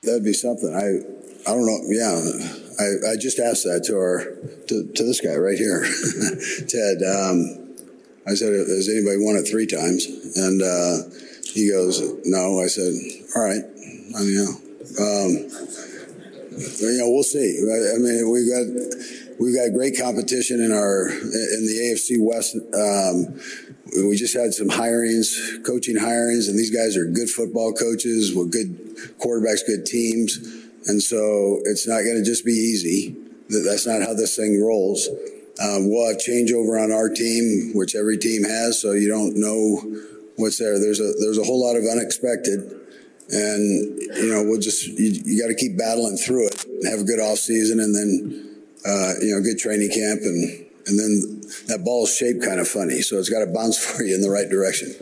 That'd 0.02 0.24
be 0.24 0.32
something. 0.32 0.74
I 0.74 1.20
I 1.46 1.54
don't 1.54 1.66
know. 1.66 1.78
Yeah, 1.88 2.20
I, 2.78 3.12
I 3.12 3.16
just 3.16 3.38
asked 3.38 3.64
that 3.64 3.84
to 3.84 3.96
our 3.96 4.24
to, 4.68 4.92
to 4.92 5.02
this 5.04 5.20
guy 5.20 5.34
right 5.36 5.56
here, 5.56 5.84
Ted. 6.68 7.02
Um, 7.02 7.76
I 8.26 8.34
said, 8.34 8.52
"Has 8.52 8.88
anybody 8.88 9.16
won 9.18 9.36
it 9.36 9.48
three 9.48 9.66
times?" 9.66 10.06
And 10.36 10.62
uh, 10.62 10.98
he 11.52 11.70
goes, 11.70 12.00
"No." 12.24 12.60
I 12.60 12.66
said, 12.66 12.92
"All 13.36 13.42
right." 13.42 13.62
I 14.16 14.20
mean, 14.22 14.46
um, 14.98 15.30
you 16.80 16.98
know, 16.98 17.10
we'll 17.10 17.22
see. 17.22 17.58
I, 17.62 17.96
I 17.96 17.98
mean, 17.98 18.30
we've 18.30 18.50
got 18.50 18.66
we've 19.38 19.56
got 19.56 19.72
great 19.72 19.98
competition 19.98 20.60
in 20.60 20.72
our 20.72 21.08
in 21.08 21.66
the 21.66 21.92
AFC 21.92 22.16
West. 22.18 22.56
Um, 22.74 23.40
we 24.08 24.16
just 24.16 24.36
had 24.36 24.52
some 24.54 24.68
hirings, 24.68 25.64
coaching 25.64 25.96
hirings, 25.96 26.48
and 26.48 26.58
these 26.58 26.70
guys 26.70 26.96
are 26.96 27.06
good 27.06 27.28
football 27.28 27.72
coaches 27.72 28.34
with 28.34 28.52
good 28.52 28.76
quarterbacks, 29.18 29.66
good 29.66 29.86
teams, 29.86 30.38
and 30.86 31.02
so 31.02 31.60
it's 31.64 31.88
not 31.88 32.02
going 32.02 32.16
to 32.16 32.24
just 32.24 32.44
be 32.44 32.52
easy. 32.52 33.16
That's 33.48 33.86
not 33.86 34.02
how 34.02 34.14
this 34.14 34.36
thing 34.36 34.62
rolls. 34.62 35.08
Um, 35.60 35.90
we'll 35.90 36.08
have 36.08 36.18
changeover 36.18 36.82
on 36.82 36.92
our 36.92 37.08
team, 37.08 37.72
which 37.74 37.94
every 37.94 38.16
team 38.16 38.44
has, 38.44 38.80
so 38.80 38.92
you 38.92 39.08
don't 39.08 39.36
know 39.36 39.82
what's 40.40 40.58
there. 40.58 40.78
There's 40.78 41.00
a 41.00 41.12
there's 41.20 41.38
a 41.38 41.44
whole 41.44 41.60
lot 41.60 41.76
of 41.76 41.84
unexpected, 41.84 42.60
and 43.30 43.98
you 44.16 44.32
know 44.32 44.42
we'll 44.42 44.60
just 44.60 44.86
you, 44.86 45.20
you 45.24 45.40
got 45.40 45.48
to 45.48 45.54
keep 45.54 45.76
battling 45.78 46.16
through 46.16 46.48
it, 46.48 46.64
have 46.84 47.00
a 47.00 47.04
good 47.04 47.20
off 47.20 47.38
season, 47.38 47.80
and 47.80 47.94
then 47.94 48.62
uh, 48.86 49.14
you 49.20 49.34
know 49.34 49.42
good 49.42 49.58
training 49.58 49.90
camp, 49.90 50.20
and 50.22 50.66
and 50.86 50.98
then 50.98 51.42
that 51.68 51.84
ball's 51.84 52.14
shaped 52.14 52.42
kind 52.42 52.60
of 52.60 52.68
funny, 52.68 53.00
so 53.02 53.18
it's 53.18 53.28
got 53.28 53.44
to 53.44 53.46
bounce 53.46 53.78
for 53.84 54.02
you 54.02 54.14
in 54.14 54.22
the 54.22 54.30
right 54.30 54.48
direction. 54.48 54.94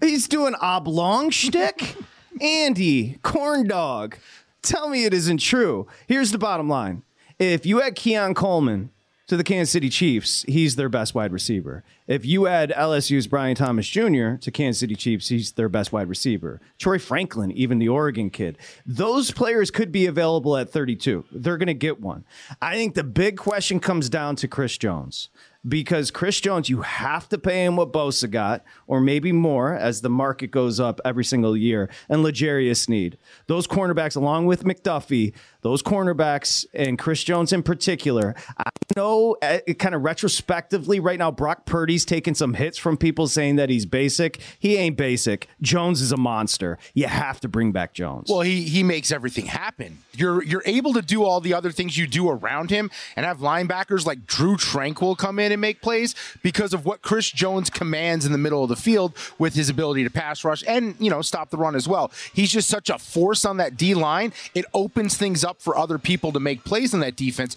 He's 0.00 0.28
doing 0.28 0.54
oblong 0.60 1.30
shtick? 1.30 1.96
Andy, 2.40 3.18
corn 3.22 3.66
dog. 3.66 4.16
Tell 4.60 4.88
me 4.90 5.04
it 5.04 5.14
isn't 5.14 5.38
true. 5.38 5.86
Here's 6.06 6.32
the 6.32 6.38
bottom 6.38 6.68
line. 6.68 7.02
If 7.38 7.64
you 7.64 7.80
had 7.80 7.94
Keon 7.94 8.34
Coleman 8.34 8.90
to 9.26 9.36
the 9.36 9.44
Kansas 9.44 9.72
City 9.72 9.88
Chiefs, 9.88 10.44
he's 10.46 10.76
their 10.76 10.88
best 10.88 11.14
wide 11.14 11.32
receiver. 11.32 11.82
If 12.06 12.24
you 12.24 12.46
add 12.46 12.72
LSU's 12.76 13.26
Brian 13.26 13.56
Thomas 13.56 13.88
Jr. 13.88 14.36
to 14.36 14.50
Kansas 14.52 14.78
City 14.78 14.94
Chiefs, 14.94 15.28
he's 15.28 15.52
their 15.52 15.68
best 15.68 15.92
wide 15.92 16.08
receiver. 16.08 16.60
Troy 16.78 16.98
Franklin, 16.98 17.50
even 17.50 17.78
the 17.78 17.88
Oregon 17.88 18.30
kid. 18.30 18.56
Those 18.86 19.32
players 19.32 19.72
could 19.72 19.90
be 19.90 20.06
available 20.06 20.56
at 20.56 20.70
32. 20.70 21.24
They're 21.32 21.56
going 21.56 21.66
to 21.66 21.74
get 21.74 22.00
one. 22.00 22.24
I 22.62 22.74
think 22.74 22.94
the 22.94 23.04
big 23.04 23.36
question 23.36 23.80
comes 23.80 24.08
down 24.08 24.36
to 24.36 24.48
Chris 24.48 24.78
Jones 24.78 25.28
because 25.68 26.10
Chris 26.10 26.40
Jones, 26.40 26.68
you 26.68 26.82
have 26.82 27.28
to 27.28 27.38
pay 27.38 27.64
him 27.64 27.76
what 27.76 27.92
Bosa 27.92 28.30
got, 28.30 28.64
or 28.86 29.00
maybe 29.00 29.32
more 29.32 29.74
as 29.74 30.00
the 30.00 30.08
market 30.08 30.50
goes 30.50 30.78
up 30.78 31.00
every 31.04 31.24
single 31.24 31.56
year. 31.56 31.90
And 32.08 32.22
L'Jarius 32.22 32.76
Sneed 32.76 33.18
those 33.46 33.66
cornerbacks, 33.66 34.16
along 34.16 34.46
with 34.46 34.64
McDuffie, 34.64 35.32
those 35.66 35.82
cornerbacks 35.82 36.64
and 36.74 36.96
Chris 36.96 37.24
Jones 37.24 37.52
in 37.52 37.64
particular. 37.64 38.36
I 38.56 38.70
know, 38.94 39.36
uh, 39.42 39.58
kind 39.78 39.96
of 39.96 40.02
retrospectively, 40.02 41.00
right 41.00 41.18
now, 41.18 41.32
Brock 41.32 41.66
Purdy's 41.66 42.04
taking 42.04 42.36
some 42.36 42.54
hits 42.54 42.78
from 42.78 42.96
people 42.96 43.26
saying 43.26 43.56
that 43.56 43.68
he's 43.68 43.84
basic. 43.84 44.40
He 44.60 44.76
ain't 44.76 44.96
basic. 44.96 45.48
Jones 45.60 46.00
is 46.00 46.12
a 46.12 46.16
monster. 46.16 46.78
You 46.94 47.08
have 47.08 47.40
to 47.40 47.48
bring 47.48 47.72
back 47.72 47.94
Jones. 47.94 48.30
Well, 48.30 48.42
he 48.42 48.62
he 48.62 48.84
makes 48.84 49.10
everything 49.10 49.46
happen. 49.46 49.98
You're 50.14 50.42
you're 50.44 50.62
able 50.66 50.92
to 50.94 51.02
do 51.02 51.24
all 51.24 51.40
the 51.40 51.52
other 51.52 51.72
things 51.72 51.98
you 51.98 52.06
do 52.06 52.30
around 52.30 52.70
him 52.70 52.90
and 53.16 53.26
have 53.26 53.38
linebackers 53.38 54.06
like 54.06 54.24
Drue 54.24 54.56
Tranquill 54.56 55.18
come 55.18 55.40
in 55.40 55.50
and 55.50 55.60
make 55.60 55.82
plays 55.82 56.14
because 56.42 56.72
of 56.72 56.86
what 56.86 57.02
Chris 57.02 57.28
Jones 57.30 57.70
commands 57.70 58.24
in 58.24 58.30
the 58.30 58.38
middle 58.38 58.62
of 58.62 58.68
the 58.68 58.76
field 58.76 59.16
with 59.38 59.54
his 59.54 59.68
ability 59.68 60.04
to 60.04 60.10
pass 60.10 60.44
rush 60.44 60.62
and, 60.68 60.94
you 61.00 61.10
know, 61.10 61.22
stop 61.22 61.50
the 61.50 61.56
run 61.56 61.74
as 61.74 61.88
well. 61.88 62.12
He's 62.32 62.52
just 62.52 62.68
such 62.68 62.88
a 62.88 62.98
force 62.98 63.44
on 63.44 63.56
that 63.56 63.76
D 63.76 63.94
line. 63.94 64.32
It 64.54 64.64
opens 64.72 65.16
things 65.16 65.44
up 65.44 65.55
for 65.58 65.76
other 65.76 65.98
people 65.98 66.32
to 66.32 66.40
make 66.40 66.64
plays 66.64 66.94
in 66.94 67.00
that 67.00 67.16
defense. 67.16 67.56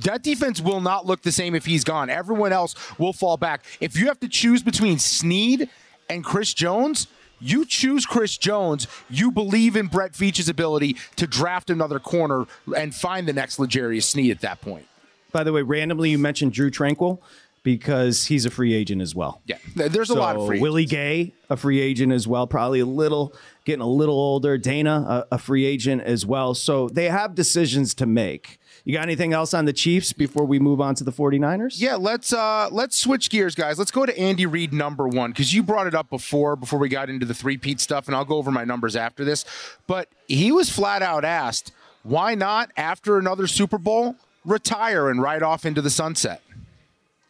That 0.00 0.22
defense 0.22 0.60
will 0.60 0.80
not 0.80 1.06
look 1.06 1.22
the 1.22 1.30
same 1.32 1.54
if 1.54 1.64
he's 1.64 1.84
gone. 1.84 2.10
Everyone 2.10 2.52
else 2.52 2.74
will 2.98 3.12
fall 3.12 3.36
back. 3.36 3.64
If 3.80 3.96
you 3.96 4.06
have 4.06 4.18
to 4.20 4.28
choose 4.28 4.62
between 4.62 4.98
Sneed 4.98 5.68
and 6.10 6.24
Chris 6.24 6.52
Jones, 6.52 7.06
you 7.40 7.64
choose 7.64 8.04
Chris 8.06 8.36
Jones. 8.36 8.88
You 9.08 9.30
believe 9.30 9.76
in 9.76 9.86
Brett 9.86 10.12
Veach's 10.12 10.48
ability 10.48 10.96
to 11.16 11.26
draft 11.26 11.70
another 11.70 11.98
corner 12.00 12.46
and 12.76 12.94
find 12.94 13.28
the 13.28 13.32
next 13.32 13.58
L'Jarius 13.58 14.04
Sneed 14.04 14.30
at 14.30 14.40
that 14.40 14.60
point. 14.60 14.86
By 15.32 15.44
the 15.44 15.52
way, 15.52 15.62
randomly 15.62 16.10
you 16.10 16.18
mentioned 16.18 16.52
Drue 16.52 16.70
Tranquill 16.70 17.20
because 17.62 18.26
he's 18.26 18.46
a 18.46 18.50
free 18.50 18.72
agent 18.74 19.02
as 19.02 19.14
well. 19.14 19.42
Yeah, 19.44 19.58
there's 19.74 20.10
a 20.10 20.14
lot 20.14 20.36
of 20.36 20.42
So, 20.42 20.46
free. 20.46 20.60
Willie 20.60 20.86
Gay, 20.86 21.32
a 21.50 21.56
free 21.56 21.80
agent 21.80 22.12
as 22.12 22.26
well, 22.26 22.46
probably 22.46 22.80
a 22.80 22.86
little 22.86 23.34
getting 23.66 23.82
a 23.82 23.88
little 23.88 24.14
older. 24.14 24.56
Dana, 24.56 25.26
a, 25.30 25.34
a 25.34 25.38
free 25.38 25.66
agent 25.66 26.00
as 26.02 26.24
well. 26.24 26.54
So 26.54 26.88
they 26.88 27.10
have 27.10 27.34
decisions 27.34 27.92
to 27.94 28.06
make. 28.06 28.58
You 28.84 28.94
got 28.94 29.02
anything 29.02 29.32
else 29.32 29.52
on 29.52 29.64
the 29.64 29.72
Chiefs 29.72 30.12
before 30.12 30.44
we 30.44 30.58
move 30.60 30.80
on 30.80 30.94
to 30.94 31.04
the 31.04 31.12
49ers? 31.12 31.80
Yeah, 31.80 31.96
let's 31.96 32.32
uh 32.32 32.68
let's 32.70 32.96
switch 32.96 33.28
gears, 33.28 33.54
guys. 33.56 33.78
Let's 33.78 33.90
go 33.90 34.06
to 34.06 34.16
Andy 34.18 34.46
Reid 34.46 34.72
number 34.72 35.06
one 35.08 35.32
because 35.32 35.52
you 35.52 35.62
brought 35.62 35.88
it 35.88 35.94
up 35.94 36.08
before 36.08 36.56
before 36.56 36.78
we 36.78 36.88
got 36.88 37.10
into 37.10 37.26
the 37.26 37.34
three 37.34 37.58
Pete 37.58 37.80
stuff, 37.80 38.06
and 38.06 38.16
I'll 38.16 38.24
go 38.24 38.36
over 38.36 38.52
my 38.52 38.64
numbers 38.64 38.94
after 38.94 39.24
this. 39.24 39.44
But 39.86 40.08
he 40.28 40.52
was 40.52 40.70
flat 40.70 41.02
out 41.02 41.24
asked, 41.24 41.72
why 42.04 42.36
not 42.36 42.70
after 42.76 43.18
another 43.18 43.48
Super 43.48 43.78
Bowl 43.78 44.14
retire 44.44 45.10
and 45.10 45.20
ride 45.20 45.42
off 45.42 45.66
into 45.66 45.82
the 45.82 45.90
sunset? 45.90 46.40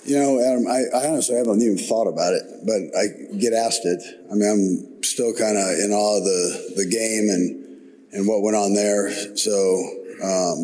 You 0.07 0.18
know, 0.18 0.38
Adam, 0.38 0.68
I, 0.68 0.86
I 0.96 1.09
honestly 1.09 1.34
haven't 1.34 1.61
even 1.61 1.78
thought 1.78 2.07
about 2.07 2.32
it, 2.32 2.42
but 2.64 2.78
I 2.94 3.36
get 3.38 3.52
asked 3.52 3.84
it. 3.84 4.00
I 4.30 4.34
mean, 4.34 4.46
I'm 4.46 5.02
still 5.02 5.34
kind 5.34 5.59
of 5.59 5.66
in 5.82 5.90
awe 5.90 6.18
of 6.18 6.24
the, 6.24 6.74
the 6.76 6.86
game 6.86 7.28
and 7.28 7.66
and 8.12 8.26
what 8.26 8.42
went 8.42 8.57
on 8.57 8.72
there. 8.72 9.11
So 9.36 9.52
um, 10.22 10.59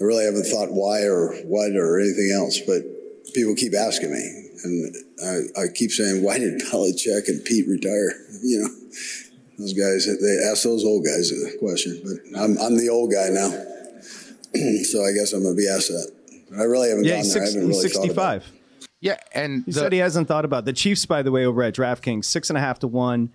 I 0.00 0.04
really 0.04 0.24
haven't 0.24 0.44
thought 0.44 0.70
why 0.70 1.02
or 1.02 1.34
what 1.44 1.72
or 1.74 1.98
anything 1.98 2.30
else, 2.30 2.60
but 2.60 2.82
people 3.34 3.54
keep 3.56 3.74
asking 3.74 4.12
me. 4.12 4.38
And 4.64 4.94
I, 5.24 5.62
I 5.62 5.66
keep 5.74 5.90
saying, 5.90 6.22
why 6.22 6.38
did 6.38 6.60
Belichick 6.60 7.28
and 7.28 7.44
Pete 7.44 7.68
retire? 7.68 8.12
You 8.42 8.58
know, 8.58 8.68
those 9.56 9.72
guys, 9.72 10.06
they 10.06 10.50
ask 10.50 10.64
those 10.64 10.84
old 10.84 11.04
guys 11.04 11.30
the 11.30 11.56
question, 11.60 12.02
but 12.02 12.40
I'm, 12.40 12.58
I'm 12.58 12.76
the 12.76 12.88
old 12.88 13.12
guy 13.12 13.28
now. 13.30 13.50
so 14.82 15.04
I 15.04 15.12
guess 15.12 15.32
I'm 15.32 15.44
going 15.44 15.54
to 15.54 15.62
be 15.62 15.68
asked 15.68 15.88
that. 15.88 16.10
I 16.58 16.64
really 16.64 16.88
haven't 16.90 17.04
yeah, 17.04 17.16
gone 17.16 17.18
he's, 17.24 17.34
there. 17.34 17.42
I 17.42 17.46
six, 17.46 17.54
haven't 17.54 17.68
really 17.68 17.88
thought 17.88 18.04
about 18.10 18.42
65. 18.42 18.52
Yeah, 19.00 19.16
and 19.34 19.64
He 19.64 19.72
the- 19.72 19.80
said 19.80 19.92
he 19.92 19.98
hasn't 19.98 20.28
thought 20.28 20.44
about 20.44 20.64
the 20.64 20.72
Chiefs, 20.72 21.06
by 21.06 21.22
the 21.22 21.30
way, 21.32 21.44
over 21.44 21.62
at 21.62 21.74
DraftKings, 21.74 22.24
six 22.24 22.50
and 22.50 22.56
a 22.56 22.60
half 22.60 22.78
to 22.80 22.86
one 22.88 23.30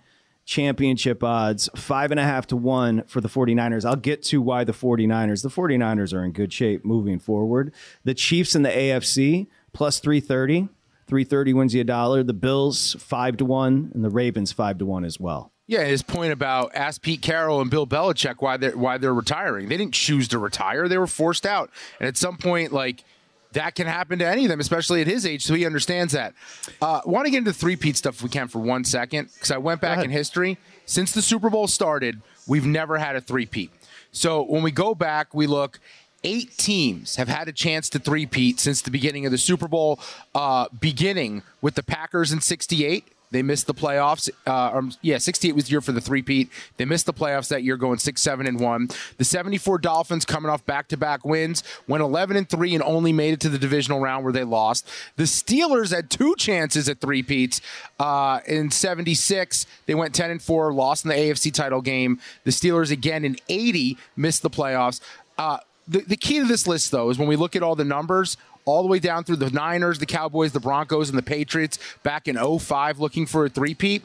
championship 0.46 1.22
odds, 1.22 1.68
five 1.76 2.10
and 2.10 2.18
a 2.18 2.22
half 2.24 2.46
to 2.46 2.56
one 2.56 3.02
for 3.06 3.20
the 3.20 3.28
49ers. 3.28 3.84
I'll 3.84 3.96
get 3.96 4.22
to 4.24 4.40
why 4.40 4.64
the 4.64 4.72
49ers. 4.72 5.42
The 5.42 5.50
49ers 5.50 6.14
are 6.14 6.24
in 6.24 6.32
good 6.32 6.54
shape 6.54 6.86
moving 6.86 7.18
forward. 7.18 7.72
The 8.04 8.14
Chiefs 8.14 8.54
in 8.54 8.62
the 8.62 8.70
AFC, 8.70 9.46
plus 9.74 10.00
330. 10.00 10.68
330 11.06 11.52
wins 11.54 11.74
you 11.74 11.82
a 11.82 11.84
dollar. 11.84 12.22
The 12.22 12.32
Bills, 12.32 12.96
five 12.98 13.36
to 13.38 13.44
one, 13.44 13.90
and 13.94 14.02
the 14.02 14.10
Ravens, 14.10 14.50
five 14.52 14.78
to 14.78 14.86
one 14.86 15.04
as 15.04 15.20
well. 15.20 15.52
Yeah, 15.68 15.84
his 15.84 16.02
point 16.02 16.32
about 16.32 16.74
ask 16.74 17.02
Pete 17.02 17.20
Carroll 17.20 17.60
and 17.60 17.70
Bill 17.70 17.86
Belichick 17.86 18.36
why 18.38 18.56
they're 18.56 18.76
why 18.76 18.96
they're 18.96 19.12
retiring. 19.12 19.68
They 19.68 19.76
didn't 19.76 19.92
choose 19.92 20.26
to 20.28 20.38
retire; 20.38 20.88
they 20.88 20.96
were 20.96 21.06
forced 21.06 21.44
out. 21.44 21.70
And 22.00 22.08
at 22.08 22.16
some 22.16 22.38
point, 22.38 22.72
like 22.72 23.04
that 23.52 23.74
can 23.74 23.86
happen 23.86 24.18
to 24.20 24.26
any 24.26 24.46
of 24.46 24.48
them, 24.48 24.60
especially 24.60 25.02
at 25.02 25.06
his 25.06 25.26
age. 25.26 25.44
So 25.44 25.52
he 25.52 25.66
understands 25.66 26.14
that. 26.14 26.32
Uh, 26.80 27.02
Want 27.04 27.26
to 27.26 27.30
get 27.30 27.38
into 27.38 27.52
three 27.52 27.76
Pete 27.76 27.98
stuff 27.98 28.16
if 28.16 28.22
we 28.22 28.30
can 28.30 28.48
for 28.48 28.60
one 28.60 28.82
second, 28.82 29.28
because 29.34 29.50
I 29.50 29.58
went 29.58 29.82
back 29.82 30.02
in 30.02 30.10
history 30.10 30.56
since 30.86 31.12
the 31.12 31.22
Super 31.22 31.50
Bowl 31.50 31.66
started. 31.68 32.22
We've 32.46 32.66
never 32.66 32.96
had 32.96 33.14
a 33.14 33.20
three 33.20 33.46
Pete. 33.46 33.70
So 34.10 34.42
when 34.42 34.62
we 34.62 34.70
go 34.70 34.94
back, 34.94 35.34
we 35.34 35.46
look. 35.46 35.78
Eight 36.24 36.56
teams 36.56 37.14
have 37.14 37.28
had 37.28 37.46
a 37.46 37.52
chance 37.52 37.88
to 37.90 38.00
three-peat 38.00 38.58
since 38.58 38.82
the 38.82 38.90
beginning 38.90 39.24
of 39.24 39.30
the 39.30 39.38
Super 39.38 39.68
Bowl, 39.68 40.00
uh, 40.34 40.66
beginning 40.80 41.42
with 41.60 41.76
the 41.76 41.82
Packers 41.82 42.32
in 42.32 42.40
'68. 42.40 43.04
They 43.30 43.42
missed 43.42 43.66
the 43.66 43.74
playoffs. 43.74 44.30
Uh, 44.46 44.76
um, 44.78 44.92
yeah, 45.02 45.18
68 45.18 45.54
was 45.54 45.64
the 45.64 45.72
year 45.72 45.80
for 45.80 45.92
the 45.92 46.00
three-peat. 46.00 46.50
They 46.76 46.84
missed 46.84 47.06
the 47.06 47.12
playoffs 47.12 47.48
that 47.48 47.62
year, 47.62 47.76
going 47.76 47.98
six, 47.98 48.22
seven, 48.22 48.46
and 48.46 48.58
one. 48.58 48.88
The 49.18 49.24
74 49.24 49.78
Dolphins 49.78 50.24
coming 50.24 50.50
off 50.50 50.64
back-to-back 50.64 51.24
wins, 51.24 51.62
went 51.86 52.02
11 52.02 52.36
and 52.36 52.48
three, 52.48 52.74
and 52.74 52.82
only 52.82 53.12
made 53.12 53.34
it 53.34 53.40
to 53.40 53.48
the 53.48 53.58
divisional 53.58 54.00
round 54.00 54.24
where 54.24 54.32
they 54.32 54.44
lost. 54.44 54.88
The 55.16 55.24
Steelers 55.24 55.94
had 55.94 56.10
two 56.10 56.34
chances 56.36 56.88
at 56.88 57.00
three-peats. 57.00 57.60
Uh, 57.98 58.40
in 58.46 58.70
76, 58.70 59.66
they 59.86 59.94
went 59.94 60.14
10 60.14 60.30
and 60.30 60.42
four, 60.42 60.72
lost 60.72 61.04
in 61.04 61.10
the 61.10 61.14
AFC 61.14 61.52
title 61.52 61.82
game. 61.82 62.20
The 62.44 62.50
Steelers 62.50 62.90
again 62.90 63.24
in 63.24 63.36
80 63.48 63.98
missed 64.16 64.42
the 64.42 64.50
playoffs. 64.50 65.00
Uh, 65.36 65.58
the, 65.88 66.00
the 66.00 66.16
key 66.16 66.38
to 66.38 66.44
this 66.44 66.66
list, 66.66 66.90
though, 66.90 67.08
is 67.10 67.18
when 67.18 67.28
we 67.28 67.36
look 67.36 67.56
at 67.56 67.62
all 67.62 67.74
the 67.74 67.84
numbers, 67.84 68.36
all 68.68 68.82
the 68.82 68.88
way 68.88 68.98
down 68.98 69.24
through 69.24 69.36
the 69.36 69.50
Niners, 69.50 69.98
the 69.98 70.06
Cowboys, 70.06 70.52
the 70.52 70.60
Broncos, 70.60 71.08
and 71.08 71.18
the 71.18 71.22
Patriots 71.22 71.78
back 72.02 72.28
in 72.28 72.36
05 72.36 72.98
looking 73.00 73.26
for 73.26 73.46
a 73.46 73.48
three-peat, 73.48 74.02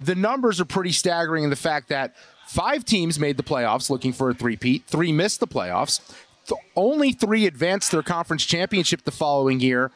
the 0.00 0.14
numbers 0.14 0.60
are 0.60 0.64
pretty 0.64 0.92
staggering 0.92 1.44
in 1.44 1.50
the 1.50 1.56
fact 1.56 1.88
that 1.88 2.14
five 2.46 2.84
teams 2.84 3.18
made 3.18 3.36
the 3.36 3.42
playoffs 3.42 3.90
looking 3.90 4.12
for 4.12 4.30
a 4.30 4.34
three-peat, 4.34 4.84
three 4.86 5.12
missed 5.12 5.40
the 5.40 5.46
playoffs, 5.46 6.00
Th- 6.46 6.60
only 6.76 7.12
three 7.12 7.46
advanced 7.46 7.90
their 7.90 8.02
conference 8.02 8.44
championship 8.46 9.02
the 9.02 9.10
following 9.10 9.58
year, 9.58 9.90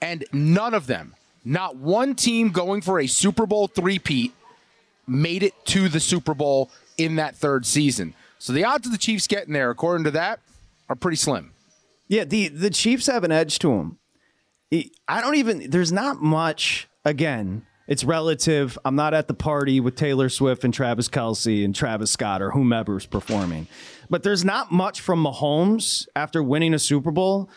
and 0.00 0.24
none 0.32 0.74
of 0.74 0.86
them, 0.86 1.14
not 1.44 1.76
one 1.76 2.14
team 2.14 2.50
going 2.50 2.80
for 2.80 3.00
a 3.00 3.06
Super 3.08 3.46
Bowl 3.46 3.66
three-peat, 3.66 4.32
made 5.08 5.42
it 5.42 5.54
to 5.66 5.88
the 5.88 5.98
Super 5.98 6.34
Bowl 6.34 6.70
in 6.96 7.16
that 7.16 7.34
third 7.34 7.66
season. 7.66 8.14
So 8.38 8.52
the 8.52 8.64
odds 8.64 8.86
of 8.86 8.92
the 8.92 8.98
Chiefs 8.98 9.26
getting 9.26 9.52
there, 9.52 9.70
according 9.70 10.04
to 10.04 10.10
that, 10.12 10.38
are 10.88 10.94
pretty 10.94 11.16
slim. 11.16 11.50
Yeah, 12.08 12.24
the 12.24 12.48
the 12.48 12.70
Chiefs 12.70 13.06
have 13.06 13.24
an 13.24 13.32
edge 13.32 13.58
to 13.60 13.68
them. 13.68 13.98
I 15.06 15.20
don't 15.20 15.36
even. 15.36 15.70
There's 15.70 15.92
not 15.92 16.20
much. 16.20 16.88
Again, 17.04 17.64
it's 17.86 18.04
relative. 18.04 18.78
I'm 18.84 18.96
not 18.96 19.14
at 19.14 19.28
the 19.28 19.34
party 19.34 19.80
with 19.80 19.94
Taylor 19.94 20.28
Swift 20.28 20.64
and 20.64 20.74
Travis 20.74 21.08
Kelce 21.08 21.64
and 21.64 21.74
Travis 21.74 22.10
Scott 22.10 22.42
or 22.42 22.50
whomever's 22.50 23.06
performing, 23.06 23.66
but 24.10 24.22
there's 24.22 24.44
not 24.44 24.72
much 24.72 25.00
from 25.00 25.24
Mahomes 25.24 26.06
after 26.14 26.42
winning 26.42 26.74
a 26.74 26.78
Super 26.78 27.10
Bowl 27.10 27.48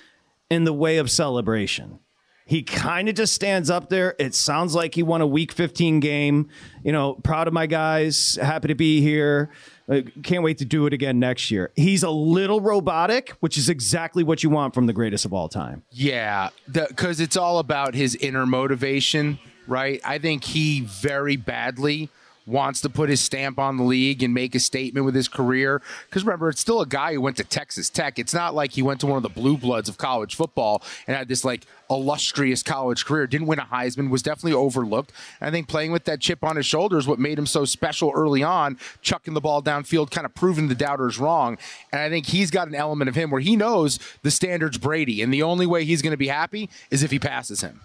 in 0.50 0.64
the 0.64 0.74
way 0.74 0.98
of 0.98 1.10
celebration. 1.10 2.00
He 2.46 2.64
kind 2.64 3.08
of 3.08 3.16
just 3.16 3.34
stands 3.34 3.70
up 3.70 3.88
there. 3.88 4.16
It 4.20 4.36
sounds 4.36 4.76
like 4.76 4.96
he 4.96 5.04
won 5.04 5.22
a 5.22 5.28
Week 5.28 5.54
15 5.54 6.02
game. 6.02 6.50
You 6.84 6.92
know, 6.92 7.14
proud 7.14 7.48
of 7.48 7.54
my 7.54 7.66
guys. 7.66 8.38
Happy 8.42 8.68
to 8.68 8.76
be 8.76 9.00
here. 9.00 9.50
Uh, 9.92 10.02
Can't 10.24 10.44
wait 10.44 10.58
to 10.60 10.66
do 10.66 10.86
it 10.86 10.94
again 10.94 11.20
next 11.20 11.52
year. 11.52 11.72
He's 11.76 12.04
a 12.04 12.10
little 12.10 12.62
robotic, 12.62 13.32
which 13.42 13.58
is 13.58 13.68
exactly 13.68 14.24
what 14.24 14.42
you 14.42 14.50
want 14.50 14.74
from 14.74 14.86
the 14.86 14.94
greatest 14.94 15.26
of 15.26 15.34
all 15.34 15.50
time. 15.50 15.84
Yeah, 15.92 16.50
because 16.72 17.20
it's 17.20 17.36
all 17.36 17.60
about 17.60 17.94
his 17.94 18.16
inner 18.16 18.46
motivation, 18.46 19.38
right? 19.68 20.00
I 20.06 20.18
think 20.18 20.46
he 20.46 20.82
very 20.82 21.36
badly 21.36 22.10
wants 22.46 22.82
to 22.82 22.90
put 22.90 23.10
his 23.10 23.22
stamp 23.22 23.60
on 23.60 23.78
the 23.78 23.84
league 23.84 24.24
and 24.24 24.34
make 24.34 24.56
a 24.56 24.60
statement 24.60 25.06
with 25.06 25.16
his 25.16 25.28
career. 25.28 25.82
Because 26.10 26.26
remember, 26.26 26.50
it's 26.50 26.62
still 26.62 26.82
a 26.82 26.86
guy 26.86 27.14
who 27.14 27.22
went 27.22 27.38
to 27.38 27.44
Texas 27.44 27.90
Tech. 27.90 28.20
It's 28.20 28.34
not 28.34 28.56
like 28.56 28.74
he 28.74 28.82
went 28.82 29.00
to 29.02 29.08
one 29.08 29.18
of 29.18 29.24
the 29.24 29.30
blue 29.30 29.58
bloods 29.58 29.90
of 29.90 29.98
college 29.98 30.36
football 30.36 30.82
and 31.08 31.16
had 31.16 31.28
this 31.28 31.46
like 31.46 31.66
illustrious 31.90 32.64
college 32.64 33.06
career. 33.06 33.28
Didn't 33.28 33.48
win 33.48 33.60
a 33.60 33.66
Heisman, 33.66 34.10
was 34.10 34.24
definitely 34.24 34.54
overlooked. 34.54 35.12
And 35.40 35.48
I 35.48 35.52
think 35.52 35.68
playing 35.68 35.92
with 35.92 36.06
that 36.06 36.20
chip 36.20 36.44
on 36.44 36.56
his 36.56 36.66
shoulder 36.66 36.98
is 36.98 37.08
what 37.08 37.20
made 37.20 37.38
him 37.38 37.46
so 37.46 37.66
special 37.66 38.12
early 38.16 38.44
on, 38.44 38.78
chucking 39.02 39.34
the 39.34 39.42
ball 39.42 39.62
downfield, 39.62 40.12
kind 40.12 40.26
of 40.26 40.34
proving 40.34 40.68
the 40.68 40.76
doubters 40.76 41.20
wrong. 41.20 41.58
And 41.92 42.02
I 42.02 42.10
think 42.10 42.28
he's 42.28 42.52
got 42.52 42.68
an 42.68 42.76
element 42.76 43.10
of 43.10 43.16
him 43.16 43.30
where 43.30 43.42
he 43.42 43.56
knows 43.56 44.00
the 44.24 44.32
standard's 44.32 44.78
Brady, 44.78 45.22
and 45.22 45.34
the 45.34 45.44
only 45.44 45.66
way 45.66 45.86
he's 45.86 46.02
going 46.02 46.12
to 46.12 46.18
be 46.18 46.28
happy 46.28 46.70
is 46.90 47.04
if 47.04 47.12
he 47.12 47.20
passes 47.20 47.62
him. 47.62 47.82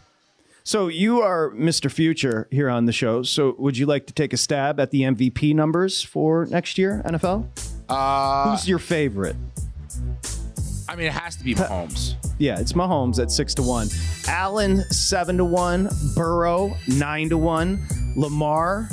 So 0.66 0.88
you 0.88 1.22
are 1.22 1.52
Mr. 1.52 1.88
Future 1.88 2.48
here 2.50 2.68
on 2.68 2.86
the 2.86 2.92
show. 2.92 3.22
So 3.22 3.54
would 3.56 3.78
you 3.78 3.86
like 3.86 4.08
to 4.08 4.12
take 4.12 4.32
a 4.32 4.36
stab 4.36 4.80
at 4.80 4.90
the 4.90 5.02
MVP 5.02 5.54
numbers 5.54 6.02
for 6.02 6.44
next 6.46 6.76
year, 6.76 7.02
NFL? 7.06 7.46
Uh, 7.88 8.50
Who's 8.50 8.68
your 8.68 8.80
favorite? 8.80 9.36
I 10.88 10.96
mean, 10.96 11.06
it 11.06 11.12
has 11.12 11.36
to 11.36 11.44
be 11.44 11.54
Mahomes. 11.54 12.14
Yeah, 12.38 12.58
it's 12.58 12.72
Mahomes 12.72 13.22
at 13.22 13.30
six 13.30 13.54
to 13.54 13.62
one. 13.62 13.86
Allen 14.26 14.82
seven 14.90 15.36
to 15.36 15.44
one. 15.44 15.88
Burrow 16.16 16.76
nine 16.88 17.28
to 17.28 17.38
one. 17.38 17.86
Lamar 18.16 18.88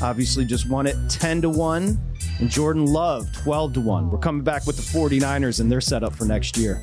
obviously 0.00 0.46
just 0.46 0.66
won 0.66 0.86
it 0.86 0.96
ten 1.10 1.42
to 1.42 1.50
one. 1.50 1.98
And 2.40 2.48
Jordan 2.48 2.86
Love 2.86 3.30
12 3.34 3.74
to 3.74 3.80
1. 3.80 4.10
We're 4.10 4.18
coming 4.18 4.42
back 4.42 4.66
with 4.66 4.76
the 4.76 4.82
49ers 4.82 5.60
and 5.60 5.72
their 5.72 5.80
setup 5.80 6.14
for 6.14 6.26
next 6.26 6.58
year. 6.58 6.82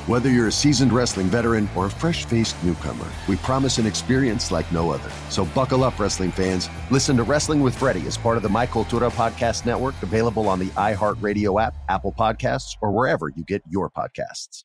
Whether 0.07 0.31
you're 0.31 0.47
a 0.47 0.51
seasoned 0.51 0.93
wrestling 0.93 1.27
veteran 1.27 1.69
or 1.75 1.85
a 1.85 1.89
fresh 1.89 2.25
faced 2.25 2.55
newcomer, 2.63 3.05
we 3.29 3.35
promise 3.35 3.77
an 3.77 3.85
experience 3.85 4.51
like 4.51 4.69
no 4.71 4.89
other. 4.89 5.11
So 5.29 5.45
buckle 5.45 5.83
up, 5.83 5.99
wrestling 5.99 6.31
fans. 6.31 6.69
Listen 6.89 7.15
to 7.17 7.23
Wrestling 7.23 7.61
with 7.61 7.77
Freddie 7.77 8.07
as 8.07 8.17
part 8.17 8.35
of 8.35 8.41
the 8.41 8.49
My 8.49 8.65
Cultura 8.65 9.11
Podcast 9.11 9.63
Network, 9.63 9.93
available 10.01 10.49
on 10.49 10.57
the 10.57 10.69
iHeartRadio 10.69 11.61
app, 11.61 11.75
Apple 11.87 12.15
Podcasts, 12.17 12.75
or 12.81 12.91
wherever 12.91 13.29
you 13.29 13.43
get 13.43 13.61
your 13.69 13.91
podcasts. 13.91 14.63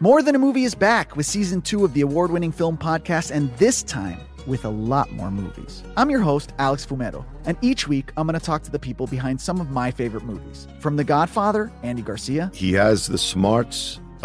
More 0.00 0.22
Than 0.22 0.34
a 0.34 0.38
Movie 0.38 0.64
is 0.64 0.74
back 0.74 1.16
with 1.16 1.24
season 1.24 1.62
two 1.62 1.82
of 1.82 1.94
the 1.94 2.02
award 2.02 2.30
winning 2.30 2.52
film 2.52 2.76
podcast, 2.76 3.30
and 3.30 3.50
this 3.56 3.82
time, 3.82 4.20
with 4.46 4.66
a 4.66 4.68
lot 4.68 5.10
more 5.12 5.30
movies. 5.30 5.82
I'm 5.96 6.10
your 6.10 6.20
host, 6.20 6.52
Alex 6.58 6.84
Fumero, 6.84 7.24
and 7.46 7.56
each 7.62 7.88
week 7.88 8.12
I'm 8.18 8.26
going 8.26 8.38
to 8.38 8.44
talk 8.44 8.62
to 8.64 8.70
the 8.70 8.78
people 8.78 9.06
behind 9.06 9.40
some 9.40 9.62
of 9.62 9.70
my 9.70 9.90
favorite 9.90 10.24
movies. 10.24 10.68
From 10.80 10.96
The 10.96 11.04
Godfather, 11.04 11.72
Andy 11.82 12.02
Garcia. 12.02 12.50
He 12.54 12.74
has 12.74 13.06
the 13.06 13.16
smarts 13.16 13.98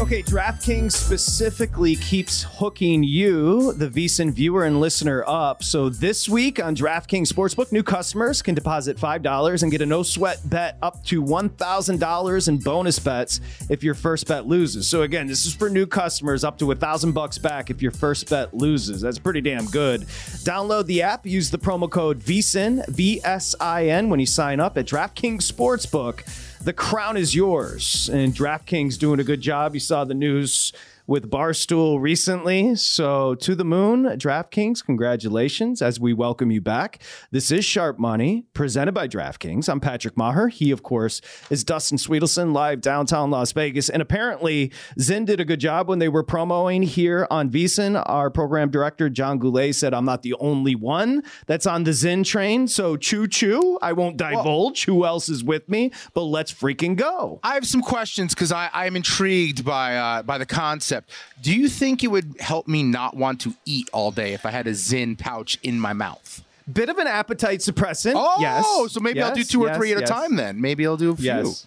Okay, 0.00 0.24
DraftKings 0.24 0.90
specifically 0.90 1.94
keeps 1.94 2.42
hooking 2.42 3.04
you, 3.04 3.72
the 3.74 3.88
VSIN 3.88 4.32
viewer 4.32 4.64
and 4.64 4.80
listener, 4.80 5.22
up. 5.24 5.62
So 5.62 5.88
this 5.88 6.28
week 6.28 6.60
on 6.62 6.74
DraftKings 6.74 7.32
Sportsbook, 7.32 7.70
new 7.70 7.84
customers 7.84 8.42
can 8.42 8.56
deposit 8.56 8.96
$5 8.96 9.62
and 9.62 9.70
get 9.70 9.82
a 9.82 9.86
no 9.86 10.02
sweat 10.02 10.40
bet 10.46 10.78
up 10.82 11.04
to 11.04 11.22
$1,000 11.22 12.48
in 12.48 12.58
bonus 12.58 12.98
bets 12.98 13.40
if 13.70 13.84
your 13.84 13.94
first 13.94 14.26
bet 14.26 14.48
loses. 14.48 14.88
So 14.88 15.02
again, 15.02 15.28
this 15.28 15.46
is 15.46 15.54
for 15.54 15.70
new 15.70 15.86
customers 15.86 16.42
up 16.42 16.58
to 16.58 16.66
1000 16.66 17.12
bucks 17.12 17.38
back 17.38 17.70
if 17.70 17.80
your 17.80 17.92
first 17.92 18.28
bet 18.28 18.52
loses. 18.52 19.00
That's 19.00 19.20
pretty 19.20 19.42
damn 19.42 19.66
good. 19.66 20.00
Download 20.42 20.86
the 20.86 21.02
app, 21.02 21.24
use 21.24 21.50
the 21.50 21.58
promo 21.58 21.88
code 21.88 22.18
VSIN, 22.18 22.84
V 22.88 23.20
S 23.22 23.54
I 23.60 23.86
N, 23.86 24.08
when 24.10 24.18
you 24.18 24.26
sign 24.26 24.58
up 24.58 24.76
at 24.76 24.86
DraftKings 24.86 25.50
Sportsbook 25.50 26.24
the 26.64 26.72
crown 26.72 27.16
is 27.16 27.34
yours. 27.34 28.08
And 28.08 28.34
DraftKings 28.34 28.98
doing 28.98 29.20
a 29.20 29.24
good 29.24 29.40
job. 29.40 29.74
You 29.74 29.80
saw 29.80 30.04
the 30.04 30.14
news 30.14 30.72
with 31.06 31.30
Barstool 31.30 32.00
recently. 32.00 32.74
So 32.76 33.34
to 33.36 33.54
the 33.54 33.64
moon, 33.64 34.04
DraftKings, 34.04 34.84
congratulations 34.84 35.82
as 35.82 36.00
we 36.00 36.14
welcome 36.14 36.50
you 36.50 36.62
back. 36.62 37.02
This 37.30 37.50
is 37.50 37.64
Sharp 37.64 37.98
Money 37.98 38.46
presented 38.54 38.92
by 38.92 39.08
DraftKings. 39.08 39.68
I'm 39.68 39.80
Patrick 39.80 40.14
Meagher. 40.14 40.50
He, 40.50 40.70
of 40.70 40.82
course, 40.82 41.20
is 41.50 41.62
Dustin 41.62 41.98
Swedelson 41.98 42.54
live 42.54 42.80
downtown 42.80 43.30
Las 43.30 43.52
Vegas. 43.52 43.90
And 43.90 44.00
apparently, 44.00 44.72
Zyn 44.98 45.26
did 45.26 45.40
a 45.40 45.44
good 45.44 45.60
job 45.60 45.88
when 45.88 45.98
they 45.98 46.08
were 46.08 46.22
promoting 46.22 46.82
here 46.82 47.26
on 47.30 47.50
VSIN. 47.50 48.02
Our 48.06 48.30
program 48.30 48.70
director, 48.70 49.10
John 49.10 49.38
Goulet, 49.38 49.74
said, 49.74 49.92
I'm 49.92 50.06
not 50.06 50.22
the 50.22 50.34
only 50.34 50.74
one 50.74 51.22
that's 51.46 51.66
on 51.66 51.84
the 51.84 51.90
Zyn 51.90 52.24
train. 52.24 52.66
So 52.66 52.96
choo 52.96 53.28
choo. 53.28 53.78
I 53.82 53.92
won't 53.92 54.16
divulge 54.16 54.86
who 54.86 55.04
else 55.04 55.28
is 55.28 55.44
with 55.44 55.68
me, 55.68 55.92
but 56.14 56.22
let's 56.22 56.52
freaking 56.52 56.96
go. 56.96 57.40
I 57.42 57.54
have 57.54 57.66
some 57.66 57.82
questions 57.82 58.34
because 58.34 58.52
I'm 58.52 58.96
intrigued 58.96 59.64
by 59.64 59.96
uh, 59.96 60.22
by 60.22 60.38
the 60.38 60.46
concept 60.46 60.93
concept. 60.94 61.10
Do 61.42 61.54
you 61.54 61.68
think 61.68 62.04
it 62.04 62.08
would 62.08 62.36
help 62.40 62.68
me 62.68 62.82
not 62.82 63.16
want 63.16 63.40
to 63.42 63.54
eat 63.64 63.88
all 63.92 64.10
day 64.10 64.32
if 64.32 64.46
I 64.46 64.50
had 64.50 64.66
a 64.66 64.72
Zyn 64.72 65.18
pouch 65.18 65.58
in 65.62 65.78
my 65.80 65.92
mouth? 65.92 66.42
Bit 66.72 66.88
of 66.88 66.98
an 66.98 67.06
appetite 67.06 67.60
suppressant. 67.60 68.14
Oh, 68.16 68.36
yes. 68.40 68.92
so 68.92 69.00
maybe 69.00 69.18
yes, 69.18 69.28
I'll 69.28 69.34
do 69.34 69.44
two 69.44 69.60
yes, 69.60 69.70
or 69.70 69.78
three 69.78 69.92
at 69.92 70.02
a 70.02 70.06
time 70.06 70.36
then. 70.36 70.60
Maybe 70.60 70.86
I'll 70.86 70.96
do 70.96 71.10
a 71.10 71.16
few. 71.16 71.26
Yes. 71.26 71.66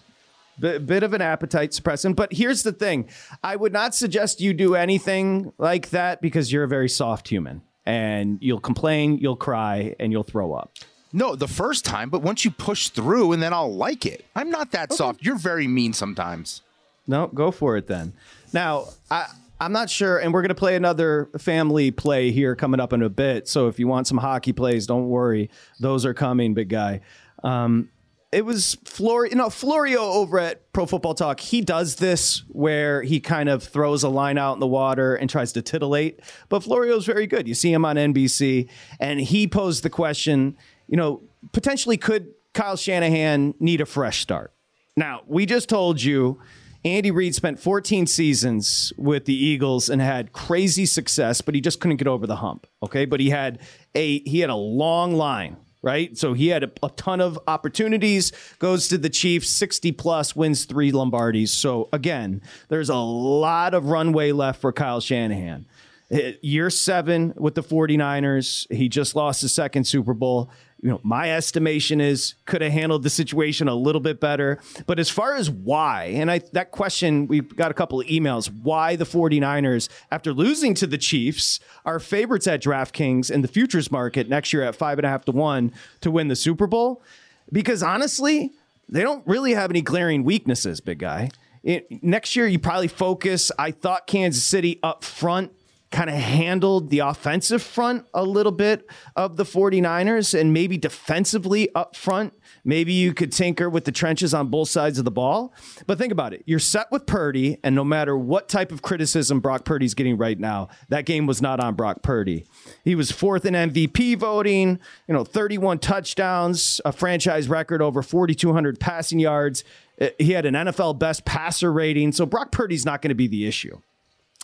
B- 0.58 0.78
bit 0.78 1.04
of 1.04 1.14
an 1.14 1.22
appetite 1.22 1.70
suppressant. 1.70 2.16
But 2.16 2.32
here's 2.32 2.64
the 2.64 2.72
thing 2.72 3.08
I 3.44 3.54
would 3.54 3.72
not 3.72 3.94
suggest 3.94 4.40
you 4.40 4.52
do 4.52 4.74
anything 4.74 5.52
like 5.56 5.90
that 5.90 6.20
because 6.20 6.52
you're 6.52 6.64
a 6.64 6.68
very 6.68 6.88
soft 6.88 7.28
human 7.28 7.62
and 7.86 8.38
you'll 8.42 8.60
complain, 8.60 9.18
you'll 9.18 9.36
cry, 9.36 9.94
and 10.00 10.10
you'll 10.10 10.24
throw 10.24 10.52
up. 10.52 10.72
No, 11.12 11.36
the 11.36 11.48
first 11.48 11.86
time, 11.86 12.10
but 12.10 12.20
once 12.20 12.44
you 12.44 12.50
push 12.50 12.88
through 12.88 13.32
and 13.32 13.42
then 13.42 13.54
I'll 13.54 13.74
like 13.74 14.04
it. 14.04 14.26
I'm 14.34 14.50
not 14.50 14.72
that 14.72 14.90
okay. 14.90 14.96
soft. 14.96 15.22
You're 15.22 15.38
very 15.38 15.66
mean 15.68 15.92
sometimes. 15.94 16.60
No, 17.06 17.28
go 17.28 17.50
for 17.50 17.76
it 17.76 17.86
then. 17.86 18.12
Now, 18.52 18.86
I, 19.10 19.26
I'm 19.60 19.72
not 19.72 19.90
sure, 19.90 20.18
and 20.18 20.32
we're 20.32 20.42
going 20.42 20.50
to 20.50 20.54
play 20.54 20.76
another 20.76 21.30
family 21.38 21.90
play 21.90 22.30
here 22.30 22.54
coming 22.54 22.80
up 22.80 22.92
in 22.92 23.02
a 23.02 23.08
bit. 23.08 23.48
So 23.48 23.68
if 23.68 23.78
you 23.78 23.88
want 23.88 24.06
some 24.06 24.18
hockey 24.18 24.52
plays, 24.52 24.86
don't 24.86 25.08
worry; 25.08 25.50
those 25.80 26.06
are 26.06 26.14
coming, 26.14 26.54
big 26.54 26.68
guy. 26.68 27.00
Um, 27.42 27.90
it 28.30 28.44
was 28.44 28.76
Florio, 28.84 29.30
you 29.30 29.36
know, 29.36 29.50
Florio 29.50 30.00
over 30.00 30.38
at 30.38 30.72
Pro 30.72 30.86
Football 30.86 31.14
Talk. 31.14 31.40
He 31.40 31.60
does 31.60 31.96
this 31.96 32.44
where 32.48 33.02
he 33.02 33.20
kind 33.20 33.48
of 33.48 33.62
throws 33.62 34.02
a 34.02 34.08
line 34.08 34.36
out 34.38 34.54
in 34.54 34.60
the 34.60 34.66
water 34.66 35.14
and 35.14 35.30
tries 35.30 35.52
to 35.52 35.62
titillate. 35.62 36.20
But 36.48 36.62
Florio's 36.62 37.06
very 37.06 37.26
good. 37.26 37.48
You 37.48 37.54
see 37.54 37.72
him 37.72 37.84
on 37.84 37.96
NBC, 37.96 38.68
and 39.00 39.20
he 39.20 39.48
posed 39.48 39.82
the 39.82 39.90
question: 39.90 40.56
you 40.86 40.96
know, 40.96 41.22
potentially 41.52 41.96
could 41.96 42.28
Kyle 42.54 42.76
Shanahan 42.76 43.54
need 43.58 43.80
a 43.80 43.86
fresh 43.86 44.20
start? 44.20 44.52
Now, 44.96 45.22
we 45.26 45.46
just 45.46 45.68
told 45.68 46.02
you 46.02 46.40
Andy 46.84 47.10
Reid 47.10 47.34
spent 47.34 47.58
14 47.58 48.06
seasons 48.06 48.92
with 48.96 49.24
the 49.24 49.34
Eagles 49.34 49.88
and 49.88 50.00
had 50.00 50.32
crazy 50.32 50.86
success, 50.86 51.40
but 51.40 51.54
he 51.54 51.60
just 51.60 51.80
couldn't 51.80 51.96
get 51.96 52.06
over 52.06 52.26
the 52.26 52.36
hump. 52.36 52.66
Okay, 52.82 53.04
but 53.04 53.20
he 53.20 53.30
had 53.30 53.58
a 53.94 54.20
he 54.20 54.40
had 54.40 54.50
a 54.50 54.54
long 54.54 55.14
line, 55.14 55.56
right? 55.82 56.16
So 56.16 56.34
he 56.34 56.48
had 56.48 56.64
a, 56.64 56.70
a 56.82 56.90
ton 56.90 57.20
of 57.20 57.38
opportunities. 57.48 58.32
Goes 58.58 58.88
to 58.88 58.98
the 58.98 59.10
Chiefs, 59.10 59.48
60 59.50 59.92
plus, 59.92 60.36
wins 60.36 60.64
three 60.66 60.92
Lombardis. 60.92 61.48
So 61.48 61.88
again, 61.92 62.42
there's 62.68 62.90
a 62.90 62.96
lot 62.96 63.74
of 63.74 63.86
runway 63.86 64.32
left 64.32 64.60
for 64.60 64.72
Kyle 64.72 65.00
Shanahan. 65.00 65.66
Eh, 66.10 66.34
year 66.40 66.70
seven 66.70 67.34
with 67.36 67.54
the 67.54 67.62
49ers, 67.62 68.72
he 68.72 68.88
just 68.88 69.14
lost 69.14 69.42
his 69.42 69.52
second 69.52 69.84
Super 69.84 70.14
Bowl. 70.14 70.50
You 70.80 70.90
know, 70.90 71.00
my 71.02 71.32
estimation 71.32 72.00
is 72.00 72.34
could 72.46 72.62
have 72.62 72.72
handled 72.72 73.02
the 73.02 73.10
situation 73.10 73.66
a 73.68 73.74
little 73.74 74.00
bit 74.00 74.20
better. 74.20 74.60
But 74.86 75.00
as 75.00 75.10
far 75.10 75.34
as 75.34 75.50
why, 75.50 76.04
and 76.14 76.30
I 76.30 76.38
that 76.52 76.70
question, 76.70 77.26
we've 77.26 77.54
got 77.56 77.70
a 77.70 77.74
couple 77.74 78.00
of 78.00 78.06
emails. 78.06 78.48
Why 78.62 78.94
the 78.94 79.04
49ers, 79.04 79.88
after 80.10 80.32
losing 80.32 80.74
to 80.74 80.86
the 80.86 80.98
Chiefs, 80.98 81.58
are 81.84 81.98
favorites 81.98 82.46
at 82.46 82.62
DraftKings 82.62 83.30
in 83.30 83.42
the 83.42 83.48
futures 83.48 83.90
market 83.90 84.28
next 84.28 84.52
year 84.52 84.62
at 84.62 84.76
five 84.76 84.98
and 84.98 85.06
a 85.06 85.08
half 85.08 85.24
to 85.24 85.32
one 85.32 85.72
to 86.00 86.10
win 86.10 86.28
the 86.28 86.36
Super 86.36 86.66
Bowl? 86.66 87.02
Because 87.50 87.82
honestly, 87.82 88.52
they 88.88 89.02
don't 89.02 89.26
really 89.26 89.54
have 89.54 89.70
any 89.70 89.82
glaring 89.82 90.22
weaknesses, 90.22 90.80
big 90.80 91.00
guy. 91.00 91.30
It, 91.64 92.02
next 92.04 92.36
year, 92.36 92.46
you 92.46 92.58
probably 92.58 92.88
focus. 92.88 93.50
I 93.58 93.72
thought 93.72 94.06
Kansas 94.06 94.44
City 94.44 94.78
up 94.82 95.02
front 95.02 95.52
kind 95.90 96.10
of 96.10 96.16
handled 96.16 96.90
the 96.90 96.98
offensive 96.98 97.62
front 97.62 98.04
a 98.12 98.22
little 98.22 98.52
bit 98.52 98.86
of 99.16 99.36
the 99.36 99.44
49ers 99.44 100.38
and 100.38 100.52
maybe 100.52 100.76
defensively 100.76 101.74
up 101.74 101.96
front. 101.96 102.34
Maybe 102.64 102.92
you 102.92 103.14
could 103.14 103.32
tinker 103.32 103.70
with 103.70 103.84
the 103.84 103.92
trenches 103.92 104.34
on 104.34 104.48
both 104.48 104.68
sides 104.68 104.98
of 104.98 105.04
the 105.06 105.10
ball. 105.10 105.54
But 105.86 105.96
think 105.96 106.12
about 106.12 106.34
it. 106.34 106.42
You're 106.46 106.58
set 106.58 106.88
with 106.92 107.06
Purdy, 107.06 107.56
and 107.64 107.74
no 107.74 107.84
matter 107.84 108.16
what 108.18 108.48
type 108.48 108.70
of 108.72 108.82
criticism 108.82 109.40
Brock 109.40 109.64
Purdy's 109.64 109.94
getting 109.94 110.18
right 110.18 110.38
now, 110.38 110.68
that 110.90 111.06
game 111.06 111.26
was 111.26 111.40
not 111.40 111.58
on 111.60 111.74
Brock 111.74 112.02
Purdy. 112.02 112.44
He 112.84 112.94
was 112.94 113.10
fourth 113.10 113.46
in 113.46 113.54
MVP 113.54 114.18
voting, 114.18 114.78
you 115.06 115.14
know, 115.14 115.24
31 115.24 115.78
touchdowns, 115.78 116.80
a 116.84 116.92
franchise 116.92 117.48
record 117.48 117.80
over 117.80 118.02
4,200 118.02 118.78
passing 118.78 119.18
yards. 119.18 119.64
Uh, 120.00 120.08
He 120.18 120.32
had 120.32 120.44
an 120.44 120.54
NFL 120.54 120.98
best 120.98 121.24
passer 121.24 121.72
rating. 121.72 122.12
So 122.12 122.26
Brock 122.26 122.52
Purdy's 122.52 122.84
not 122.84 123.00
going 123.02 123.10
to 123.10 123.14
be 123.14 123.26
the 123.26 123.46
issue. 123.46 123.80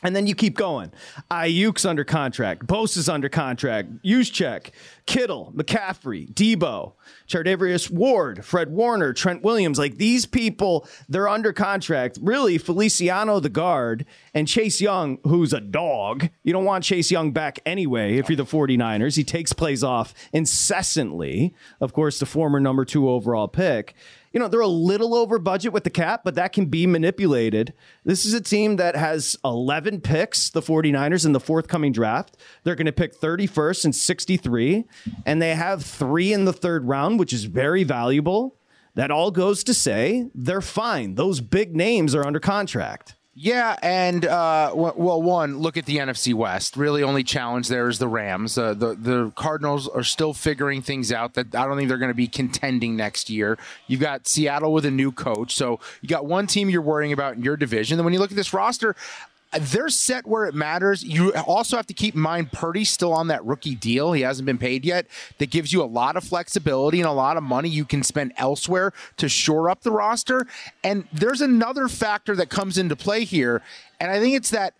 And 0.05 0.15
then 0.15 0.27
you 0.27 0.35
keep 0.35 0.55
going. 0.55 0.93
Aiyuk's 1.31 1.87
under 1.87 2.05
contract. 2.05 2.67
Bosa's 2.67 3.09
under 3.09 3.31
contract. 3.31 3.89
Juszczyk, 4.05 4.71
Kittle, 5.07 5.53
McCaffrey, 5.57 6.33
Deebo, 6.33 6.93
Charvarius 7.27 7.91
Ward, 7.91 8.45
Fred 8.45 8.71
Warner, 8.71 9.15
Trent 9.15 9.43
Williams. 9.43 9.79
Like 9.79 9.97
these 9.97 10.27
people, 10.27 10.87
they're 11.09 11.29
under 11.29 11.55
contract. 11.55 12.19
Really, 12.21 12.59
Feliciano, 12.59 13.41
the 13.41 13.49
guard, 13.49 14.05
and 14.35 14.47
Chase 14.47 14.81
Young, 14.81 15.19
who's 15.25 15.55
a 15.55 15.61
dog. 15.61 16.29
You 16.43 16.53
don't 16.53 16.65
want 16.65 16.85
Chase 16.85 17.11
Young 17.11 17.33
back 17.33 17.61
anyway 17.65 18.19
if 18.19 18.29
you're 18.29 18.37
the 18.37 18.45
49ers. 18.45 19.17
He 19.17 19.25
takes 19.25 19.55
plays 19.55 19.83
off 19.83 20.13
incessantly. 20.33 21.55
Of 21.81 21.95
course, 21.95 22.19
the 22.19 22.27
former 22.27 22.61
number 22.61 22.85
two 22.85 23.09
overall 23.09 23.49
pick 23.49 23.95
you 24.35 24.41
know, 24.41 24.49
they're 24.49 24.61
a 24.61 24.67
little 24.67 25.15
over 25.15 25.39
budget 25.39 25.73
with 25.73 25.85
the 25.85 25.91
cap, 25.91 26.23
but 26.25 26.35
that 26.35 26.53
can 26.53 26.67
be 26.67 26.89
manipulated. 26.89 27.73
This 28.05 28.25
is 28.25 28.35
a 28.35 28.41
team 28.41 28.77
that 28.77 28.97
has 28.97 29.39
11 29.45 30.01
picks, 30.01 30.51
the 30.51 30.61
49ers, 30.61 31.25
in 31.25 31.31
the 31.31 31.39
forthcoming 31.39 31.93
draft. 31.93 32.37
They're 32.65 32.75
going 32.75 32.87
to 32.87 32.93
pick 32.93 33.19
31st 33.19 33.85
and 33.85 33.95
63, 33.95 34.85
and 35.25 35.41
they 35.41 35.55
have 35.55 35.85
three 35.85 36.33
in 36.33 36.47
the 36.47 36.53
third 36.53 36.85
round, 36.85 37.21
which 37.21 37.33
is 37.33 37.45
very 37.45 37.85
valuable. 37.85 38.57
That 38.97 39.13
all 39.13 39.31
goes 39.31 39.63
to 39.65 39.75
say 39.75 40.31
they're 40.35 40.61
fine. 40.61 41.15
Those 41.15 41.41
big 41.41 41.77
names 41.77 42.13
are 42.15 42.27
under 42.27 42.41
contract. 42.41 43.15
Yeah, 43.37 43.75
and 43.83 44.25
uh, 44.25 44.71
well, 44.75 45.21
one 45.21 45.59
look 45.59 45.77
at 45.77 45.87
the 45.87 45.97
NFC 45.97 46.35
West. 46.35 46.77
Really, 46.77 47.03
only 47.03 47.25
challenge 47.25 47.67
there 47.67 47.89
is 47.89 47.99
the 47.99 48.07
Rams. 48.07 48.57
Uh, 48.57 48.75
the 48.75 48.95
the 48.95 49.33
Cardinals 49.35 49.89
are 49.89 50.05
still 50.05 50.33
figuring 50.33 50.83
things 50.83 51.11
out. 51.11 51.35
That 51.35 51.53
I 51.53 51.67
don't 51.67 51.77
think 51.77 51.89
they're 51.89 51.99
going 51.99 52.11
to 52.11 52.15
be 52.15 52.29
contending 52.29 52.95
next 52.95 53.29
year. 53.29 53.59
You've 53.89 54.01
got 54.01 54.29
Seattle 54.29 54.73
with 54.73 54.85
a 54.85 54.91
new 54.91 55.11
coach, 55.11 55.57
so 55.57 55.81
you 56.01 56.09
got 56.09 56.27
one 56.27 56.47
team 56.47 56.71
you're 56.71 56.81
worrying 56.81 57.13
about 57.13 57.35
in 57.35 57.43
your 57.43 57.57
division. 57.57 57.99
Then 57.99 58.05
when 58.05 58.15
you 58.15 58.21
look 58.21 58.31
at 58.31 58.37
this 58.37 58.53
roster. 58.53 58.95
They're 59.59 59.89
set 59.89 60.27
where 60.27 60.47
it 60.47 60.55
matters. 60.55 61.05
You 61.05 61.33
also 61.35 61.77
have 61.77 61.87
to 61.87 61.95
keep 61.95 62.15
in 62.15 62.21
mind 62.21 62.53
Purdy's 62.53 62.91
still 62.91 63.13
on 63.13 63.29
that 63.29 63.45
rookie 63.45 63.75
deal. 63.75 64.13
He 64.13 64.23
hasn't 64.23 64.47
been 64.47 64.59
paid 64.59 64.85
yet. 64.85 65.07
That 65.39 65.51
gives 65.51 65.73
you 65.73 65.83
a 65.83 65.85
lot 65.85 66.17
of 66.17 66.25
flexibility 66.25 67.01
and 67.01 67.09
a 67.09 67.13
lot 67.13 67.37
of 67.37 67.43
money 67.43 67.69
you 67.69 67.85
can 67.85 68.03
spend 68.03 68.33
elsewhere 68.37 68.93
to 69.17 69.29
shore 69.29 69.71
up 69.71 69.83
the 69.83 69.93
roster. 69.93 70.47
And 70.83 71.07
there's 71.13 71.41
another 71.41 71.89
factor 71.89 72.35
that 72.37 72.49
comes 72.49 72.79
into 72.79 72.97
play 72.97 73.25
here, 73.25 73.63
and 74.01 74.11
I 74.11 74.21
think 74.21 74.35
it's 74.35 74.51
that 74.51 74.75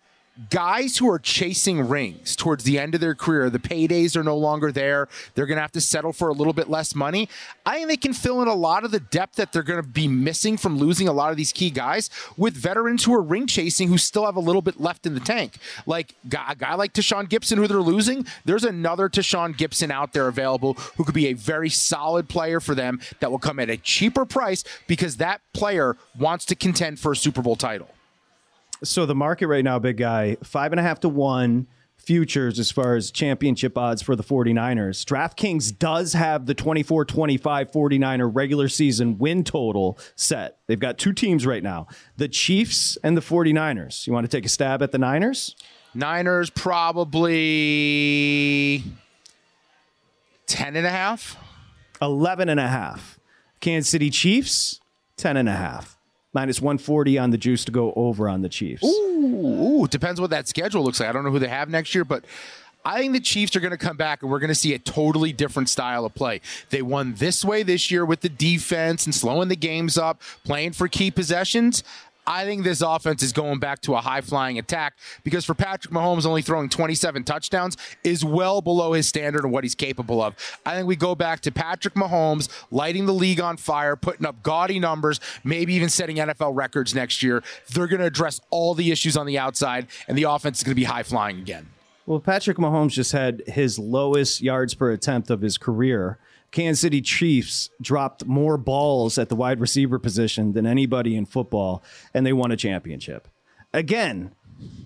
guys 0.49 0.97
who 0.97 1.09
are 1.09 1.19
chasing 1.19 1.87
rings 1.87 2.35
towards 2.35 2.63
the 2.63 2.77
end 2.77 2.93
of 2.93 3.01
their 3.01 3.15
career, 3.15 3.49
the 3.49 3.59
paydays 3.59 4.15
are 4.15 4.23
no 4.23 4.37
longer 4.37 4.71
there. 4.71 5.07
They're 5.33 5.45
going 5.45 5.57
to 5.57 5.61
have 5.61 5.71
to 5.73 5.81
settle 5.81 6.13
for 6.13 6.27
a 6.27 6.33
little 6.33 6.53
bit 6.53 6.69
less 6.69 6.93
money. 6.93 7.29
I 7.65 7.77
think 7.77 7.87
they 7.87 7.97
can 7.97 8.13
fill 8.13 8.41
in 8.41 8.47
a 8.47 8.53
lot 8.53 8.83
of 8.83 8.91
the 8.91 8.99
depth 8.99 9.35
that 9.35 9.51
they're 9.51 9.63
going 9.63 9.81
to 9.81 9.87
be 9.87 10.07
missing 10.07 10.57
from 10.57 10.77
losing 10.77 11.07
a 11.07 11.13
lot 11.13 11.31
of 11.31 11.37
these 11.37 11.51
key 11.51 11.69
guys 11.69 12.09
with 12.37 12.53
veterans 12.53 13.03
who 13.03 13.13
are 13.13 13.21
ring 13.21 13.47
chasing 13.47 13.87
who 13.87 13.97
still 13.97 14.25
have 14.25 14.35
a 14.35 14.41
little 14.41 14.61
bit 14.61 14.79
left 14.79 15.05
in 15.05 15.13
the 15.13 15.19
tank. 15.19 15.57
Like 15.85 16.15
a 16.25 16.55
guy 16.55 16.75
like 16.75 16.93
Tashaun 16.93 17.29
Gipson, 17.29 17.57
who 17.57 17.67
they're 17.67 17.79
losing, 17.79 18.25
there's 18.43 18.63
another 18.63 19.09
Tashaun 19.09 19.55
Gipson 19.55 19.89
out 19.89 20.13
there 20.13 20.27
available 20.27 20.73
who 20.97 21.03
could 21.03 21.15
be 21.15 21.27
a 21.27 21.33
very 21.33 21.69
solid 21.69 22.27
player 22.27 22.59
for 22.59 22.75
them 22.75 22.99
that 23.19 23.31
will 23.31 23.39
come 23.39 23.59
at 23.59 23.69
a 23.69 23.77
cheaper 23.77 24.25
price 24.25 24.63
because 24.87 25.17
that 25.17 25.41
player 25.53 25.95
wants 26.17 26.45
to 26.45 26.55
contend 26.55 26.99
for 26.99 27.13
a 27.13 27.15
Super 27.15 27.41
Bowl 27.41 27.55
title. 27.55 27.89
So 28.83 29.05
the 29.05 29.15
market 29.15 29.47
right 29.47 29.63
now, 29.63 29.79
big 29.79 29.97
guy, 29.97 30.37
five 30.43 30.71
and 30.73 30.79
a 30.79 30.83
half 30.83 30.99
to 31.01 31.09
one 31.09 31.67
futures 31.97 32.59
as 32.59 32.71
far 32.71 32.95
as 32.95 33.09
championship 33.09 33.77
odds 33.77 34.01
for 34.01 34.15
the 34.15 34.23
49ers. 34.23 35.03
DraftKings 35.05 35.77
does 35.77 36.13
have 36.13 36.45
the 36.45 36.53
24 36.53 37.05
25 37.05 37.71
49er 37.71 38.29
regular 38.33 38.69
season 38.69 39.17
win 39.17 39.43
total 39.43 39.97
set. 40.15 40.59
They've 40.67 40.79
got 40.79 40.97
two 40.97 41.13
teams 41.13 41.45
right 41.45 41.63
now 41.63 41.87
the 42.17 42.27
Chiefs 42.27 42.97
and 43.03 43.17
the 43.17 43.21
49ers. 43.21 44.05
You 44.05 44.13
want 44.13 44.29
to 44.29 44.37
take 44.37 44.45
a 44.45 44.49
stab 44.49 44.83
at 44.83 44.91
the 44.91 44.97
Niners? 44.97 45.55
Niners 45.93 46.49
probably 46.49 47.23
10 50.47 50.75
and 50.75 50.85
a 50.85 50.91
half. 50.91 51.37
11 52.01 52.49
and 52.49 52.59
a 52.59 52.67
half. 52.67 53.17
Kansas 53.61 53.89
City 53.89 54.09
Chiefs, 54.09 54.81
10 55.17 55.37
and 55.37 55.47
a 55.47 55.53
half. 55.53 55.94
Minus 56.35 56.59
140 56.59 57.17
on 57.17 57.31
the 57.31 57.37
juice 57.37 57.63
to 57.63 57.71
go 57.71 57.93
over 57.95 58.27
on 58.27 58.41
the 58.41 58.49
Chiefs. 58.49 58.83
Ooh, 58.83 59.83
ooh, 59.83 59.87
depends 59.87 60.19
what 60.19 60.31
that 60.31 60.49
schedule 60.49 60.83
looks 60.83 60.99
like. 60.99 61.07
I 61.07 61.13
don't 61.13 61.23
know 61.23 61.31
who 61.31 61.39
they 61.39 61.47
have 61.47 61.69
next 61.69 61.95
year, 61.95 62.03
but 62.03 62.25
I 62.83 62.99
think 62.99 63.13
the 63.13 63.21
Chiefs 63.21 63.55
are 63.55 63.61
going 63.61 63.71
to 63.71 63.77
come 63.77 63.95
back 63.95 64.21
and 64.21 64.29
we're 64.29 64.39
going 64.39 64.49
to 64.49 64.55
see 64.55 64.73
a 64.73 64.79
totally 64.79 65.31
different 65.31 65.69
style 65.69 66.03
of 66.03 66.13
play. 66.13 66.41
They 66.71 66.81
won 66.81 67.13
this 67.15 67.45
way 67.45 67.63
this 67.63 67.89
year 67.89 68.03
with 68.05 68.19
the 68.19 68.27
defense 68.27 69.05
and 69.05 69.15
slowing 69.15 69.47
the 69.47 69.55
games 69.55 69.97
up, 69.97 70.21
playing 70.43 70.73
for 70.73 70.89
key 70.89 71.09
possessions. 71.09 71.85
I 72.27 72.45
think 72.45 72.63
this 72.63 72.81
offense 72.81 73.21
is 73.21 73.31
going 73.31 73.59
back 73.59 73.81
to 73.81 73.95
a 73.95 74.01
high 74.01 74.21
flying 74.21 74.57
attack 74.57 74.97
because 75.23 75.45
for 75.45 75.53
Patrick 75.53 75.93
Mahomes 75.93 76.25
only 76.25 76.41
throwing 76.41 76.69
27 76.69 77.23
touchdowns 77.23 77.77
is 78.03 78.25
well 78.25 78.61
below 78.61 78.93
his 78.93 79.07
standard 79.07 79.43
and 79.43 79.53
what 79.53 79.63
he's 79.63 79.75
capable 79.75 80.21
of. 80.21 80.35
I 80.65 80.75
think 80.75 80.87
we 80.87 80.95
go 80.95 81.15
back 81.15 81.41
to 81.41 81.51
Patrick 81.51 81.93
Mahomes 81.93 82.49
lighting 82.71 83.05
the 83.05 83.13
league 83.13 83.39
on 83.39 83.57
fire, 83.57 83.95
putting 83.95 84.25
up 84.25 84.41
gaudy 84.41 84.79
numbers, 84.79 85.19
maybe 85.43 85.73
even 85.73 85.89
setting 85.89 86.17
NFL 86.17 86.55
records 86.55 86.95
next 86.95 87.21
year. 87.21 87.43
They're 87.73 87.87
going 87.87 88.01
to 88.01 88.07
address 88.07 88.41
all 88.49 88.73
the 88.73 88.91
issues 88.91 89.15
on 89.15 89.25
the 89.25 89.37
outside 89.37 89.87
and 90.07 90.17
the 90.17 90.23
offense 90.23 90.59
is 90.59 90.63
going 90.63 90.71
to 90.71 90.75
be 90.75 90.85
high 90.85 91.03
flying 91.03 91.39
again. 91.39 91.67
Well, 92.05 92.19
Patrick 92.19 92.57
Mahomes 92.57 92.91
just 92.91 93.11
had 93.13 93.41
his 93.47 93.79
lowest 93.79 94.41
yards 94.41 94.75
per 94.75 94.91
attempt 94.91 95.31
of 95.31 95.41
his 95.41 95.57
career. 95.57 96.19
Kansas 96.55 96.79
City 96.79 97.01
Chiefs 97.01 97.69
dropped 97.81 98.25
more 98.25 98.57
balls 98.57 99.17
at 99.17 99.27
the 99.27 99.35
wide 99.35 99.59
receiver 99.59 99.99
position 99.99 100.53
than 100.53 100.65
anybody 100.65 101.17
in 101.17 101.25
football, 101.25 101.83
and 102.13 102.25
they 102.25 102.31
won 102.31 102.49
a 102.49 102.55
championship. 102.55 103.27
Again, 103.73 104.31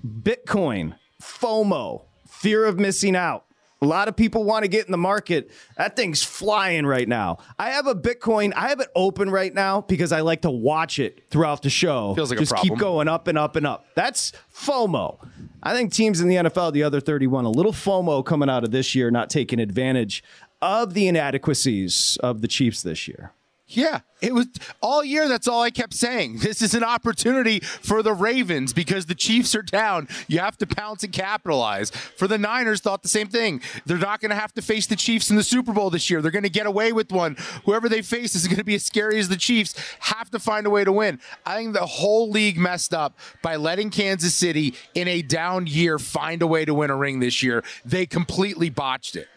Bitcoin, 0.04 0.96
FOMO, 1.22 2.06
fear 2.28 2.66
of 2.66 2.80
missing 2.80 3.16
out. 3.16 3.46
A 3.84 3.86
lot 3.86 4.08
of 4.08 4.16
people 4.16 4.44
want 4.44 4.64
to 4.64 4.68
get 4.68 4.88
in 4.88 4.92
the 4.92 4.98
market. 4.98 5.52
That 5.78 5.96
thing's 5.96 6.24
flying 6.24 6.88
right 6.88 7.08
now. 7.08 7.38
I 7.60 7.70
have 7.70 7.86
a 7.86 7.94
Bitcoin. 7.94 8.52
I 8.56 8.70
have 8.70 8.80
it 8.80 8.90
open 8.96 9.30
right 9.30 9.54
now 9.54 9.82
because 9.82 10.12
I 10.12 10.22
like 10.22 10.42
to 10.42 10.50
watch 10.50 10.98
it 10.98 11.30
throughout 11.30 11.62
the 11.62 11.70
show. 11.70 12.16
Feels 12.16 12.32
like 12.32 12.40
a 12.40 12.42
Just 12.42 12.56
keep 12.56 12.72
problem. 12.72 12.80
going 12.80 13.08
up 13.08 13.28
and 13.28 13.38
up 13.38 13.56
and 13.56 13.68
up. 13.68 13.86
That's 13.94 14.34
FOMO. 14.54 15.20
I 15.62 15.74
think 15.74 15.94
teams 15.94 16.20
in 16.20 16.28
the 16.28 16.36
NFL, 16.36 16.74
the 16.74 16.84
other 16.84 17.00
31, 17.00 17.46
a 17.46 17.50
little 17.50 17.74
FOMO 17.74 18.26
coming 18.26 18.50
out 18.50 18.64
of 18.64 18.72
this 18.72 18.96
year, 18.96 19.12
not 19.12 19.30
taking 19.30 19.60
advantage 19.60 20.24
of 20.62 20.94
the 20.94 21.08
inadequacies 21.08 22.18
of 22.22 22.42
the 22.42 22.48
Chiefs 22.48 22.82
this 22.82 23.08
year. 23.08 23.32
Yeah, 23.72 24.00
it 24.20 24.34
was 24.34 24.48
all 24.82 25.04
year. 25.04 25.28
That's 25.28 25.48
all 25.48 25.62
I 25.62 25.70
kept 25.70 25.94
saying. 25.94 26.40
This 26.50 26.64
is 26.64 26.74
an 26.74 26.84
opportunity 26.84 27.60
for 27.60 28.02
the 28.02 28.14
Ravens 28.14 28.74
because 28.74 29.06
the 29.06 29.14
Chiefs 29.14 29.54
are 29.54 29.62
down. 29.62 30.08
You 30.28 30.40
have 30.40 30.58
to 30.58 30.66
pounce 30.66 31.04
and 31.04 31.14
capitalize. 31.14 31.92
For 31.92 32.28
the 32.28 32.40
Niners, 32.40 32.82
thought 32.82 33.04
the 33.04 33.08
same 33.08 33.28
thing. 33.28 33.62
They're 33.86 34.00
not 34.00 34.20
going 34.20 34.32
to 34.32 34.36
have 34.36 34.52
to 34.56 34.64
face 34.64 34.88
the 34.88 34.96
Chiefs 34.96 35.30
in 35.30 35.36
the 35.36 35.44
Super 35.44 35.72
Bowl 35.74 35.92
this 35.92 36.10
year. 36.10 36.24
They're 36.24 36.32
going 36.32 36.44
to 36.44 36.50
get 36.50 36.66
away 36.66 36.92
with 36.92 37.12
one. 37.12 37.38
Whoever 37.66 37.88
they 37.88 38.02
face 38.02 38.34
is 38.34 38.48
going 38.48 38.58
to 38.58 38.64
be 38.64 38.74
as 38.74 38.84
scary 38.84 39.20
as 39.20 39.30
the 39.30 39.38
Chiefs. 39.38 39.76
Have 40.00 40.32
to 40.32 40.40
find 40.40 40.66
a 40.66 40.72
way 40.72 40.84
to 40.84 40.92
win. 40.92 41.20
I 41.46 41.58
think 41.58 41.74
the 41.74 41.86
whole 41.86 42.32
league 42.32 42.58
messed 42.58 42.96
up 42.96 43.20
by 43.44 43.58
letting 43.58 43.92
Kansas 43.92 44.34
City 44.34 44.74
in 44.96 45.08
a 45.08 45.22
down 45.22 45.68
year 45.68 46.00
find 46.00 46.42
a 46.42 46.48
way 46.48 46.66
to 46.66 46.74
win 46.74 46.90
a 46.90 46.96
ring 46.96 47.20
this 47.20 47.44
year. 47.44 47.64
They 47.86 48.08
completely 48.08 48.72
botched 48.72 49.16
it. 49.16 49.28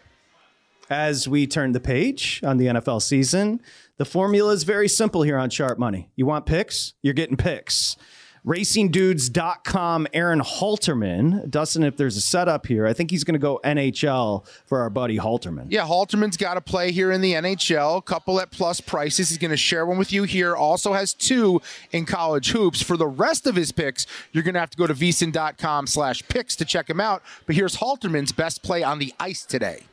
As 0.91 1.27
we 1.27 1.47
turn 1.47 1.73
the 1.73 1.81
page 1.81 2.41
on 2.45 2.59
the 2.59 2.67
NFL 2.67 3.03
season, 3.03 3.61
the 3.97 4.05
formula 4.05 4.53
is 4.53 4.65
very 4.65 4.89
simple 4.89 5.23
here 5.23 5.39
on 5.39 5.49
Sharp 5.49 5.79
Money. 5.79 6.11
You 6.17 6.27
want 6.27 6.45
picks? 6.45 6.95
You're 7.03 7.15
getting 7.15 7.37
picks. 7.37 7.97
RacingDudes.com, 8.45 10.09
Aaron 10.13 10.41
Halterman. 10.41 11.49
Dustin, 11.49 11.85
if 11.85 11.97
there's 11.97 12.17
a 12.17 12.21
setup 12.21 12.67
here, 12.67 12.87
I 12.87 12.93
think 12.93 13.13
he's 13.13 13.23
going 13.23 13.35
to 13.35 13.39
go 13.39 13.61
NHL 13.65 14.45
for 14.67 14.81
our 14.81 14.91
buddy 14.91 15.17
Halterman. 15.19 15.67
Yeah, 15.71 15.87
Halterman's 15.87 16.37
got 16.37 16.55
to 16.55 16.61
play 16.61 16.91
here 16.91 17.13
in 17.13 17.21
the 17.21 17.35
NHL. 17.35 18.05
Couple 18.05 18.41
at 18.41 18.51
plus 18.51 18.81
prices. 18.81 19.29
He's 19.29 19.39
going 19.39 19.53
to 19.53 19.57
share 19.57 19.87
one 19.87 19.97
with 19.97 20.13
you 20.13 20.25
here. 20.25 20.57
Also 20.57 20.93
has 20.93 21.15
two 21.15 21.63
in 21.93 22.05
college 22.05 22.51
hoops. 22.51 22.83
For 22.83 22.97
the 22.97 23.07
rest 23.07 23.47
of 23.47 23.55
his 23.55 23.71
picks, 23.71 24.07
you're 24.33 24.43
going 24.43 24.55
to 24.55 24.61
have 24.61 24.71
to 24.71 24.77
go 24.77 24.89
to 24.89 24.95
vsin.com 24.95 25.87
slash 25.87 26.27
picks 26.27 26.57
to 26.57 26.65
check 26.65 26.91
him 26.91 27.01
out. 27.01 27.23
But 27.47 27.55
here's 27.55 27.77
Halterman's 27.77 28.33
best 28.33 28.65
play 28.65 28.83
on 28.83 28.99
the 28.99 29.15
ice 29.21 29.45
today. 29.45 29.85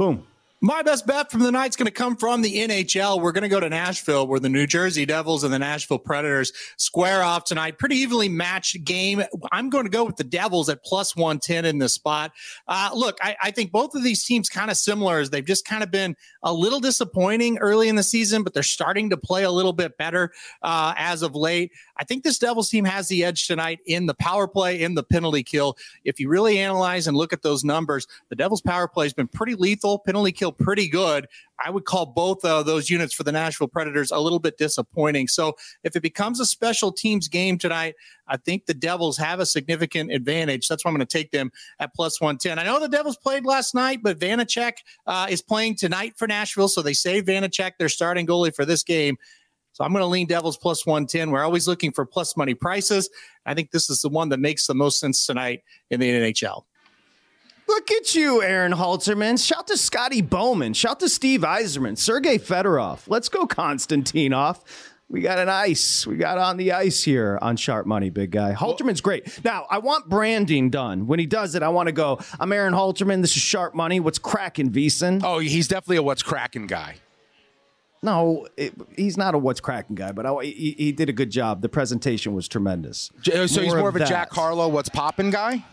Boom. 0.00 0.26
My 0.62 0.82
best 0.82 1.06
bet 1.06 1.30
from 1.30 1.40
the 1.40 1.50
night's 1.50 1.76
going 1.76 1.86
to 1.86 1.92
come 1.92 2.16
from 2.16 2.42
the 2.42 2.56
NHL. 2.56 3.20
We're 3.20 3.32
going 3.32 3.42
to 3.42 3.48
go 3.48 3.60
to 3.60 3.68
Nashville, 3.68 4.26
where 4.26 4.40
the 4.40 4.48
New 4.48 4.66
Jersey 4.66 5.06
Devils 5.06 5.42
and 5.42 5.52
the 5.52 5.58
Nashville 5.58 5.98
Predators 5.98 6.52
square 6.76 7.22
off 7.22 7.44
tonight. 7.44 7.78
Pretty 7.78 7.96
evenly 7.96 8.28
matched 8.28 8.82
game. 8.84 9.22
I'm 9.52 9.70
going 9.70 9.84
to 9.84 9.90
go 9.90 10.04
with 10.04 10.16
the 10.16 10.24
Devils 10.24 10.68
at 10.68 10.84
plus 10.84 11.16
110 11.16 11.64
in 11.64 11.78
this 11.78 11.94
spot. 11.94 12.32
Uh, 12.68 12.90
look, 12.94 13.18
I, 13.22 13.36
I, 13.42 13.50
think 13.50 13.72
both 13.72 13.94
of 13.94 14.02
these 14.02 14.22
teams 14.24 14.50
kind 14.50 14.70
of 14.70 14.76
similar 14.76 15.18
as 15.18 15.30
they've 15.30 15.44
just 15.44 15.66
kind 15.66 15.82
of 15.82 15.90
been 15.90 16.14
a 16.42 16.52
little 16.52 16.80
disappointing 16.80 17.56
early 17.58 17.88
in 17.88 17.96
the 17.96 18.02
season, 18.02 18.42
but 18.42 18.52
they're 18.52 18.62
starting 18.62 19.10
to 19.10 19.16
play 19.16 19.44
a 19.44 19.50
little 19.50 19.72
bit 19.72 19.96
better 19.96 20.30
uh, 20.62 20.92
as 20.98 21.22
of 21.22 21.34
late. 21.34 21.72
I 22.00 22.04
think 22.04 22.24
this 22.24 22.38
Devils 22.38 22.70
team 22.70 22.86
has 22.86 23.08
the 23.08 23.24
edge 23.24 23.46
tonight 23.46 23.80
in 23.84 24.06
the 24.06 24.14
power 24.14 24.48
play, 24.48 24.80
in 24.80 24.94
the 24.94 25.02
penalty 25.02 25.42
kill. 25.42 25.76
If 26.02 26.18
you 26.18 26.30
really 26.30 26.58
analyze 26.58 27.06
and 27.06 27.14
look 27.14 27.34
at 27.34 27.42
those 27.42 27.62
numbers, 27.62 28.06
the 28.30 28.36
Devils 28.36 28.62
power 28.62 28.88
play 28.88 29.04
has 29.04 29.12
been 29.12 29.28
pretty 29.28 29.54
lethal. 29.54 29.98
Penalty 29.98 30.32
kill 30.32 30.50
pretty 30.50 30.88
good. 30.88 31.28
I 31.62 31.68
would 31.68 31.84
call 31.84 32.06
both 32.06 32.42
of 32.42 32.64
those 32.64 32.88
units 32.88 33.12
for 33.12 33.22
the 33.22 33.32
Nashville 33.32 33.68
Predators 33.68 34.10
a 34.10 34.18
little 34.18 34.38
bit 34.38 34.56
disappointing. 34.56 35.28
So 35.28 35.56
if 35.84 35.94
it 35.94 36.00
becomes 36.00 36.40
a 36.40 36.46
special 36.46 36.90
teams 36.90 37.28
game 37.28 37.58
tonight, 37.58 37.96
I 38.26 38.38
think 38.38 38.64
the 38.64 38.72
Devils 38.72 39.18
have 39.18 39.38
a 39.38 39.44
significant 39.44 40.10
advantage. 40.10 40.68
That's 40.68 40.86
why 40.86 40.90
I'm 40.90 40.96
going 40.96 41.06
to 41.06 41.18
take 41.18 41.32
them 41.32 41.52
at 41.80 41.92
plus 41.92 42.18
110. 42.18 42.58
I 42.58 42.64
know 42.64 42.80
the 42.80 42.88
Devils 42.88 43.18
played 43.18 43.44
last 43.44 43.74
night, 43.74 44.00
but 44.02 44.18
Vanecek 44.18 44.72
uh, 45.06 45.26
is 45.28 45.42
playing 45.42 45.74
tonight 45.74 46.14
for 46.16 46.26
Nashville. 46.26 46.68
So 46.68 46.80
they 46.80 46.94
saved 46.94 47.28
Vanecek, 47.28 47.72
their 47.78 47.90
starting 47.90 48.26
goalie 48.26 48.54
for 48.54 48.64
this 48.64 48.82
game. 48.82 49.18
So 49.80 49.86
I'm 49.86 49.92
going 49.92 50.02
to 50.02 50.06
lean 50.08 50.26
Devils 50.26 50.58
plus 50.58 50.84
110. 50.84 51.30
We're 51.30 51.42
always 51.42 51.66
looking 51.66 51.90
for 51.90 52.04
plus 52.04 52.36
money 52.36 52.52
prices. 52.52 53.08
I 53.46 53.54
think 53.54 53.70
this 53.70 53.88
is 53.88 54.02
the 54.02 54.10
one 54.10 54.28
that 54.28 54.38
makes 54.38 54.66
the 54.66 54.74
most 54.74 55.00
sense 55.00 55.24
tonight 55.24 55.62
in 55.88 56.00
the 56.00 56.10
NHL. 56.10 56.64
Look 57.66 57.90
at 57.90 58.14
you, 58.14 58.42
Aaron 58.42 58.72
Halterman. 58.72 59.42
Shout 59.42 59.68
to 59.68 59.78
Scotty 59.78 60.20
Bowman. 60.20 60.74
Shout 60.74 61.00
to 61.00 61.08
Steve 61.08 61.40
Yzerman, 61.40 61.96
Sergey 61.96 62.36
Fedorov. 62.36 63.04
Let's 63.06 63.30
go, 63.30 63.46
Konstantinov. 63.46 64.60
We 65.08 65.22
got 65.22 65.38
an 65.38 65.48
ice. 65.48 66.06
We 66.06 66.16
got 66.16 66.36
on 66.36 66.58
the 66.58 66.72
ice 66.72 67.02
here 67.02 67.38
on 67.40 67.56
Sharp 67.56 67.86
Money, 67.86 68.10
big 68.10 68.32
guy. 68.32 68.52
Halterman's 68.52 69.00
great. 69.00 69.42
Now, 69.46 69.66
I 69.70 69.78
want 69.78 70.10
branding 70.10 70.68
done. 70.68 71.06
When 71.06 71.18
he 71.18 71.24
does 71.24 71.54
it, 71.54 71.62
I 71.62 71.70
want 71.70 71.86
to 71.86 71.92
go, 71.92 72.20
I'm 72.38 72.52
Aaron 72.52 72.74
Halterman. 72.74 73.22
This 73.22 73.34
is 73.34 73.42
Sharp 73.42 73.74
Money. 73.74 73.98
What's 73.98 74.18
cracking, 74.18 74.72
VSIN? 74.72 75.22
Oh, 75.24 75.38
he's 75.38 75.68
definitely 75.68 75.96
a 75.96 76.02
what's 76.02 76.22
cracking 76.22 76.66
guy. 76.66 76.96
No, 78.02 78.48
it, 78.56 78.72
he's 78.96 79.18
not 79.18 79.34
a 79.34 79.38
what's 79.38 79.60
cracking 79.60 79.94
guy, 79.94 80.12
but 80.12 80.24
I, 80.24 80.42
he, 80.42 80.74
he, 80.78 80.92
did 80.92 81.10
a 81.10 81.12
good 81.12 81.30
job. 81.30 81.60
The 81.60 81.68
presentation 81.68 82.34
was 82.34 82.48
tremendous. 82.48 83.10
So 83.22 83.32
more 83.32 83.42
he's 83.42 83.56
more 83.56 83.88
of, 83.90 83.96
of 83.96 84.02
a 84.02 84.06
Jack 84.06 84.32
Harlow, 84.32 84.68
what's 84.68 84.88
popping 84.88 85.30
guy? 85.30 85.64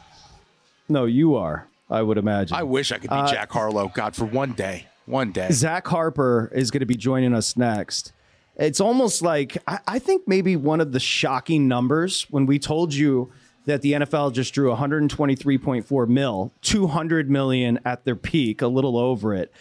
No, 0.89 1.05
you 1.05 1.35
are. 1.35 1.67
I 1.89 2.01
would 2.01 2.17
imagine. 2.17 2.57
I 2.57 2.63
wish 2.63 2.91
I 2.91 2.97
could 2.97 3.09
be 3.09 3.15
uh, 3.15 3.31
Jack 3.31 3.49
Harlow. 3.51 3.89
God, 3.93 4.13
for 4.13 4.25
one 4.25 4.51
day, 4.51 4.87
one 5.05 5.31
day. 5.31 5.47
Zach 5.51 5.87
Harper 5.87 6.51
is 6.53 6.69
going 6.69 6.81
to 6.81 6.85
be 6.85 6.97
joining 6.97 7.33
us 7.33 7.55
next. 7.55 8.11
It's 8.57 8.81
almost 8.81 9.21
like 9.21 9.57
I, 9.65 9.79
I 9.87 9.99
think 9.99 10.27
maybe 10.27 10.57
one 10.57 10.81
of 10.81 10.91
the 10.91 10.99
shocking 10.99 11.67
numbers 11.67 12.23
when 12.29 12.45
we 12.45 12.59
told 12.59 12.93
you 12.93 13.31
that 13.65 13.81
the 13.81 13.93
NFL 13.93 14.33
just 14.33 14.53
drew 14.53 14.73
123.4 14.73 16.07
mil, 16.07 16.51
200 16.61 17.29
million 17.29 17.79
at 17.85 18.03
their 18.03 18.15
peak, 18.15 18.61
a 18.61 18.67
little 18.67 18.97
over 18.97 19.33
it. 19.33 19.51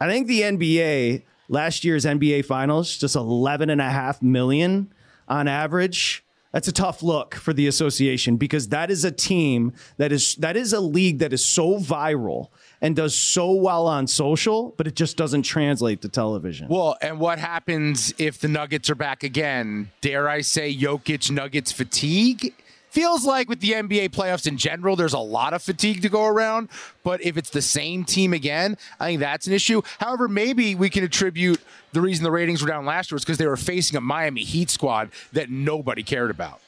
I 0.00 0.08
think 0.08 0.26
the 0.26 0.42
NBA 0.42 1.22
last 1.48 1.84
year's 1.84 2.04
NBA 2.04 2.44
finals 2.44 2.96
just 2.96 3.16
11 3.16 3.70
and 3.70 3.80
a 3.80 3.90
half 3.90 4.22
million 4.22 4.92
on 5.28 5.48
average 5.48 6.24
that's 6.56 6.68
a 6.68 6.72
tough 6.72 7.02
look 7.02 7.34
for 7.34 7.52
the 7.52 7.66
association 7.66 8.38
because 8.38 8.68
that 8.68 8.90
is 8.90 9.04
a 9.04 9.12
team 9.12 9.74
that 9.98 10.10
is 10.10 10.36
that 10.36 10.56
is 10.56 10.72
a 10.72 10.80
league 10.80 11.18
that 11.18 11.34
is 11.34 11.44
so 11.44 11.78
viral 11.78 12.48
and 12.80 12.96
does 12.96 13.14
so 13.14 13.52
well 13.52 13.86
on 13.86 14.06
social, 14.06 14.72
but 14.78 14.86
it 14.86 14.94
just 14.96 15.18
doesn't 15.18 15.42
translate 15.42 16.00
to 16.00 16.08
television. 16.08 16.68
Well, 16.68 16.96
and 17.02 17.20
what 17.20 17.38
happens 17.38 18.14
if 18.16 18.38
the 18.38 18.48
Nuggets 18.48 18.88
are 18.88 18.94
back 18.94 19.22
again? 19.22 19.90
Dare 20.00 20.30
I 20.30 20.40
say 20.40 20.74
Jokic 20.74 21.30
Nuggets 21.30 21.72
fatigue? 21.72 22.54
Feels 22.96 23.26
like 23.26 23.46
with 23.46 23.60
the 23.60 23.72
NBA 23.72 24.08
playoffs 24.08 24.46
in 24.46 24.56
general, 24.56 24.96
there's 24.96 25.12
a 25.12 25.18
lot 25.18 25.52
of 25.52 25.62
fatigue 25.62 26.00
to 26.00 26.08
go 26.08 26.24
around. 26.24 26.70
But 27.04 27.22
if 27.22 27.36
it's 27.36 27.50
the 27.50 27.60
same 27.60 28.04
team 28.04 28.32
again, 28.32 28.78
I 28.98 29.08
think 29.08 29.20
that's 29.20 29.46
an 29.46 29.52
issue. 29.52 29.82
However, 30.00 30.28
maybe 30.28 30.74
we 30.74 30.88
can 30.88 31.04
attribute 31.04 31.60
the 31.92 32.00
reason 32.00 32.24
the 32.24 32.30
ratings 32.30 32.62
were 32.62 32.68
down 32.68 32.86
last 32.86 33.10
year 33.10 33.16
was 33.16 33.22
because 33.22 33.36
they 33.36 33.46
were 33.46 33.58
facing 33.58 33.98
a 33.98 34.00
Miami 34.00 34.44
Heat 34.44 34.70
squad 34.70 35.10
that 35.34 35.50
nobody 35.50 36.02
cared 36.02 36.30
about. 36.30 36.58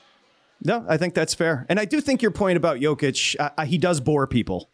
No, 0.62 0.85
I 0.87 0.99
think 0.99 1.14
that's 1.14 1.33
fair. 1.33 1.64
And 1.70 1.81
I 1.81 1.87
do 1.87 1.99
think 1.99 2.20
your 2.20 2.31
point 2.31 2.59
about 2.59 2.76
Jokic, 2.76 3.35
uh, 3.41 3.64
he 3.64 3.79
does 3.79 3.99
bore 3.99 4.26
people. 4.26 4.68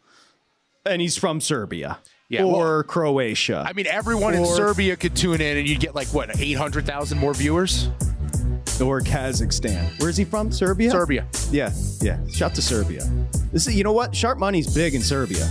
And 0.85 1.01
he's 1.01 1.17
from 1.17 1.39
Serbia. 1.39 1.99
Yeah, 2.27 2.43
or 2.43 2.51
well, 2.51 2.83
Croatia. 2.83 3.63
I 3.65 3.71
mean, 3.71 3.87
everyone 3.87 4.33
or, 4.33 4.39
in 4.39 4.45
Serbia 4.45 4.97
could 4.97 5.15
tune 5.15 5.39
in 5.39 5.55
and 5.55 5.69
you'd 5.69 5.79
get 5.79 5.95
like, 5.95 6.07
what, 6.09 6.37
800,000 6.37 7.17
more 7.17 7.33
viewers? 7.33 7.87
Or 8.81 9.01
Kazakhstan. 9.01 9.99
Where's 10.01 10.17
he 10.17 10.25
from? 10.25 10.51
Serbia? 10.51 10.91
Serbia. 10.91 11.25
Yeah, 11.51 11.71
yeah. 12.01 12.19
Shout 12.27 12.55
to 12.55 12.61
Serbia. 12.61 13.03
This 13.51 13.67
is, 13.67 13.75
you 13.75 13.83
know 13.83 13.93
what? 13.93 14.15
Sharp 14.15 14.37
money's 14.37 14.73
big 14.73 14.95
in 14.95 15.01
Serbia. 15.01 15.49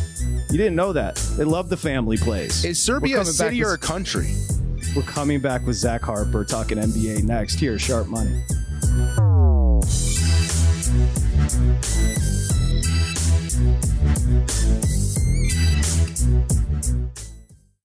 You 0.50 0.58
didn't 0.58 0.76
know 0.76 0.92
that. 0.92 1.16
They 1.36 1.44
love 1.44 1.68
the 1.68 1.76
family 1.76 2.16
plays. 2.16 2.64
Is 2.64 2.78
Serbia 2.78 3.20
a 3.20 3.24
city 3.24 3.64
or 3.64 3.72
a 3.72 3.78
country? 3.78 4.34
We're 4.94 5.02
coming 5.02 5.40
back 5.40 5.66
with 5.66 5.76
Zach 5.76 6.02
Harper 6.02 6.44
talking 6.44 6.78
NBA 6.78 7.24
next. 7.24 7.58
Here, 7.58 7.78
Sharp 7.78 8.06
Money. 8.06 8.42